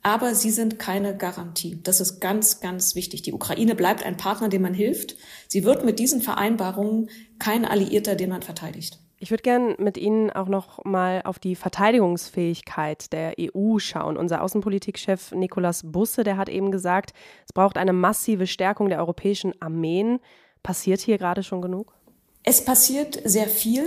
aber 0.00 0.36
sie 0.36 0.52
sind 0.52 0.78
keine 0.78 1.16
Garantie. 1.16 1.80
Das 1.82 2.00
ist 2.00 2.20
ganz, 2.20 2.60
ganz 2.60 2.94
wichtig. 2.94 3.22
Die 3.22 3.32
Ukraine 3.32 3.74
bleibt 3.74 4.06
ein 4.06 4.16
Partner, 4.16 4.48
dem 4.48 4.62
man 4.62 4.74
hilft. 4.74 5.16
Sie 5.48 5.64
wird 5.64 5.84
mit 5.84 5.98
diesen 5.98 6.22
Vereinbarungen 6.22 7.10
kein 7.40 7.64
Alliierter, 7.64 8.14
den 8.14 8.30
man 8.30 8.42
verteidigt. 8.42 9.00
Ich 9.18 9.30
würde 9.30 9.42
gerne 9.42 9.76
mit 9.78 9.96
Ihnen 9.96 10.30
auch 10.30 10.48
noch 10.48 10.84
mal 10.84 11.22
auf 11.24 11.38
die 11.38 11.56
Verteidigungsfähigkeit 11.56 13.12
der 13.12 13.34
EU 13.40 13.78
schauen. 13.78 14.18
Unser 14.18 14.42
Außenpolitikchef 14.42 15.32
Nicolas 15.32 15.82
Busse, 15.84 16.22
der 16.22 16.36
hat 16.36 16.50
eben 16.50 16.70
gesagt, 16.70 17.14
es 17.46 17.52
braucht 17.54 17.78
eine 17.78 17.94
massive 17.94 18.46
Stärkung 18.46 18.90
der 18.90 18.98
europäischen 18.98 19.54
Armeen. 19.60 20.20
Passiert 20.62 21.00
hier 21.00 21.16
gerade 21.16 21.42
schon 21.42 21.62
genug? 21.62 21.94
Es 22.42 22.62
passiert 22.62 23.20
sehr 23.24 23.48
viel. 23.48 23.86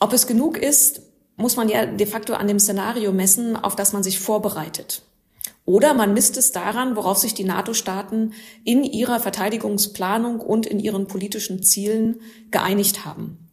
Ob 0.00 0.12
es 0.12 0.26
genug 0.26 0.58
ist, 0.58 1.02
muss 1.36 1.56
man 1.56 1.68
ja 1.68 1.86
de 1.86 2.06
facto 2.06 2.34
an 2.34 2.48
dem 2.48 2.58
Szenario 2.58 3.12
messen, 3.12 3.56
auf 3.56 3.76
das 3.76 3.92
man 3.92 4.02
sich 4.02 4.18
vorbereitet. 4.18 5.02
Oder 5.64 5.94
man 5.94 6.12
misst 6.12 6.36
es 6.36 6.52
daran, 6.52 6.96
worauf 6.96 7.18
sich 7.18 7.34
die 7.34 7.44
NATO-Staaten 7.44 8.32
in 8.64 8.82
ihrer 8.82 9.20
Verteidigungsplanung 9.20 10.40
und 10.40 10.66
in 10.66 10.80
ihren 10.80 11.06
politischen 11.06 11.62
Zielen 11.62 12.20
geeinigt 12.50 13.04
haben. 13.04 13.45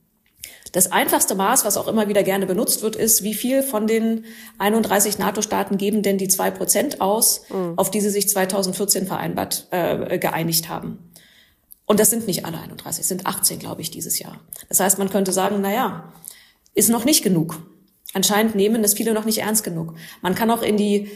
Das 0.74 0.92
einfachste 0.92 1.36
Maß, 1.36 1.66
was 1.66 1.78
auch 1.78 1.88
immer 1.88 2.10
wieder 2.10 2.24
gerne 2.24 2.48
benutzt 2.48 2.82
wird, 2.82 2.96
ist, 2.96 3.24
wie 3.24 3.36
viel 3.36 3.62
von 3.62 3.86
den 3.86 4.26
31 4.58 5.20
NATO-Staaten 5.20 5.78
geben 5.78 6.02
denn 6.02 6.18
die 6.18 6.28
zwei 6.28 6.50
Prozent 6.50 7.00
aus, 7.00 7.44
mhm. 7.50 7.74
auf 7.78 7.92
die 7.92 8.02
sie 8.02 8.10
sich 8.10 8.28
2014 8.28 9.06
vereinbart 9.06 9.68
äh, 9.70 10.18
geeinigt 10.18 10.70
haben. 10.70 11.12
Und 11.86 12.00
das 12.00 12.10
sind 12.10 12.26
nicht 12.26 12.46
alle 12.46 12.60
31, 12.60 13.02
es 13.02 13.08
sind 13.08 13.28
18, 13.28 13.60
glaube 13.60 13.82
ich, 13.82 13.92
dieses 13.92 14.18
Jahr. 14.18 14.40
Das 14.68 14.80
heißt, 14.80 14.98
man 14.98 15.12
könnte 15.12 15.32
sagen, 15.32 15.60
na 15.62 15.72
ja, 15.72 16.12
ist 16.74 16.90
noch 16.90 17.06
nicht 17.06 17.24
genug. 17.24 17.62
Anscheinend 18.16 18.56
nehmen 18.56 18.84
es 18.84 18.96
viele 18.96 19.14
noch 19.14 19.26
nicht 19.26 19.40
ernst 19.40 19.64
genug. 19.64 19.94
Man 20.22 20.34
kann 20.34 20.50
auch 20.50 20.64
in 20.64 20.78
die, 20.78 21.12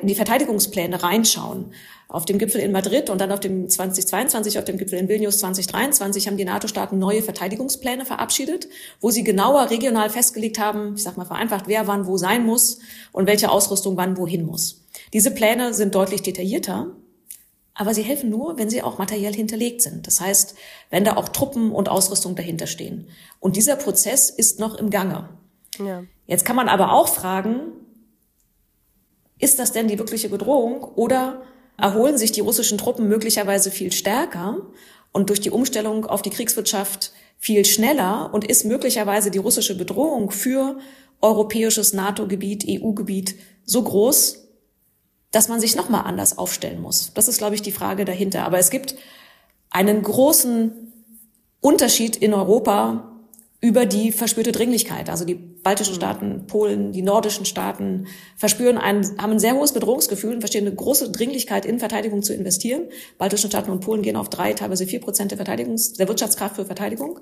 in 0.00 0.06
die 0.06 0.14
Verteidigungspläne 0.14 1.02
reinschauen 1.02 1.72
auf 2.10 2.24
dem 2.24 2.38
Gipfel 2.38 2.60
in 2.60 2.72
Madrid 2.72 3.08
und 3.08 3.20
dann 3.20 3.30
auf 3.30 3.40
dem 3.40 3.68
2022, 3.68 4.58
auf 4.58 4.64
dem 4.64 4.78
Gipfel 4.78 4.98
in 4.98 5.08
Vilnius 5.08 5.38
2023 5.38 6.26
haben 6.26 6.36
die 6.36 6.44
NATO-Staaten 6.44 6.98
neue 6.98 7.22
Verteidigungspläne 7.22 8.04
verabschiedet, 8.04 8.68
wo 9.00 9.10
sie 9.10 9.22
genauer 9.22 9.70
regional 9.70 10.10
festgelegt 10.10 10.58
haben, 10.58 10.94
ich 10.96 11.04
sag 11.04 11.16
mal 11.16 11.24
vereinfacht, 11.24 11.68
wer 11.68 11.86
wann 11.86 12.06
wo 12.06 12.16
sein 12.16 12.44
muss 12.44 12.80
und 13.12 13.26
welche 13.26 13.50
Ausrüstung 13.50 13.96
wann 13.96 14.16
wohin 14.16 14.44
muss. 14.44 14.84
Diese 15.12 15.30
Pläne 15.30 15.72
sind 15.72 15.94
deutlich 15.94 16.22
detaillierter, 16.22 16.88
aber 17.74 17.94
sie 17.94 18.02
helfen 18.02 18.28
nur, 18.28 18.58
wenn 18.58 18.70
sie 18.70 18.82
auch 18.82 18.98
materiell 18.98 19.32
hinterlegt 19.32 19.80
sind. 19.80 20.06
Das 20.06 20.20
heißt, 20.20 20.56
wenn 20.90 21.04
da 21.04 21.16
auch 21.16 21.28
Truppen 21.28 21.70
und 21.70 21.88
Ausrüstung 21.88 22.34
dahinter 22.34 22.66
stehen. 22.66 23.06
Und 23.38 23.54
dieser 23.54 23.76
Prozess 23.76 24.30
ist 24.30 24.58
noch 24.58 24.74
im 24.74 24.90
Gange. 24.90 25.28
Ja. 25.78 26.02
Jetzt 26.26 26.44
kann 26.44 26.56
man 26.56 26.68
aber 26.68 26.92
auch 26.92 27.08
fragen, 27.08 27.72
ist 29.40 29.58
das 29.58 29.72
denn 29.72 29.88
die 29.88 29.98
wirkliche 29.98 30.28
Bedrohung 30.28 30.84
oder 30.84 31.42
erholen 31.76 32.18
sich 32.18 32.30
die 32.30 32.40
russischen 32.40 32.78
Truppen 32.78 33.08
möglicherweise 33.08 33.70
viel 33.70 33.90
stärker 33.90 34.58
und 35.12 35.30
durch 35.30 35.40
die 35.40 35.50
Umstellung 35.50 36.06
auf 36.06 36.22
die 36.22 36.30
Kriegswirtschaft 36.30 37.12
viel 37.38 37.64
schneller 37.64 38.30
und 38.32 38.44
ist 38.44 38.64
möglicherweise 38.64 39.30
die 39.30 39.38
russische 39.38 39.76
Bedrohung 39.76 40.30
für 40.30 40.78
europäisches 41.22 41.94
NATO-Gebiet, 41.94 42.66
EU-Gebiet 42.68 43.34
so 43.64 43.82
groß, 43.82 44.48
dass 45.30 45.48
man 45.48 45.60
sich 45.60 45.76
nochmal 45.76 46.04
anders 46.04 46.36
aufstellen 46.38 46.80
muss. 46.80 47.12
Das 47.14 47.28
ist, 47.28 47.38
glaube 47.38 47.54
ich, 47.54 47.62
die 47.62 47.72
Frage 47.72 48.04
dahinter. 48.04 48.44
Aber 48.44 48.58
es 48.58 48.70
gibt 48.70 48.94
einen 49.70 50.02
großen 50.02 50.92
Unterschied 51.60 52.16
in 52.16 52.34
Europa 52.34 53.09
über 53.62 53.84
die 53.84 54.10
verspürte 54.10 54.52
Dringlichkeit. 54.52 55.10
Also 55.10 55.24
die 55.24 55.34
baltischen 55.34 55.94
Staaten, 55.94 56.46
Polen, 56.46 56.92
die 56.92 57.02
nordischen 57.02 57.44
Staaten 57.44 58.06
verspüren 58.36 58.78
ein, 58.78 59.04
haben 59.18 59.32
ein 59.32 59.38
sehr 59.38 59.54
hohes 59.54 59.72
Bedrohungsgefühl 59.72 60.32
und 60.32 60.40
verstehen 60.40 60.66
eine 60.66 60.74
große 60.74 61.12
Dringlichkeit 61.12 61.66
in 61.66 61.78
Verteidigung 61.78 62.22
zu 62.22 62.32
investieren. 62.32 62.88
Baltische 63.18 63.48
Staaten 63.48 63.70
und 63.70 63.80
Polen 63.80 64.02
gehen 64.02 64.16
auf 64.16 64.30
drei, 64.30 64.54
teilweise 64.54 64.86
vier 64.86 65.00
Prozent 65.00 65.30
der 65.30 65.38
Verteidigungs-, 65.38 65.96
der 65.98 66.08
Wirtschaftskraft 66.08 66.56
für 66.56 66.64
Verteidigung. 66.64 67.20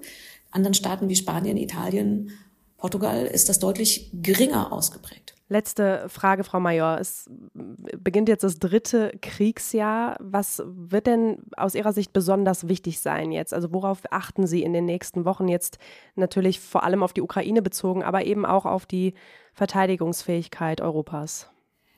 Anderen 0.52 0.74
Staaten 0.74 1.08
wie 1.08 1.16
Spanien, 1.16 1.56
Italien, 1.56 2.30
Portugal 2.78 3.26
ist 3.26 3.48
das 3.48 3.58
deutlich 3.58 4.10
geringer 4.14 4.72
ausgeprägt. 4.72 5.34
Letzte 5.50 6.04
Frage, 6.08 6.44
Frau 6.44 6.60
Major. 6.60 6.98
Es 6.98 7.28
beginnt 7.54 8.28
jetzt 8.28 8.44
das 8.44 8.58
dritte 8.58 9.12
Kriegsjahr. 9.20 10.16
Was 10.20 10.62
wird 10.64 11.06
denn 11.06 11.38
aus 11.56 11.74
Ihrer 11.74 11.92
Sicht 11.92 12.12
besonders 12.12 12.68
wichtig 12.68 13.00
sein 13.00 13.32
jetzt? 13.32 13.52
Also 13.52 13.72
worauf 13.72 14.02
achten 14.10 14.46
Sie 14.46 14.62
in 14.62 14.72
den 14.72 14.84
nächsten 14.84 15.24
Wochen 15.24 15.48
jetzt 15.48 15.78
natürlich 16.16 16.60
vor 16.60 16.84
allem 16.84 17.02
auf 17.02 17.14
die 17.14 17.22
Ukraine 17.22 17.62
bezogen, 17.62 18.04
aber 18.04 18.26
eben 18.26 18.46
auch 18.46 18.64
auf 18.64 18.86
die 18.86 19.14
Verteidigungsfähigkeit 19.54 20.80
Europas? 20.80 21.48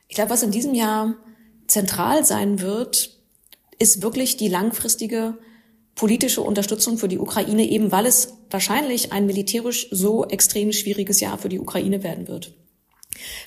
Ich 0.08 0.14
glaube, 0.14 0.30
was 0.30 0.42
in 0.42 0.52
diesem 0.52 0.74
Jahr 0.74 1.14
zentral 1.66 2.24
sein 2.24 2.60
wird, 2.60 3.18
ist 3.78 4.02
wirklich 4.02 4.36
die 4.36 4.48
langfristige 4.48 5.36
politische 5.94 6.40
Unterstützung 6.40 6.98
für 6.98 7.08
die 7.08 7.18
Ukraine, 7.18 7.68
eben 7.68 7.92
weil 7.92 8.06
es 8.06 8.34
wahrscheinlich 8.50 9.12
ein 9.12 9.26
militärisch 9.26 9.88
so 9.90 10.24
extrem 10.24 10.72
schwieriges 10.72 11.20
Jahr 11.20 11.38
für 11.38 11.48
die 11.48 11.60
Ukraine 11.60 12.02
werden 12.02 12.28
wird. 12.28 12.54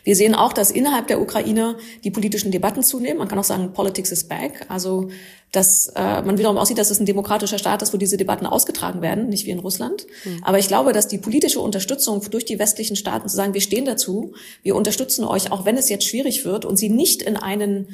Wir 0.03 0.15
sehen 0.15 0.35
auch, 0.35 0.53
dass 0.53 0.71
innerhalb 0.71 1.07
der 1.07 1.21
Ukraine 1.21 1.77
die 2.03 2.11
politischen 2.11 2.51
Debatten 2.51 2.83
zunehmen. 2.83 3.17
Man 3.17 3.27
kann 3.27 3.39
auch 3.39 3.43
sagen, 3.43 3.73
Politics 3.73 4.11
is 4.11 4.27
back. 4.27 4.65
Also, 4.69 5.09
dass 5.51 5.87
äh, 5.95 6.21
man 6.21 6.37
wiederum 6.37 6.57
aussieht, 6.57 6.77
dass 6.77 6.91
es 6.91 6.99
ein 6.99 7.05
demokratischer 7.05 7.57
Staat 7.57 7.81
ist, 7.81 7.93
wo 7.93 7.97
diese 7.97 8.17
Debatten 8.17 8.45
ausgetragen 8.45 9.01
werden, 9.01 9.29
nicht 9.29 9.45
wie 9.45 9.51
in 9.51 9.59
Russland. 9.59 10.05
Mhm. 10.25 10.43
Aber 10.43 10.59
ich 10.59 10.67
glaube, 10.67 10.93
dass 10.93 11.07
die 11.07 11.17
politische 11.17 11.59
Unterstützung 11.59 12.21
durch 12.29 12.45
die 12.45 12.59
westlichen 12.59 12.95
Staaten 12.95 13.29
zu 13.29 13.35
sagen, 13.35 13.53
wir 13.53 13.61
stehen 13.61 13.85
dazu, 13.85 14.33
wir 14.63 14.75
unterstützen 14.75 15.23
euch, 15.23 15.51
auch 15.51 15.65
wenn 15.65 15.77
es 15.77 15.89
jetzt 15.89 16.05
schwierig 16.05 16.45
wird, 16.45 16.65
und 16.65 16.77
sie 16.77 16.89
nicht 16.89 17.21
in 17.21 17.37
einen 17.37 17.87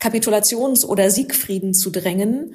Kapitulations- 0.00 0.84
oder 0.84 1.10
Siegfrieden 1.10 1.72
zu 1.72 1.90
drängen, 1.90 2.54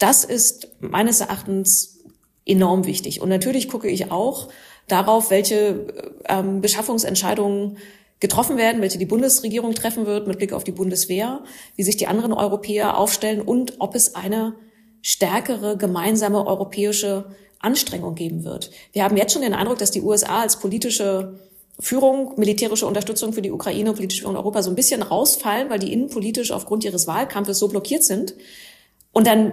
das 0.00 0.24
ist 0.24 0.68
meines 0.80 1.20
Erachtens 1.20 2.00
enorm 2.44 2.86
wichtig. 2.86 3.20
Und 3.20 3.28
natürlich 3.28 3.68
gucke 3.68 3.88
ich 3.88 4.10
auch 4.10 4.48
darauf, 4.88 5.30
welche 5.30 5.86
ähm, 6.28 6.60
Beschaffungsentscheidungen 6.60 7.76
getroffen 8.18 8.56
werden, 8.56 8.82
welche 8.82 8.98
die 8.98 9.06
Bundesregierung 9.06 9.74
treffen 9.74 10.06
wird 10.06 10.26
mit 10.26 10.38
Blick 10.38 10.52
auf 10.52 10.64
die 10.64 10.72
Bundeswehr, 10.72 11.44
wie 11.76 11.82
sich 11.82 11.96
die 11.96 12.06
anderen 12.06 12.32
Europäer 12.32 12.98
aufstellen 12.98 13.40
und 13.40 13.74
ob 13.78 13.94
es 13.94 14.14
eine 14.14 14.54
stärkere 15.02 15.76
gemeinsame 15.76 16.46
europäische 16.46 17.26
Anstrengung 17.58 18.14
geben 18.14 18.44
wird. 18.44 18.70
Wir 18.92 19.04
haben 19.04 19.16
jetzt 19.16 19.32
schon 19.32 19.42
den 19.42 19.54
Eindruck, 19.54 19.78
dass 19.78 19.90
die 19.90 20.02
USA 20.02 20.40
als 20.40 20.58
politische 20.58 21.38
Führung, 21.78 22.34
militärische 22.36 22.86
Unterstützung 22.86 23.32
für 23.32 23.42
die 23.42 23.52
Ukraine 23.52 23.90
und 23.90 23.96
politische 23.96 24.22
Führung 24.22 24.36
Europa 24.36 24.62
so 24.62 24.70
ein 24.70 24.76
bisschen 24.76 25.02
rausfallen, 25.02 25.70
weil 25.70 25.78
die 25.78 25.92
innenpolitisch 25.92 26.52
aufgrund 26.52 26.84
ihres 26.84 27.06
Wahlkampfes 27.06 27.58
so 27.58 27.68
blockiert 27.68 28.04
sind. 28.04 28.34
Und 29.12 29.26
dann 29.26 29.52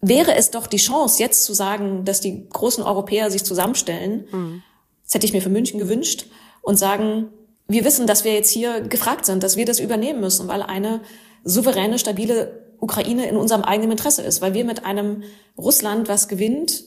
wäre 0.00 0.34
es 0.34 0.50
doch 0.50 0.66
die 0.66 0.78
Chance, 0.78 1.22
jetzt 1.22 1.44
zu 1.44 1.54
sagen, 1.54 2.04
dass 2.04 2.20
die 2.20 2.48
großen 2.48 2.82
Europäer 2.82 3.30
sich 3.30 3.44
zusammenstellen. 3.44 4.26
Mhm. 4.30 4.62
Das 5.04 5.14
hätte 5.14 5.26
ich 5.26 5.32
mir 5.32 5.42
für 5.42 5.50
München 5.50 5.78
gewünscht 5.78 6.26
und 6.62 6.78
sagen, 6.78 7.28
wir 7.68 7.84
wissen, 7.84 8.06
dass 8.06 8.24
wir 8.24 8.32
jetzt 8.32 8.50
hier 8.50 8.80
gefragt 8.80 9.26
sind, 9.26 9.42
dass 9.42 9.56
wir 9.56 9.64
das 9.64 9.80
übernehmen 9.80 10.20
müssen, 10.20 10.48
weil 10.48 10.62
eine 10.62 11.00
souveräne, 11.44 11.98
stabile 11.98 12.74
Ukraine 12.80 13.28
in 13.28 13.36
unserem 13.36 13.62
eigenen 13.62 13.92
Interesse 13.92 14.22
ist, 14.22 14.40
weil 14.40 14.54
wir 14.54 14.64
mit 14.64 14.84
einem 14.84 15.22
Russland, 15.56 16.08
was 16.08 16.28
gewinnt, 16.28 16.84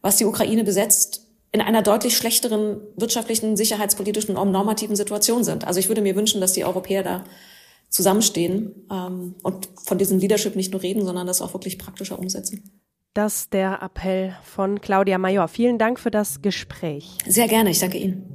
was 0.00 0.16
die 0.16 0.24
Ukraine 0.24 0.64
besetzt, 0.64 1.26
in 1.52 1.60
einer 1.60 1.82
deutlich 1.82 2.16
schlechteren 2.16 2.80
wirtschaftlichen, 2.96 3.56
sicherheitspolitischen 3.56 4.36
und 4.36 4.50
normativen 4.50 4.96
Situation 4.96 5.44
sind. 5.44 5.66
Also 5.66 5.78
ich 5.78 5.88
würde 5.88 6.02
mir 6.02 6.16
wünschen, 6.16 6.40
dass 6.40 6.52
die 6.52 6.64
Europäer 6.64 7.04
da 7.04 7.24
zusammenstehen 7.94 8.74
ähm, 8.90 9.36
und 9.44 9.68
von 9.84 9.98
diesem 9.98 10.18
Leadership 10.18 10.56
nicht 10.56 10.72
nur 10.72 10.82
reden, 10.82 11.04
sondern 11.04 11.28
das 11.28 11.40
auch 11.40 11.54
wirklich 11.54 11.78
praktischer 11.78 12.18
umsetzen. 12.18 12.80
Das 13.14 13.48
der 13.48 13.80
Appell 13.80 14.34
von 14.42 14.80
Claudia 14.80 15.16
Major. 15.18 15.46
Vielen 15.46 15.78
Dank 15.78 16.00
für 16.00 16.10
das 16.10 16.42
Gespräch. 16.42 17.18
Sehr 17.24 17.46
gerne, 17.46 17.70
ich 17.70 17.78
danke 17.78 17.98
Ihnen. 17.98 18.28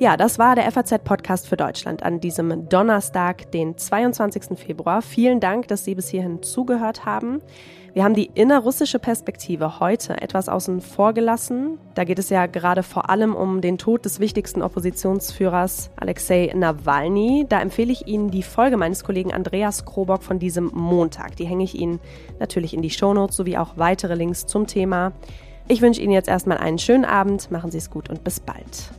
Ja, 0.00 0.16
das 0.16 0.38
war 0.38 0.54
der 0.54 0.70
FAZ-Podcast 0.72 1.46
für 1.46 1.58
Deutschland 1.58 2.02
an 2.02 2.20
diesem 2.20 2.68
Donnerstag, 2.70 3.50
den 3.52 3.76
22. 3.76 4.56
Februar. 4.58 5.02
Vielen 5.02 5.40
Dank, 5.40 5.68
dass 5.68 5.84
Sie 5.84 5.94
bis 5.94 6.08
hierhin 6.08 6.42
zugehört 6.42 7.04
haben. 7.04 7.42
Wir 7.98 8.04
haben 8.04 8.14
die 8.14 8.30
innerrussische 8.32 9.00
Perspektive 9.00 9.80
heute 9.80 10.22
etwas 10.22 10.48
außen 10.48 10.80
vor 10.82 11.14
gelassen. 11.14 11.80
Da 11.94 12.04
geht 12.04 12.20
es 12.20 12.30
ja 12.30 12.46
gerade 12.46 12.84
vor 12.84 13.10
allem 13.10 13.34
um 13.34 13.60
den 13.60 13.76
Tod 13.76 14.04
des 14.04 14.20
wichtigsten 14.20 14.62
Oppositionsführers 14.62 15.90
Alexei 15.96 16.52
Nawalny. 16.54 17.46
Da 17.48 17.60
empfehle 17.60 17.90
ich 17.90 18.06
Ihnen 18.06 18.30
die 18.30 18.44
Folge 18.44 18.76
meines 18.76 19.02
Kollegen 19.02 19.32
Andreas 19.32 19.84
Krobock 19.84 20.22
von 20.22 20.38
diesem 20.38 20.70
Montag. 20.72 21.34
Die 21.34 21.46
hänge 21.46 21.64
ich 21.64 21.74
Ihnen 21.74 21.98
natürlich 22.38 22.72
in 22.72 22.82
die 22.82 22.90
Shownotes 22.90 23.36
sowie 23.36 23.56
auch 23.56 23.78
weitere 23.78 24.14
Links 24.14 24.46
zum 24.46 24.68
Thema. 24.68 25.10
Ich 25.66 25.82
wünsche 25.82 26.00
Ihnen 26.00 26.12
jetzt 26.12 26.28
erstmal 26.28 26.58
einen 26.58 26.78
schönen 26.78 27.04
Abend, 27.04 27.50
machen 27.50 27.72
Sie 27.72 27.78
es 27.78 27.90
gut 27.90 28.10
und 28.10 28.22
bis 28.22 28.38
bald. 28.38 28.92